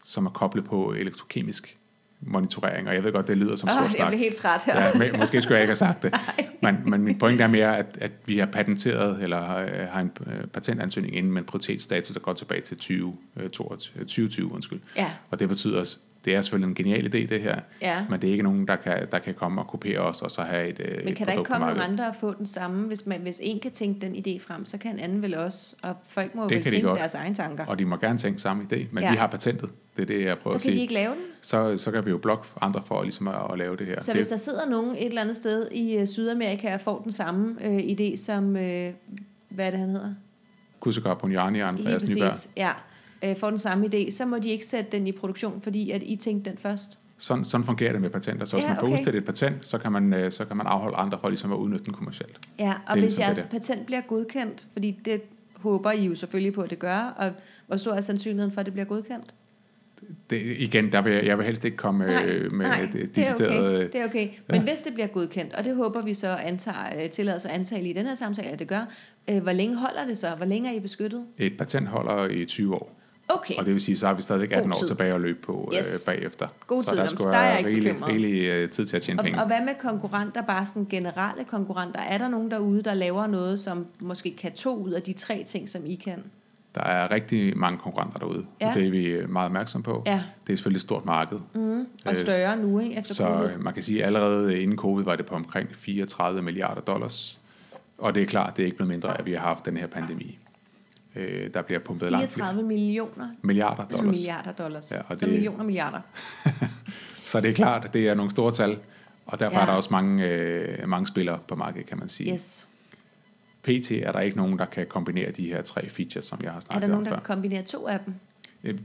som 0.04 0.26
er 0.26 0.30
koblet 0.30 0.66
på 0.66 0.94
elektrokemisk 0.94 1.78
monitorering. 2.22 2.88
Og 2.88 2.96
jeg 2.96 3.04
ved 3.04 3.12
godt, 3.12 3.28
det 3.28 3.38
lyder 3.38 3.56
som 3.56 3.70
oh, 3.70 3.76
sort 3.76 3.98
jeg 3.98 4.08
bliver 4.08 4.20
helt 4.24 4.36
træt 4.36 4.62
her. 4.66 4.82
Ja, 4.82 4.98
men, 4.98 5.20
måske 5.20 5.42
skulle 5.42 5.56
jeg 5.56 5.64
ikke 5.64 5.70
have 5.72 5.76
sagt 5.76 6.04
det. 6.04 6.14
Men, 6.62 6.78
men 6.86 7.04
min 7.04 7.18
pointe 7.20 7.44
er 7.44 7.48
mere, 7.48 7.78
at, 7.78 7.86
at 8.02 8.12
vi 8.26 8.38
har 8.38 8.46
patenteret, 8.46 9.24
eller 9.24 9.46
har, 9.46 9.86
har 9.92 10.02
en 10.02 10.12
øh, 10.28 10.48
patentansøgning 10.48 11.16
inden 11.16 11.32
med 11.32 11.42
en 11.42 11.46
prioritetsstatus, 11.46 12.14
der 12.14 12.20
går 12.20 12.34
tilbage 12.34 12.62
til 12.62 12.78
20, 12.78 13.18
øh, 13.38 13.50
22, 13.50 14.00
2020. 14.04 14.52
Undskyld. 14.54 14.80
Ja. 14.96 15.12
Og 15.30 15.40
det 15.40 15.50
betyder, 15.50 15.82
at 15.82 15.98
det 16.26 16.36
er 16.36 16.42
selvfølgelig 16.42 16.70
en 16.70 16.76
genial 16.76 17.06
idé, 17.06 17.30
det 17.30 17.42
her, 17.42 17.60
Ja. 17.82 18.06
men 18.10 18.22
det 18.22 18.28
er 18.28 18.32
ikke 18.32 18.44
nogen, 18.44 18.68
der 18.68 18.76
kan, 18.76 19.08
der 19.12 19.20
kan 19.20 19.34
komme 19.34 19.62
og 19.62 19.68
kopiere 19.68 20.00
os, 20.00 20.22
og 20.22 20.32
så 20.32 20.42
have 20.42 20.68
et, 20.70 20.80
øh, 20.80 20.98
Men 20.98 21.08
et 21.08 21.16
kan 21.18 21.26
der 21.28 21.32
ikke 21.34 21.44
komme 21.44 21.66
markedet. 21.66 21.86
andre 21.88 22.08
og 22.08 22.16
få 22.20 22.34
den 22.34 22.48
samme? 22.48 22.88
Hvis, 22.88 23.06
man, 23.06 23.20
hvis 23.22 23.40
en 23.44 23.60
kan 23.60 23.72
tænke 23.72 24.02
den 24.06 24.16
idé 24.16 24.40
frem, 24.48 24.66
så 24.66 24.78
kan 24.78 24.92
en 24.94 25.00
anden 25.00 25.22
vel 25.22 25.36
også. 25.38 25.76
Og 25.82 25.96
folk 26.08 26.36
må 26.36 26.44
Det 26.44 26.52
vel 26.58 26.64
de 26.66 26.70
tænke 26.70 26.88
godt. 26.88 27.00
deres 27.00 27.14
egne 27.14 27.36
tanker. 27.36 27.66
Og 27.66 27.80
de 27.80 27.86
må 27.86 27.98
gerne 27.98 28.18
tænke 28.20 28.42
samme 28.42 28.64
idé, 28.74 28.76
men 28.92 29.04
Ja. 29.04 29.12
vi 29.12 29.18
har 29.18 29.28
patentet. 29.28 29.70
Det 29.98 30.02
er 30.04 30.08
det, 30.08 30.26
jeg 30.26 30.38
prøver 30.40 30.52
Så 30.52 30.58
at 30.58 30.62
kan 30.62 30.70
de 30.72 30.76
sige. 30.76 30.82
ikke 30.82 30.94
lave 30.94 31.12
den. 31.12 31.22
Så, 31.42 31.78
så 31.78 31.92
kan 31.92 32.06
vi 32.06 32.10
jo 32.12 32.18
blokke 32.18 32.48
andre 32.62 32.82
for 32.86 33.04
ligesom 33.04 33.28
at, 33.28 33.36
at 33.52 33.58
lave 33.58 33.78
det 33.78 33.88
her. 33.88 34.00
Så 34.00 34.12
det, 34.12 34.18
hvis 34.18 34.28
der 34.28 34.38
sidder 34.38 34.70
nogen 34.70 34.92
et 34.92 35.06
eller 35.06 35.22
andet 35.22 35.36
sted 35.36 35.68
i 35.72 35.98
øh, 35.98 36.08
Sydamerika 36.08 36.74
og 36.74 36.82
får 36.82 37.02
den 37.04 37.12
samme 37.12 37.56
øh, 37.66 37.78
idé 37.78 38.18
som, 38.18 38.56
øh, 38.58 38.92
hvad 39.50 39.66
er 39.66 39.70
det 39.70 39.80
han 39.80 39.90
hedder? 39.90 40.14
Kusikar 40.80 41.14
Punjani 41.14 41.60
og 41.60 41.68
Andreas 41.68 42.16
Nyberg. 42.16 42.32
ja. 42.58 42.72
Øh, 43.24 43.38
får 43.38 43.50
den 43.50 43.60
samme 43.60 43.86
idé, 43.86 44.12
så 44.12 44.26
må 44.26 44.38
de 44.38 44.50
ikke 44.50 44.66
sætte 44.66 44.92
den 44.92 45.08
i 45.08 45.12
produktion, 45.12 45.62
fordi 45.62 45.92
at 45.92 46.04
I 46.04 46.16
tænkte 46.16 46.50
den 46.50 46.58
først. 46.58 47.00
Sådan, 47.18 47.46
sådan 47.46 47.66
fungerer 47.66 47.92
det 47.92 48.02
med 48.02 48.10
patenter. 48.10 48.46
Så 48.46 48.56
hvis 48.56 48.64
Ja, 48.64 48.70
man 48.70 48.80
får 48.80 48.88
okay. 48.88 48.98
udstedt 48.98 49.16
et 49.16 49.26
patent, 49.26 49.68
så 49.68 49.78
kan 49.78 49.92
man, 49.92 50.14
øh, 50.14 50.32
så 50.32 50.46
kan 50.46 50.58
man 50.58 50.68
afholde 50.68 50.98
andre 50.98 51.20
for 51.22 51.30
ligesom 51.30 51.52
at 51.52 51.58
udnytte 51.58 51.86
den 51.86 51.94
kommercielt. 51.94 52.40
Ja, 52.60 52.70
og 52.70 52.76
er 52.88 52.94
hvis 52.94 53.02
ligesom 53.04 53.24
jeres 53.24 53.42
det 53.42 53.50
patent 53.50 53.86
bliver 53.86 54.02
godkendt, 54.02 54.68
fordi 54.74 55.00
det 55.06 55.22
håber 55.56 55.92
I 55.92 56.06
jo 56.06 56.16
selvfølgelig 56.16 56.54
på, 56.54 56.62
at 56.62 56.70
det 56.70 56.80
gør, 56.80 57.14
og 57.18 57.32
hvor 57.68 57.78
stor 57.78 57.92
er 57.94 58.02
sandsynligheden 58.02 58.54
for, 58.54 58.60
at 58.60 58.66
det 58.66 58.74
bliver 58.74 58.86
godkendt? 58.86 59.34
Det, 60.30 60.56
igen, 60.58 60.92
der 60.92 61.02
vil 61.02 61.14
jeg, 61.14 61.26
jeg 61.26 61.38
vil 61.38 61.46
helst 61.46 61.66
ikke 61.66 61.78
komme 61.78 62.06
Nej, 62.06 62.26
øh, 62.28 62.52
med 62.54 62.66
nej, 62.66 62.82
et 62.82 63.16
det 63.16 63.28
er 63.28 63.34
okay. 63.36 63.82
Det 63.94 63.96
er 63.96 64.06
okay. 64.06 64.28
Men 64.48 64.56
ja. 64.56 64.62
hvis 64.62 64.82
det 64.82 64.94
bliver 64.94 65.08
godkendt, 65.08 65.56
og 65.56 65.64
det 65.64 65.76
håber 65.76 66.02
vi 66.02 66.14
så 66.14 66.28
antager, 66.28 67.04
øh, 67.04 67.10
tillader 67.10 67.38
os 67.38 67.46
at 67.46 67.52
antage 67.52 67.90
i 67.90 67.94
den 67.94 68.06
her 68.06 68.16
samtale, 68.16 68.48
at 68.48 68.60
det 68.60 68.68
gør, 68.68 68.94
øh, 69.30 69.44
hvor 69.44 69.52
længe 69.52 69.76
holder 69.76 70.06
det 70.06 70.18
så? 70.18 70.30
Hvor 70.38 70.46
længe 70.46 70.70
er 70.70 70.74
I 70.74 70.80
beskyttet? 70.80 71.26
Et 71.38 71.58
patent 71.58 71.88
holder 71.88 72.28
i 72.28 72.46
20 72.46 72.76
år. 72.76 72.97
Okay. 73.30 73.56
Og 73.58 73.66
det 73.66 73.74
vil 73.74 73.82
sige, 73.82 73.98
så 73.98 74.08
har 74.08 74.14
vi 74.14 74.22
stadig 74.22 74.44
18 74.54 74.72
God 74.72 74.82
år 74.84 74.88
tilbage 74.88 75.14
at 75.14 75.22
løbe 75.22 75.40
på 75.42 75.72
Yes. 75.78 76.08
øh, 76.10 76.14
bagefter. 76.16 76.48
God 76.68 76.84
så 76.84 76.90
tid, 76.90 76.98
der 76.98 77.08
skulle 77.08 77.32
der 77.32 77.38
er 77.38 77.58
rigelig, 77.58 77.84
bekymret. 77.94 78.10
rigelig 78.12 78.42
øh, 78.48 78.70
tid 78.70 78.86
til 78.86 78.96
at 78.96 79.02
tjene 79.02 79.20
Og, 79.20 79.24
penge. 79.24 79.40
og 79.42 79.48
hvad 79.48 79.60
med 79.66 79.74
konkurrenter, 79.80 80.42
bare 80.42 80.66
sådan 80.66 80.86
generelle 80.90 81.44
konkurrenter? 81.44 82.00
Er 82.00 82.18
der 82.18 82.28
nogen 82.28 82.52
derude, 82.52 82.84
der 82.84 82.94
laver 82.94 83.28
noget, 83.28 83.60
som 83.60 83.86
måske 84.00 84.36
kan 84.38 84.52
to 84.54 84.76
ud 84.78 84.92
af 84.92 85.02
de 85.02 85.14
tre 85.14 85.44
ting, 85.48 85.70
som 85.70 85.82
I 85.86 85.96
kan? 85.96 86.24
Der 86.76 86.84
er 86.84 87.12
rigtig 87.12 87.58
mange 87.58 87.78
konkurrenter 87.78 88.20
derude. 88.20 88.46
Ja. 88.62 88.68
Ja. 88.68 88.74
Det 88.74 88.88
er 88.88 88.92
vi 88.92 89.06
øh, 89.06 89.30
meget 89.30 89.46
opmærksom 89.46 89.84
på. 89.84 90.04
Ja. 90.06 90.22
Det 90.48 90.54
er 90.54 90.58
selvfølgelig 90.58 90.78
et 90.78 90.82
stort 90.82 91.06
marked. 91.06 91.40
Mm, 91.54 91.80
og 91.80 91.88
Øh, 92.12 92.16
større 92.16 92.58
nu, 92.58 92.80
ikke? 92.80 92.98
Efter 93.00 93.14
Så 93.14 93.24
covid. 93.24 93.50
øh, 93.52 93.64
man 93.64 93.74
kan 93.74 93.84
sige, 93.84 94.00
at 94.02 94.06
allerede 94.06 94.62
inden 94.62 94.78
covid 94.78 95.06
var 95.06 95.16
det 95.16 95.26
på 95.26 95.36
omkring 95.36 95.70
34 95.76 96.42
milliarder 96.42 96.82
dollars. 96.82 97.40
Og 97.98 98.16
det 98.16 98.22
er 98.22 98.26
klart, 98.28 98.58
det 98.58 98.64
er 98.64 98.66
ikke 98.66 98.78
blevet 98.78 98.90
mindre, 98.90 99.18
at 99.20 99.26
vi 99.26 99.34
har 99.34 99.40
haft 99.42 99.66
den 99.66 99.78
her 99.78 99.88
pandemi. 99.88 100.38
Øh, 101.18 101.54
der 101.54 101.62
bliver 101.62 101.80
pumpet 101.80 102.12
langt 102.12 102.34
flere 102.34 102.46
34 102.48 102.68
millioner 102.68 103.28
milliarder 103.42 103.86
dollars. 103.88 104.06
milliarder 104.18 104.52
dollars. 104.52 104.92
Ja, 104.92 104.98
og 105.00 105.06
så 105.20 105.26
det- 105.26 105.34
millioner 105.34 105.64
milliarder. 105.64 106.00
Så 107.26 107.42
det 107.42 107.50
er 107.50 107.54
klart, 107.54 107.94
det 107.94 108.08
er 108.08 108.14
nogle 108.14 108.32
store 108.32 108.52
tal. 108.52 108.78
Og 109.26 109.40
derfor 109.40 109.56
Ja. 109.58 109.62
er 109.62 109.66
der 109.66 109.74
også 109.74 109.90
mange, 109.92 110.26
øh, 110.28 110.90
mange 110.90 111.08
spillere 111.08 111.40
på 111.48 111.56
markedet, 111.56 111.88
kan 111.88 111.98
man 112.00 112.10
sige. 112.10 112.34
Yes. 112.34 112.68
PT 113.64 113.92
er 113.92 114.12
der 114.12 114.20
ikke 114.20 114.38
nogen, 114.38 114.60
der 114.60 114.66
kan 114.66 114.86
kombinere 114.88 115.32
de 115.32 115.48
her 115.48 115.62
tre 115.62 115.90
features, 115.90 116.26
som 116.26 116.40
jeg 116.44 116.52
har 116.52 116.58
Er 116.58 116.62
snakket 116.62 116.82
der 116.82 116.88
nogen, 116.88 117.00
om 117.00 117.04
der 117.04 117.12
før. 117.12 117.16
kan 117.24 117.36
kombinere 117.36 117.62
to 117.64 117.88
af 117.88 118.00
dem? 118.06 118.14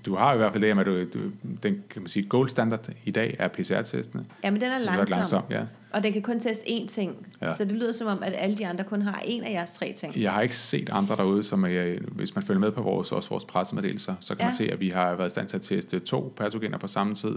Du 0.06 0.14
har 0.16 0.34
i 0.34 0.36
hvert 0.36 0.52
fald 0.52 0.62
det 0.62 0.76
med, 0.76 0.86
at 0.86 1.12
du, 1.14 1.18
du, 1.18 1.24
den 1.62 1.82
kan 1.90 2.02
man 2.02 2.08
sige, 2.08 2.26
gold 2.26 2.48
standard 2.48 2.88
i 3.04 3.10
dag 3.10 3.36
er 3.38 3.48
PCR-testene. 3.48 4.24
Ja, 4.44 4.50
men 4.50 4.60
den 4.60 4.70
er 4.72 4.78
langsom, 4.78 5.16
langsom, 5.18 5.42
ja. 5.50 5.62
og 5.92 6.02
den 6.02 6.12
kan 6.12 6.22
kun 6.22 6.40
teste 6.40 6.66
én 6.68 6.86
ting. 6.86 7.26
Ja. 7.42 7.52
Så 7.52 7.64
det 7.64 7.72
lyder 7.72 7.92
som 7.92 8.06
om, 8.06 8.22
at 8.22 8.34
alle 8.36 8.56
de 8.58 8.66
andre 8.66 8.84
kun 8.84 9.02
har 9.02 9.22
en 9.24 9.44
af 9.44 9.50
jeres 9.52 9.70
tre 9.72 9.92
ting. 9.96 10.16
Jeg 10.20 10.32
har 10.32 10.40
ikke 10.42 10.56
set 10.56 10.88
andre 10.92 11.16
derude, 11.16 11.42
som 11.42 11.64
er, 11.64 11.98
hvis 12.12 12.34
man 12.34 12.44
følger 12.44 12.60
med 12.60 12.72
på 12.72 12.82
vores, 12.82 13.12
også 13.12 13.28
vores 13.30 13.44
pressemeddelelser, 13.44 14.14
så 14.20 14.34
kan 14.34 14.40
Ja. 14.40 14.46
man 14.46 14.54
se, 14.54 14.68
at 14.72 14.80
vi 14.80 14.88
har 14.88 15.14
været 15.14 15.28
i 15.28 15.30
stand 15.30 15.48
til 15.48 15.56
at 15.56 15.62
teste 15.62 15.98
to 15.98 16.34
patogener 16.36 16.78
på 16.78 16.86
samme 16.86 17.14
tid, 17.14 17.34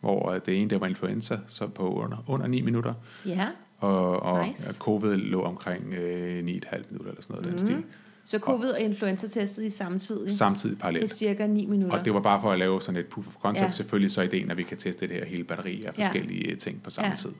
hvor 0.00 0.30
øh, 0.32 0.40
det 0.46 0.60
ene 0.60 0.70
der 0.70 0.78
var 0.78 0.86
influenza, 0.86 1.38
så 1.46 1.66
på 1.66 1.94
under, 1.94 2.16
under 2.26 2.46
9 2.46 2.60
minutter, 2.60 2.94
Ja, 3.26 3.46
og, 3.78 4.22
og 4.22 4.40
Nice. 4.46 4.50
nice. 4.68 4.78
covid 4.78 5.16
lå 5.16 5.42
omkring 5.42 5.92
øh, 5.94 6.38
9,5 6.38 6.44
minutter 6.44 7.10
eller 7.10 7.22
sådan 7.22 7.34
noget, 7.36 7.44
mm. 7.44 7.50
den 7.50 7.58
stil. 7.58 7.82
Så 8.30 8.38
covid 8.38 8.70
og 8.70 8.80
influenza 8.80 9.26
testet 9.26 9.62
i 9.64 9.70
samtidig 9.70 10.32
Samtidig 10.32 10.76
på 10.78 10.80
parallelt. 10.80 11.14
cirka 11.14 11.46
9 11.46 11.66
minutter. 11.66 11.98
Og 11.98 12.04
det 12.04 12.14
var 12.14 12.20
bare 12.20 12.40
for 12.40 12.52
at 12.52 12.58
lave 12.58 12.82
sådan 12.82 13.00
et 13.00 13.06
proof 13.06 13.26
of 13.26 13.34
concept. 13.42 13.66
Ja. 13.68 13.72
Selvfølgelig 13.72 14.10
så 14.12 14.20
er 14.20 14.24
ideen, 14.24 14.50
at 14.50 14.56
vi 14.56 14.62
kan 14.62 14.76
teste 14.76 15.06
det 15.08 15.16
her 15.16 15.24
hele 15.24 15.44
batteri 15.44 15.84
af 15.84 15.92
Ja. 15.98 16.04
forskellige 16.04 16.56
ting 16.56 16.82
på 16.82 16.90
samme 16.90 17.10
Ja. 17.10 17.16
tid. 17.16 17.30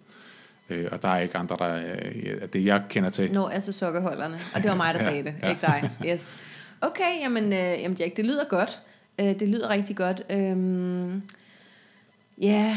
Øh, 0.71 0.89
og 0.93 1.03
der 1.03 1.09
er 1.09 1.21
ikke 1.21 1.37
andre, 1.37 1.57
der 1.59 1.75
øh, 2.15 2.49
det 2.53 2.65
jeg 2.65 2.83
kender 2.89 3.11
til. 3.11 3.33
Nå, 3.33 3.47
altså 3.47 3.73
sukkerholderne. 3.73 4.39
Og 4.55 4.63
det 4.63 4.71
var 4.71 4.77
mig, 4.77 4.95
der 4.95 5.01
Ja, 5.05 5.11
sagde 5.11 5.25
det, 5.25 5.35
ja. 5.43 5.49
ikke 5.49 5.61
dig. 5.61 5.91
Yes. 6.07 6.37
Okay, 6.81 7.21
jamen, 7.23 7.45
øh, 7.45 7.59
jamen 7.59 7.97
Jack, 8.01 8.17
det 8.17 8.27
lyder 8.27 8.45
godt. 8.49 8.81
Øh, 9.21 9.27
det 9.41 9.49
lyder 9.49 9.69
rigtig 9.71 9.97
godt. 9.97 10.23
Øhm, 10.31 11.23
ja. 12.41 12.77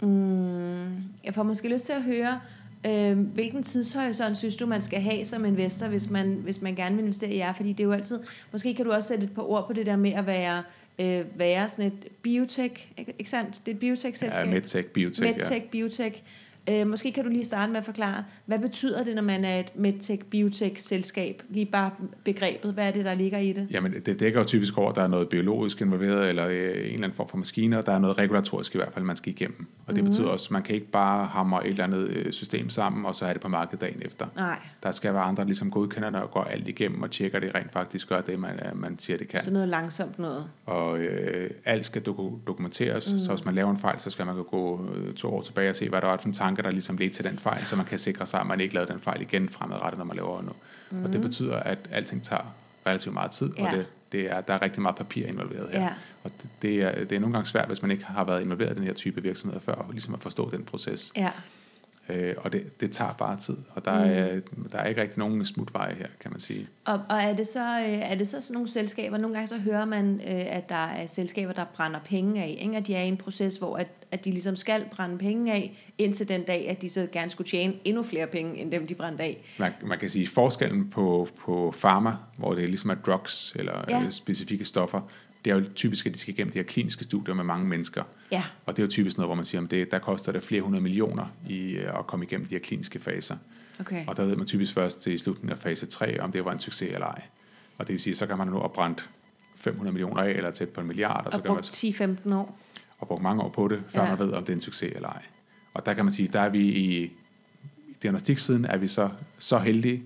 Mm, 0.00 0.84
jeg 1.24 1.34
får 1.34 1.42
måske 1.42 1.68
lyst 1.68 1.84
til 1.86 1.92
at 1.92 2.02
høre, 2.02 2.40
øh, 2.86 3.18
hvilken 3.18 3.62
tidshorisont 3.62 4.36
synes 4.36 4.56
du, 4.56 4.66
man 4.66 4.82
skal 4.82 5.00
have 5.00 5.24
som 5.24 5.44
investor, 5.44 5.86
hvis 5.86 6.10
man, 6.10 6.38
hvis 6.42 6.62
man 6.62 6.74
gerne 6.74 6.96
vil 6.96 7.02
investere 7.02 7.30
i 7.30 7.36
jer? 7.36 7.52
Fordi 7.52 7.68
det 7.68 7.80
er 7.80 7.84
jo 7.84 7.92
altid, 7.92 8.20
måske 8.52 8.74
kan 8.74 8.84
du 8.84 8.92
også 8.92 9.08
sætte 9.08 9.24
et 9.24 9.34
par 9.34 9.42
ord 9.42 9.66
på 9.66 9.72
det 9.72 9.86
der 9.86 9.96
med 9.96 10.12
at 10.12 10.26
være, 10.26 10.62
øh, 10.98 11.38
være 11.38 11.68
sådan 11.68 11.86
et 11.86 12.08
biotech, 12.22 12.92
ikke, 12.96 13.14
ikke 13.18 13.30
sandt? 13.30 13.60
Det 13.66 13.72
er 13.72 13.74
et 13.74 13.80
biotech-selskab. 13.80 14.46
Ja, 14.46 14.50
medtech, 14.50 14.86
biotech, 14.86 15.26
ja. 15.26 15.36
MedTech, 15.36 15.64
biotech. 15.64 16.22
Øh, 16.70 16.86
måske 16.86 17.12
kan 17.12 17.24
du 17.24 17.30
lige 17.30 17.44
starte 17.44 17.72
med 17.72 17.78
at 17.80 17.84
forklare, 17.84 18.24
hvad 18.46 18.58
betyder 18.58 19.04
det, 19.04 19.14
når 19.14 19.22
man 19.22 19.44
er 19.44 19.58
et 19.60 19.72
MedTech, 19.76 20.24
biotech-selskab? 20.24 21.42
Lige 21.48 21.66
bare 21.66 21.90
begrebet, 22.24 22.72
hvad 22.74 22.86
er 22.88 22.90
det, 22.90 23.04
der 23.04 23.14
ligger 23.14 23.38
i 23.38 23.52
det? 23.52 23.68
Jamen, 23.70 23.94
det 24.06 24.20
dækker 24.20 24.40
jo 24.40 24.44
typisk 24.46 24.78
over, 24.78 24.90
at 24.90 24.96
der 24.96 25.02
er 25.02 25.06
noget 25.06 25.28
biologisk 25.28 25.80
involveret, 25.80 26.28
eller 26.28 26.46
øh, 26.48 26.54
en 26.54 26.60
eller 26.68 26.94
anden 26.94 27.12
form 27.12 27.28
for 27.28 27.36
maskiner. 27.36 27.82
Der 27.82 27.92
er 27.92 27.98
noget 27.98 28.18
regulatorisk 28.18 28.74
i 28.74 28.78
hvert 28.78 28.92
fald, 28.92 29.04
man 29.04 29.16
skal 29.16 29.32
igennem. 29.32 29.66
Og 29.86 29.94
det 29.94 30.02
Mhm. 30.04 30.04
mm. 30.04 30.10
betyder 30.10 30.28
også, 30.28 30.46
at 30.46 30.50
man 30.50 30.62
kan 30.62 30.74
ikke 30.74 30.90
bare 30.90 31.26
hamre 31.26 31.66
et 31.66 31.70
eller 31.70 31.84
andet 31.84 32.08
øh, 32.08 32.32
system 32.32 32.68
sammen, 32.70 33.06
og 33.06 33.14
så 33.14 33.24
have 33.24 33.34
det 33.34 33.42
på 33.42 33.48
markedet 33.48 33.80
dagen 33.80 34.02
efter. 34.04 34.26
Nej, 34.36 34.58
Der 34.82 34.90
skal 34.90 35.14
være 35.14 35.22
andre, 35.22 35.40
der 35.42 35.46
ligesom 35.46 35.70
godkender 35.70 36.10
det 36.10 36.20
og 36.20 36.30
går 36.30 36.44
alt 36.44 36.68
igennem 36.68 37.02
og 37.02 37.10
tjekker, 37.10 37.40
det 37.40 37.54
rent 37.54 37.72
faktisk 37.72 38.08
gør 38.08 38.20
det, 38.20 38.38
man, 38.38 38.50
øh, 38.66 38.80
man 38.80 38.98
siger, 38.98 39.16
det 39.16 39.28
kan. 39.28 39.42
så 39.42 39.50
noget 39.52 39.68
langsomt 39.68 40.18
noget. 40.18 40.44
og 40.66 40.98
øh, 40.98 41.50
alt 41.64 41.86
skal 41.86 42.02
doku- 42.08 42.38
dokumenteres, 42.46 43.12
mm. 43.12 43.18
så 43.18 43.30
hvis 43.34 43.44
man 43.44 43.54
laver 43.54 43.70
en 43.70 43.76
fejl, 43.78 44.00
så 44.00 44.10
skal 44.10 44.26
man 44.26 44.34
gå 44.50 44.80
to 45.16 45.28
år 45.34 45.40
tilbage 45.42 45.70
og 45.70 45.76
se, 45.76 45.88
hvad 45.88 46.00
der 46.00 46.06
var 46.06 46.16
for 46.16 46.26
en 46.26 46.32
tanke, 46.32 46.53
der 46.62 46.70
ligesom 46.70 46.96
ledte 46.96 47.14
til 47.16 47.24
den 47.24 47.38
fejl, 47.38 47.66
så 47.66 47.76
man 47.76 47.86
kan 47.86 47.98
sikre 47.98 48.26
sig, 48.26 48.40
at 48.40 48.46
man 48.46 48.60
ikke 48.60 48.74
lavede 48.74 48.92
den 48.92 49.00
fejl 49.00 49.20
igen 49.20 49.48
fremadrettet, 49.48 49.98
når 49.98 50.04
man 50.04 50.16
laver 50.16 50.42
noget. 50.42 50.56
Mm. 50.90 51.04
Og 51.04 51.12
det 51.12 51.20
betyder, 51.20 51.56
at 51.56 51.78
alting 51.90 52.22
tager 52.22 52.54
relativt 52.86 53.12
meget 53.14 53.30
tid, 53.30 53.52
Ja. 53.58 53.66
og 53.66 53.72
det, 53.76 53.86
det 54.12 54.20
er, 54.30 54.40
der 54.40 54.54
er 54.54 54.62
rigtig 54.62 54.82
meget 54.82 54.96
papir 54.96 55.26
involveret 55.26 55.68
her. 55.70 55.80
Ja. 55.82 55.90
Og 56.24 56.30
det, 56.42 56.50
det, 56.62 56.82
er, 56.82 57.04
det 57.04 57.12
er 57.12 57.20
nogle 57.20 57.32
gange 57.32 57.46
svært, 57.48 57.66
hvis 57.66 57.82
man 57.82 57.90
ikke 57.90 58.04
har 58.04 58.24
været 58.24 58.42
involveret 58.42 58.72
i 58.72 58.74
den 58.74 58.84
her 58.84 58.92
type 58.94 59.22
virksomheder 59.22 59.60
før, 59.60 59.88
ligesom 59.90 60.14
at 60.14 60.20
forstå 60.20 60.50
den 60.50 60.64
proces. 60.64 61.12
Ja, 61.16 61.30
Øh, 62.08 62.34
og 62.38 62.52
det, 62.52 62.80
det 62.80 62.92
tager 62.92 63.12
bare 63.12 63.36
tid, 63.36 63.56
og 63.74 63.84
der, 63.84 63.90
er, 63.90 64.40
der 64.72 64.78
er 64.78 64.86
ikke 64.88 65.02
rigtig 65.02 65.18
nogen 65.18 65.46
smutveje 65.46 65.94
her, 65.94 66.06
kan 66.20 66.30
man 66.30 66.40
sige. 66.40 66.68
og, 66.84 67.00
og 67.08 67.16
er, 67.16 67.36
det 67.36 67.46
så, 67.46 67.60
øh, 67.60 68.10
er 68.10 68.14
det 68.14 68.28
så 68.28 68.40
sådan 68.40 68.54
nogle 68.54 68.68
selskaber, 68.68 69.16
nogle 69.16 69.34
gange 69.34 69.46
så 69.46 69.58
hører 69.58 69.84
man, 69.84 70.14
øh, 70.14 70.56
at 70.56 70.68
der 70.68 70.74
er 70.74 71.06
selskaber, 71.06 71.52
der 71.52 71.64
brænder 71.64 72.00
penge 72.04 72.42
af, 72.42 72.56
ikke? 72.60 72.76
at 72.76 72.86
de 72.86 72.94
er 72.94 73.02
i 73.02 73.08
en 73.08 73.16
proces, 73.16 73.56
hvor 73.56 73.76
at, 73.76 73.88
at 74.10 74.24
de 74.24 74.30
ligesom 74.30 74.56
skal 74.56 74.84
brænde 74.90 75.18
penge 75.18 75.52
af, 75.52 75.92
indtil 75.98 76.28
den 76.28 76.42
dag, 76.42 76.68
at 76.68 76.82
de 76.82 76.90
så 76.90 77.06
gerne 77.12 77.30
skulle 77.30 77.50
tjene 77.50 77.74
endnu 77.84 78.02
flere 78.02 78.26
penge, 78.26 78.56
end 78.56 78.72
dem 78.72 78.86
de 78.86 78.94
brændte 78.94 79.22
af. 79.22 79.44
Man, 79.58 79.72
man 79.84 79.98
kan 79.98 80.08
sige, 80.08 80.26
forskellen 80.26 80.90
på, 80.90 81.28
på 81.38 81.74
pharma, 81.80 82.12
hvor 82.38 82.54
det 82.54 82.68
ligesom 82.68 82.90
er 82.90 82.94
drugs 82.94 83.52
eller 83.56 83.84
ja. 83.88 84.10
specifikke 84.10 84.64
stoffer, 84.64 85.00
det 85.44 85.50
er 85.50 85.54
jo 85.54 85.64
typisk, 85.74 86.06
at 86.06 86.14
de 86.14 86.18
skal 86.18 86.34
igennem 86.34 86.52
de 86.52 86.58
her 86.58 86.64
kliniske 86.64 87.04
studier 87.04 87.34
med 87.34 87.44
mange 87.44 87.66
mennesker. 87.66 88.02
Ja, 88.34 88.44
Og 88.66 88.76
det 88.76 88.82
er 88.82 88.86
jo 88.86 88.90
typisk 88.90 89.16
noget, 89.16 89.28
hvor 89.28 89.34
man 89.34 89.44
siger, 89.44 89.62
at 89.64 89.70
det, 89.70 89.90
der 89.90 89.98
koster 89.98 90.32
det 90.32 90.42
flere 90.42 90.62
hundrede 90.62 90.82
millioner 90.82 91.26
i 91.48 91.70
øh, 91.72 91.98
at 91.98 92.06
komme 92.06 92.24
igennem 92.24 92.46
de 92.46 92.54
her 92.54 92.58
kliniske 92.60 92.98
faser. 92.98 93.36
okay. 93.80 94.06
Og 94.06 94.16
der 94.16 94.24
ved 94.24 94.36
man 94.36 94.46
typisk 94.46 94.74
først 94.74 95.00
til 95.02 95.18
slutningen 95.18 95.50
af 95.52 95.58
fase 95.58 95.86
3, 95.86 96.20
om 96.20 96.32
det 96.32 96.44
var 96.44 96.52
en 96.52 96.58
succes 96.58 96.88
eller 96.92 97.06
ej. 97.06 97.22
Og 97.78 97.86
det 97.86 97.92
vil 97.92 98.00
sige, 98.00 98.14
så 98.16 98.26
kan 98.26 98.38
man 98.38 98.46
nu 98.46 98.58
opbrændt 98.58 99.10
500 99.56 99.92
millioner 99.92 100.22
af, 100.22 100.30
eller 100.30 100.50
tæt 100.50 100.68
på 100.68 100.80
en 100.80 100.86
milliard, 100.86 101.26
og, 101.26 101.32
så 101.32 101.38
Og 101.38 101.42
kan 101.44 101.52
man 101.52 101.62
brugt 101.62 102.28
10-15 102.28 102.34
år. 102.34 102.58
og 102.98 103.08
brugt 103.08 103.22
mange 103.22 103.42
år 103.42 103.48
på 103.48 103.68
det, 103.68 103.82
før 103.88 104.02
Ja. 104.02 104.08
man 104.08 104.18
ved, 104.18 104.32
om 104.32 104.42
det 104.44 104.52
er 104.52 104.56
en 104.56 104.60
succes 104.60 104.92
eller 104.94 105.08
ej. 105.08 105.22
Og 105.74 105.86
der 105.86 105.94
kan 105.94 106.04
man 106.04 106.12
sige, 106.12 106.28
der 106.32 106.40
er 106.40 106.48
vi 106.50 106.60
i 106.68 107.12
diagnostiksiden, 108.02 108.64
er 108.64 108.76
vi 108.76 108.88
så, 108.88 109.08
så 109.38 109.58
heldige, 109.58 110.02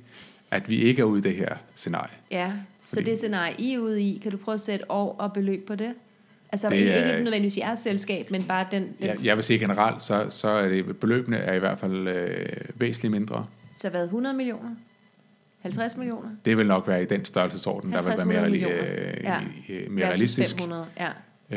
at 0.50 0.70
vi 0.70 0.76
ikke 0.82 1.00
er 1.00 1.04
ude 1.04 1.18
i 1.18 1.22
det 1.22 1.34
her 1.34 1.56
scenarie. 1.74 2.10
Ja, 2.30 2.52
så 2.88 2.96
Fordi- 2.96 3.10
det 3.10 3.18
scenarie, 3.18 3.54
I 3.58 3.74
er 3.74 3.78
ude 3.78 4.02
i, 4.02 4.18
kan 4.22 4.30
du 4.32 4.36
prøve 4.36 4.54
at 4.54 4.60
sætte 4.60 4.90
år 4.90 5.16
og 5.18 5.32
beløb 5.32 5.66
på 5.66 5.74
det? 5.74 5.94
Altså 6.52 6.68
Det 6.70 6.96
er- 6.96 7.06
ikke 7.10 7.24
nødvendigvis 7.24 7.58
jeres 7.58 7.80
selskab, 7.80 8.30
men 8.30 8.44
bare 8.44 8.66
den, 8.70 8.82
den 8.82 8.94
Jeg, 9.00 9.16
jeg 9.24 9.36
vil 9.36 9.44
sige 9.44 9.58
generelt, 9.58 10.02
så, 10.02 10.26
så 10.30 10.48
er 10.48 10.68
det, 10.68 11.00
beløbene 11.00 11.36
er 11.36 11.54
i 11.54 11.58
hvert 11.58 11.78
fald 11.78 12.08
øh, 12.08 12.46
væsentligt 12.74 13.12
mindre. 13.12 13.46
så 13.72 13.88
hvad, 13.88 14.04
100 14.04 14.36
millioner? 14.36 14.70
50 15.62 15.96
millioner? 15.96 16.28
Det 16.44 16.56
vil 16.56 16.66
nok 16.66 16.88
være 16.88 17.02
i 17.02 17.06
den 17.06 17.24
størrelsesorden, 17.24 17.92
der 17.92 18.02
vil 18.02 18.06
være 18.18 18.26
mere, 18.26 18.40
50-100 18.40 18.44
reali- 18.44 18.50
millioner. 18.50 18.84
øh, 18.84 19.22
Ja. 19.22 19.38
øh, 19.68 19.90
mere 19.90 20.06
Versus 20.06 20.16
realistisk. 20.18 20.54
500, 20.56 20.86
ja. 21.00 21.08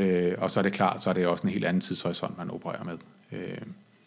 Øh, 0.02 0.36
og 0.38 0.52
så 0.52 0.60
er 0.60 0.64
det 0.64 0.74
klart, 0.74 1.02
så 1.04 1.10
er 1.10 1.14
det 1.14 1.28
også 1.28 1.48
en 1.48 1.54
helt 1.54 1.66
anden 1.66 1.82
tidshorisont, 1.82 2.38
man 2.38 2.52
opererer 2.52 2.84
med. 2.84 2.98
Øh, 3.32 3.58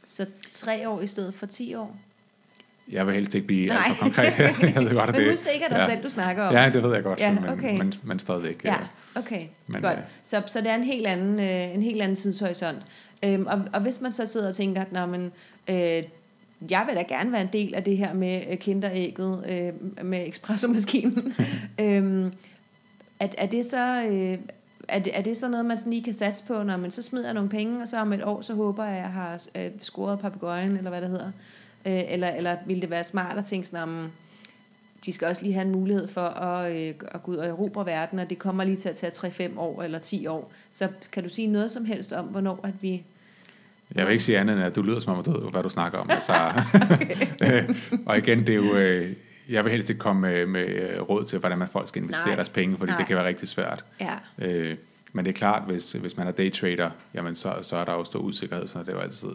Så 0.06 0.26
tre 0.50 0.88
år 0.88 1.00
i 1.00 1.06
stedet 1.06 1.34
for 1.34 1.46
10 1.46 1.74
år? 1.74 1.96
Jeg 2.92 3.06
vil 3.06 3.14
helst 3.14 3.34
ikke 3.34 3.46
blive 3.46 3.68
Nej. 3.68 3.82
alt 3.86 3.96
for 3.96 4.04
konkret. 4.04 4.34
jeg 4.74 4.84
ved 4.84 4.94
godt, 4.94 5.08
at 5.08 5.14
Men 5.14 5.20
det, 5.20 5.30
husk 5.30 5.44
det 5.44 5.50
ikke 5.54 5.64
er 5.64 5.68
dig 5.68 5.76
ja. 5.76 5.88
selv, 5.88 6.02
du 6.02 6.10
snakker 6.10 6.44
om. 6.44 6.54
Ja, 6.54 6.70
det 6.70 6.82
ved 6.82 6.94
jeg 6.94 7.02
godt, 7.02 7.18
Ja, 7.18 7.32
men, 7.32 7.48
okay. 7.48 7.78
men, 7.78 7.92
men 8.04 8.18
stadigvæk. 8.18 8.64
Ja, 8.64 8.74
øh, 8.74 8.86
okay, 9.14 9.42
Men, 9.66 9.82
godt. 9.82 9.98
øh, 9.98 10.04
Så, 10.22 10.42
så 10.46 10.60
det 10.60 10.70
er 10.70 10.74
en 10.74 10.84
helt 10.84 11.06
anden, 11.06 11.40
øh, 11.40 11.74
en 11.74 11.82
helt 11.82 12.02
anden 12.02 12.16
tidshorisont. 12.16 12.78
Øhm, 13.24 13.46
og, 13.46 13.60
og 13.72 13.80
hvis 13.80 14.00
man 14.00 14.12
så 14.12 14.26
sidder 14.26 14.48
og 14.48 14.54
tænker, 14.54 14.82
at 14.82 15.08
men, 15.08 15.32
øh, 15.68 16.02
jeg 16.70 16.84
vil 16.88 16.96
da 16.96 17.02
gerne 17.08 17.32
være 17.32 17.40
en 17.40 17.48
del 17.52 17.74
af 17.74 17.84
det 17.84 17.96
her 17.96 18.14
med 18.14 18.42
øh, 18.50 18.58
kinderægget, 18.58 19.44
øh, 19.48 20.04
med 20.06 20.28
espressomaskinen. 20.28 21.34
øhm, 21.80 22.32
er, 23.20 23.28
er, 23.38 23.46
det 23.46 23.64
så, 23.64 24.04
øh, 24.08 24.38
er, 24.88 24.98
det, 24.98 25.18
er 25.18 25.22
det 25.22 25.36
så 25.36 25.48
noget, 25.48 25.66
man 25.66 25.78
sådan 25.78 25.92
lige 25.92 26.04
kan 26.04 26.14
satse 26.14 26.44
på, 26.44 26.62
når 26.62 26.76
man 26.76 26.90
så 26.90 27.02
smider 27.02 27.32
nogle 27.32 27.48
penge, 27.48 27.82
og 27.82 27.88
så 27.88 27.96
om 27.98 28.12
et 28.12 28.24
år, 28.24 28.42
så 28.42 28.54
håber 28.54 28.84
jeg, 28.84 28.96
at 28.96 29.02
jeg 29.02 29.10
har 29.10 29.42
øh, 29.54 29.70
scoret 29.82 30.18
papegøjen, 30.20 30.76
eller 30.76 30.90
hvad 30.90 31.00
det 31.00 31.08
hedder. 31.08 31.30
Øh, 31.86 32.02
eller, 32.08 32.28
eller 32.28 32.56
ville 32.66 32.80
det 32.82 32.90
være 32.90 33.04
smart 33.04 33.38
at 33.38 33.44
tænke 33.44 33.66
sådan, 33.66 33.82
om, 33.82 34.10
de 35.06 35.12
skal 35.12 35.28
også 35.28 35.42
lige 35.42 35.54
have 35.54 35.66
en 35.66 35.72
mulighed 35.72 36.08
for 36.08 36.20
at, 36.20 36.76
øh, 36.76 36.94
at 37.08 37.22
gå 37.22 37.32
ud 37.32 37.36
og 37.36 37.46
erobre 37.46 37.86
verden, 37.86 38.18
og 38.18 38.30
det 38.30 38.38
kommer 38.38 38.64
lige 38.64 38.76
til 38.76 38.88
at 38.88 38.96
tage 38.96 39.10
3-5 39.50 39.58
år 39.58 39.82
eller 39.82 39.98
10 39.98 40.26
år. 40.26 40.52
Så 40.72 40.88
kan 41.12 41.22
du 41.22 41.28
sige 41.28 41.46
noget 41.46 41.70
som 41.70 41.84
helst 41.84 42.12
om, 42.12 42.24
hvornår 42.24 42.60
at 42.62 42.74
vi... 42.80 43.02
Jeg 43.94 44.06
vil 44.06 44.12
ikke 44.12 44.24
sige 44.24 44.38
andet 44.38 44.56
end, 44.56 44.64
at 44.64 44.76
du 44.76 44.82
lyder 44.82 45.00
som 45.00 45.12
om, 45.12 45.18
at 45.18 45.26
du 45.26 45.40
ved, 45.40 45.50
hvad 45.50 45.62
du 45.62 45.68
snakker 45.68 45.98
om. 45.98 46.10
Altså, 46.10 46.32
øh, 47.46 47.76
og 48.06 48.18
igen, 48.18 48.46
det 48.46 48.48
er 48.48 48.54
jo... 48.54 48.76
Øh, 48.76 49.12
jeg 49.48 49.64
vil 49.64 49.72
helst 49.72 49.90
ikke 49.90 49.98
komme 49.98 50.20
med, 50.20 50.46
med 50.46 50.66
øh, 50.66 51.00
råd 51.00 51.24
til, 51.24 51.38
hvordan 51.38 51.58
man 51.58 51.68
folk 51.68 51.88
skal 51.88 52.02
investere 52.02 52.26
Nej. 52.26 52.34
deres 52.34 52.48
penge, 52.48 52.76
fordi 52.76 52.90
Nej. 52.90 52.98
det 52.98 53.06
kan 53.06 53.16
være 53.16 53.26
rigtig 53.26 53.48
svært. 53.48 53.84
Ja, 54.00 54.14
Øh, 54.38 54.76
men 55.12 55.24
det 55.24 55.30
er 55.30 55.36
klart, 55.36 55.62
hvis, 55.66 55.92
hvis 55.92 56.16
man 56.16 56.26
er 56.26 56.30
daytrader, 56.30 56.90
jamen 57.14 57.34
så, 57.34 57.54
så 57.62 57.76
er 57.76 57.84
der 57.84 57.92
jo 57.92 58.04
stor 58.04 58.18
usikkerhed, 58.18 58.68
sådan 58.68 58.80
er 58.80 58.84
det 58.84 58.92
jo 58.92 58.98
altid. 58.98 59.28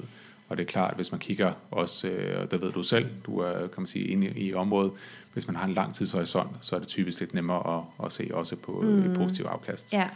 Og 0.49 0.57
det 0.57 0.63
er 0.63 0.67
klart, 0.67 0.95
hvis 0.95 1.11
man 1.11 1.19
kigger 1.19 1.53
også, 1.71 2.07
øh, 2.07 2.41
og 2.41 2.51
det 2.51 2.61
ved 2.61 2.71
du 2.71 2.83
selv, 2.83 3.07
du 3.25 3.39
er, 3.39 3.59
kan 3.59 3.69
man 3.77 3.87
sige, 3.87 4.05
inde 4.05 4.27
i, 4.27 4.47
i 4.47 4.53
området, 4.53 4.91
hvis 5.33 5.47
man 5.47 5.55
har 5.55 5.65
en 5.65 5.73
lang 5.73 5.93
tidshorisont, 5.93 6.49
så 6.61 6.75
er 6.75 6.79
det 6.79 6.87
typisk 6.87 7.19
lidt 7.19 7.33
nemmere 7.33 7.77
at, 7.77 8.05
at 8.05 8.11
se 8.11 8.29
også 8.33 8.55
på 8.55 8.71
mm. 8.71 9.11
et 9.11 9.17
positivt 9.17 9.47
afkast. 9.47 9.93
ja. 9.93 10.07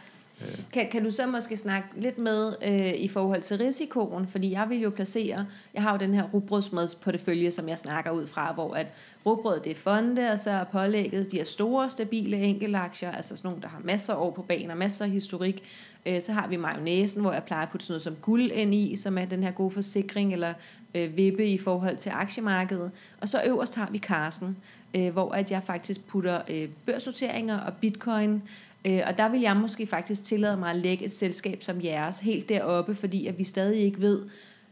Øh. 0.41 0.59
Kan, 0.73 0.87
kan 0.91 1.03
du 1.03 1.11
så 1.11 1.27
måske 1.27 1.57
snakke 1.57 1.87
lidt 1.95 2.17
med 2.17 2.53
øh, 2.67 2.93
i 2.93 3.07
forhold 3.07 3.41
til 3.41 3.57
risikoen? 3.57 4.27
Fordi 4.27 4.51
jeg 4.51 4.69
vil 4.69 4.79
jo 4.79 4.89
placere, 4.89 5.45
jeg 5.73 5.81
har 5.81 5.91
jo 5.91 5.97
den 5.97 6.13
her 6.13 6.23
rugbrødsmadsportefølje, 6.23 7.51
som 7.51 7.69
jeg 7.69 7.77
snakker 7.77 8.11
ud 8.11 8.27
fra, 8.27 8.53
hvor 8.53 8.73
at 8.73 8.87
rugbrød 9.25 9.59
det 9.59 9.71
er 9.71 9.75
fonde, 9.75 10.31
og 10.31 10.39
så 10.39 10.49
er 10.49 10.63
pålægget 10.63 11.31
de 11.31 11.37
her 11.37 11.45
store, 11.45 11.89
stabile 11.89 12.37
enkeltaktier, 12.37 13.11
altså 13.11 13.35
sådan 13.35 13.47
nogle, 13.47 13.61
der 13.61 13.67
har 13.67 13.81
masser 13.83 14.13
af 14.13 14.17
år 14.17 14.31
på 14.31 14.41
banen 14.41 14.71
og 14.71 14.77
masser 14.77 15.05
af 15.05 15.11
historik. 15.11 15.63
Øh, 16.05 16.21
så 16.21 16.33
har 16.33 16.47
vi 16.47 16.57
majonæsen, 16.57 17.21
hvor 17.21 17.31
jeg 17.31 17.43
plejer 17.43 17.63
at 17.63 17.69
putte 17.69 17.85
sådan 17.85 17.93
noget 17.93 18.03
som 18.03 18.15
guld 18.21 18.51
ind 18.51 18.75
i, 18.75 18.95
som 18.95 19.17
er 19.17 19.25
den 19.25 19.43
her 19.43 19.51
gode 19.51 19.71
forsikring 19.71 20.33
eller 20.33 20.53
øh, 20.95 21.17
vippe 21.17 21.47
i 21.47 21.57
forhold 21.57 21.97
til 21.97 22.09
aktiemarkedet. 22.09 22.91
Og 23.21 23.29
så 23.29 23.41
øverst 23.47 23.75
har 23.75 23.89
vi 23.91 23.99
Carsten, 23.99 24.57
øh, 24.95 25.13
hvor 25.13 25.31
at 25.31 25.51
jeg 25.51 25.61
faktisk 25.65 26.07
putter 26.07 26.41
øh, 26.49 26.69
børsnoteringer 26.85 27.59
og 27.59 27.73
bitcoin, 27.73 28.41
Øh, 28.85 29.01
og 29.07 29.17
der 29.17 29.29
vil 29.29 29.41
jeg 29.41 29.57
måske 29.57 29.87
faktisk 29.87 30.23
tillade 30.23 30.57
mig 30.57 30.69
at 30.69 30.75
lægge 30.75 31.05
et 31.05 31.13
selskab 31.13 31.63
som 31.63 31.83
jeres 31.83 32.19
helt 32.19 32.49
deroppe, 32.49 32.95
fordi 32.95 33.27
at 33.27 33.37
vi 33.37 33.43
stadig 33.43 33.81
ikke 33.81 34.01
ved, 34.01 34.21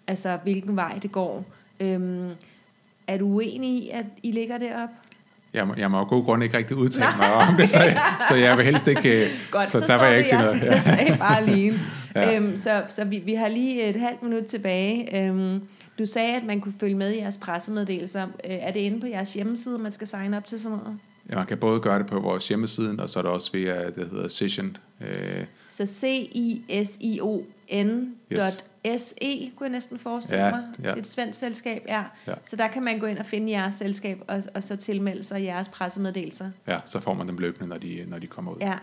altså 0.07 0.37
hvilken 0.43 0.75
vej 0.75 0.99
det 1.01 1.11
går. 1.11 1.45
Øhm, 1.79 2.29
er 3.07 3.17
du 3.17 3.25
uenig 3.25 3.69
i, 3.69 3.89
at 3.89 4.05
I 4.23 4.31
ligger 4.31 4.57
deroppe? 4.57 4.95
Jeg 5.53 5.67
må, 5.67 5.73
jeg 5.77 5.91
må 5.91 5.99
af 5.99 6.07
god 6.07 6.23
grund 6.23 6.43
ikke 6.43 6.57
rigtig 6.57 6.77
udtale 6.77 7.17
mig 7.17 7.33
om 7.33 7.55
det, 7.55 7.69
så, 7.69 7.93
så 8.29 8.35
jeg 8.35 8.57
vil 8.57 8.65
helst 8.65 8.87
ikke... 8.87 9.23
øh, 9.23 9.29
Godt, 9.51 9.69
så, 9.69 9.79
så 9.79 9.87
der 9.87 9.97
står 9.97 10.07
det, 10.07 10.17
ikke 10.17 10.29
sige 10.29 10.39
jeg, 10.39 10.57
noget. 10.59 10.71
jeg 10.73 10.81
sagde 10.81 11.17
bare 11.17 11.45
lige. 11.45 11.73
Ja. 12.15 12.35
øhm, 12.37 12.57
så 12.57 12.83
så 12.89 13.05
vi, 13.05 13.17
vi 13.17 13.33
har 13.33 13.47
lige 13.47 13.83
et 13.83 13.95
halvt 13.95 14.23
minut 14.23 14.45
tilbage. 14.45 15.21
Øhm, 15.21 15.61
du 15.99 16.05
sagde, 16.05 16.35
at 16.35 16.43
man 16.43 16.61
kunne 16.61 16.73
følge 16.79 16.95
med 16.95 17.11
i 17.13 17.17
jeres 17.17 17.37
pressemeddelelser. 17.37 18.23
Øh, 18.23 18.29
er 18.59 18.71
det 18.71 18.79
inde 18.79 18.99
på 18.99 19.07
jeres 19.07 19.33
hjemmeside, 19.33 19.77
man 19.77 19.91
skal 19.91 20.07
signe 20.07 20.37
op 20.37 20.45
til 20.45 20.59
sådan 20.59 20.77
noget? 20.77 20.99
Ja, 21.31 21.35
man 21.35 21.45
kan 21.45 21.57
både 21.57 21.79
gøre 21.79 21.99
det 21.99 22.07
på 22.07 22.19
vores 22.19 22.47
hjemmeside, 22.47 22.95
og 22.99 23.09
så 23.09 23.19
er 23.19 23.23
det 23.23 23.31
også 23.31 23.51
via, 23.51 23.85
det 23.89 24.09
hedder 24.11 24.27
Session. 24.27 24.77
Øh, 25.01 25.45
Så 25.67 25.85
C-I-S-I-O-N 26.91 28.15
Yes. 28.87 29.13
kunne 29.55 29.65
jeg 29.65 29.69
næsten 29.69 29.99
forestille 29.99 30.43
Ja, 30.45 30.51
mig. 30.51 30.63
ja. 30.83 30.93
Et 30.93 31.07
svensk 31.07 31.39
selskab, 31.39 31.83
ja. 31.87 32.03
Ja. 32.27 32.33
Så 32.45 32.55
der 32.55 32.67
kan 32.67 32.83
man 32.83 32.99
gå 32.99 33.05
ind 33.05 33.17
og 33.17 33.25
finde 33.25 33.51
jeres 33.51 33.75
selskab, 33.75 34.21
og, 34.27 34.43
og 34.53 34.63
så 34.63 34.75
tilmelde 34.75 35.23
sig 35.23 35.43
jeres 35.43 35.69
pressemeddelelser. 35.69 36.51
ja, 36.67 36.79
så 36.85 36.99
får 36.99 37.13
man 37.13 37.27
dem 37.27 37.37
løbende, 37.37 37.69
når 37.69 37.77
de, 37.77 38.05
når 38.07 38.19
de 38.19 38.27
kommer 38.27 38.51
ud. 38.51 38.57
Ja, 38.61 38.73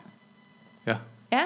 ja. 0.86 0.96
Ja, 1.32 1.40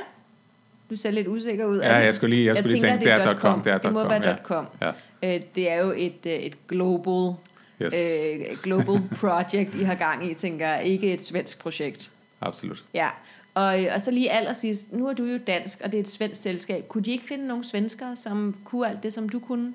du 0.91 0.97
ser 0.97 1.11
lidt 1.11 1.29
usikker 1.29 1.65
ud. 1.65 1.81
Ja 1.81 1.97
jeg 1.97 2.15
skulle 2.15 2.37
lige, 2.37 2.47
jeg 2.47 2.57
skulle 2.57 2.73
lige 2.73 2.81
tænker, 2.81 2.97
tænke, 2.97 3.05
det 3.25 3.35
er 3.35 3.39
.com, 3.39 3.63
det 3.63 3.73
er 3.73 3.79
Det 3.79 3.93
må 3.93 4.09
være 4.09 4.29
ja. 4.29 4.37
.com. 4.43 4.67
Ja, 4.83 4.91
Øh, 5.23 5.41
det 5.55 5.71
er 5.73 5.85
jo 5.85 5.93
et, 5.97 6.27
øh, 6.27 6.33
et 6.33 6.67
global, 6.69 7.35
yes, 7.83 7.95
øh, 7.95 8.57
global 8.63 9.03
project, 9.21 9.75
I 9.75 9.83
har 9.83 9.95
gang 9.95 10.31
i, 10.31 10.35
tænker 10.35 10.69
jeg. 10.69 10.85
Ikke 10.85 11.15
et 11.15 11.25
svensk 11.27 11.59
projekt. 11.59 12.11
absolut. 12.41 12.85
Ja, 12.95 13.09
og, 13.55 13.77
og 13.95 14.03
så 14.03 14.11
lige 14.11 14.31
allersidst, 14.31 14.93
nu 14.93 15.09
er 15.09 15.13
du 15.13 15.25
jo 15.25 15.39
dansk, 15.47 15.81
og 15.85 15.93
det 15.93 15.99
er 15.99 16.03
et 16.03 16.09
svensk 16.09 16.43
selskab. 16.43 16.89
Kunne 16.89 17.05
de 17.05 17.11
ikke 17.11 17.25
finde 17.25 17.47
nogle 17.47 17.65
svenskere, 17.65 18.17
som 18.17 18.57
kunne 18.65 18.89
alt 18.89 19.03
det, 19.03 19.13
som 19.13 19.29
du 19.29 19.39
kunne? 19.39 19.75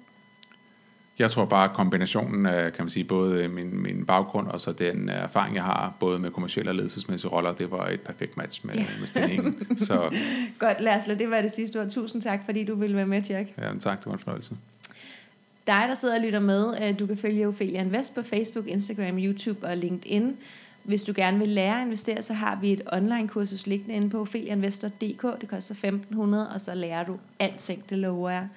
Jeg 1.20 1.32
tror 1.32 1.46
bare, 1.46 1.70
at 1.70 1.76
kombinationen 1.76 2.46
af, 2.46 2.74
kan 2.74 2.84
man 2.84 2.89
sige, 2.89 3.04
både 3.04 3.48
min, 3.48 3.82
min 3.82 4.06
baggrund 4.06 4.48
og 4.48 4.62
så 4.62 4.72
den 4.72 5.10
erfaring, 5.10 5.56
jeg 5.56 5.63
har, 5.63 5.94
både 6.00 6.20
med 6.20 6.32
kommersielle 6.32 6.72
og 6.72 6.76
ledelsesmæssige 6.76 7.32
roller, 7.32 7.54
det 7.54 7.72
var 7.72 7.88
et 7.88 8.02
perfekt 8.02 8.38
match 8.38 8.65
med, 8.65 8.76
med 8.76 9.08
stilingen. 9.08 9.78
Så 9.78 10.15
Godt, 10.60 10.82
lad 10.82 10.96
os 10.96 11.08
lade 11.08 11.20
det 11.20 11.32
være 11.32 11.42
det 11.42 11.52
sidste 11.52 11.82
ord. 11.82 11.89
Tusind 11.89 12.22
tak, 12.22 12.39
fordi 12.46 12.63
du 12.63 12.76
ville 12.76 12.96
være 12.96 13.06
med, 13.06 13.22
Jack. 13.22 13.50
ja, 13.58 13.72
tak, 13.80 14.00
det 14.00 14.06
var 14.06 14.13
en 14.13 14.20
fornøjelse. 14.20 14.52
Dig, 15.68 15.86
der 15.88 15.96
sidder 15.96 16.15
og 16.15 16.22
lytter 16.22 16.39
med, 16.39 16.68
øh, 16.82 17.00
du 17.00 17.08
kan 17.08 17.18
følge 17.18 17.48
Ophelia 17.48 17.82
Invest 17.82 18.15
på 18.15 18.22
Facebook, 18.22 18.68
Instagram, 18.68 19.18
YouTube 19.18 19.68
og 19.68 19.78
LinkedIn. 19.78 20.38
Hvis 20.84 21.04
du 21.04 21.13
gerne 21.15 21.39
vil 21.39 21.48
lære 21.48 21.80
at 21.80 21.86
investere, 21.86 22.22
så 22.22 22.34
har 22.34 22.56
vi 22.62 22.74
et 22.74 22.82
online-kursus 22.94 23.68
liggende 23.68 23.96
inde 23.96 24.10
på 24.10 24.22
opheliainvestor.dk. 24.22 25.42
Det 25.42 25.50
koster 25.50 25.74
1500, 25.74 26.50
og 26.50 26.62
så 26.62 26.76
lærer 26.76 27.06
du 27.06 27.18
alting, 27.39 27.89
det 27.89 27.98
lover 27.98 28.30
jeg. 28.30 28.48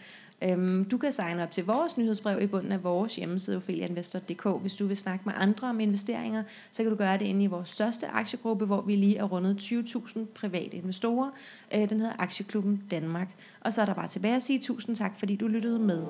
Øhm, 0.43 0.85
Du 0.85 0.99
kan 0.99 1.13
signe 1.13 1.43
op 1.43 1.51
til 1.51 1.65
vores 1.65 1.97
nyhedsbrev 1.99 2.43
i 2.43 2.47
bunden 2.47 2.73
af 2.73 2.85
vores 2.85 3.17
hjemmeside, 3.17 3.57
opheliainvestor.dk. 3.57 4.61
Hvis 4.61 4.75
du 4.75 4.87
vil 4.87 4.97
snakke 4.97 5.23
med 5.25 5.33
andre 5.37 5.69
om 5.69 5.81
investeringer, 5.81 6.43
så 6.71 6.83
kan 6.83 6.91
du 6.93 6.97
gøre 6.99 7.19
det 7.19 7.25
inde 7.25 7.45
i 7.45 7.47
vores 7.47 7.69
største 7.69 8.07
aktiegruppe, 8.09 8.65
hvor 8.65 8.81
vi 8.81 8.97
lige 8.97 9.17
er 9.17 9.25
rundet 9.25 9.57
20.000 9.73 10.19
private 10.35 10.77
investorer. 10.77 11.31
Øh, 11.75 11.89
Den 11.91 12.01
hedder 12.01 12.15
Aktieklubben 12.19 12.83
Danmark. 12.91 13.29
Og 13.61 13.73
så 13.73 13.81
er 13.83 13.87
der 13.87 13.95
bare 13.95 14.09
tilbage 14.09 14.37
at 14.37 14.43
sige 14.43 14.59
tusind 14.59 14.97
tak, 14.97 15.13
fordi 15.19 15.37
du 15.37 15.47
lyttede 15.47 15.79
med. 15.79 16.03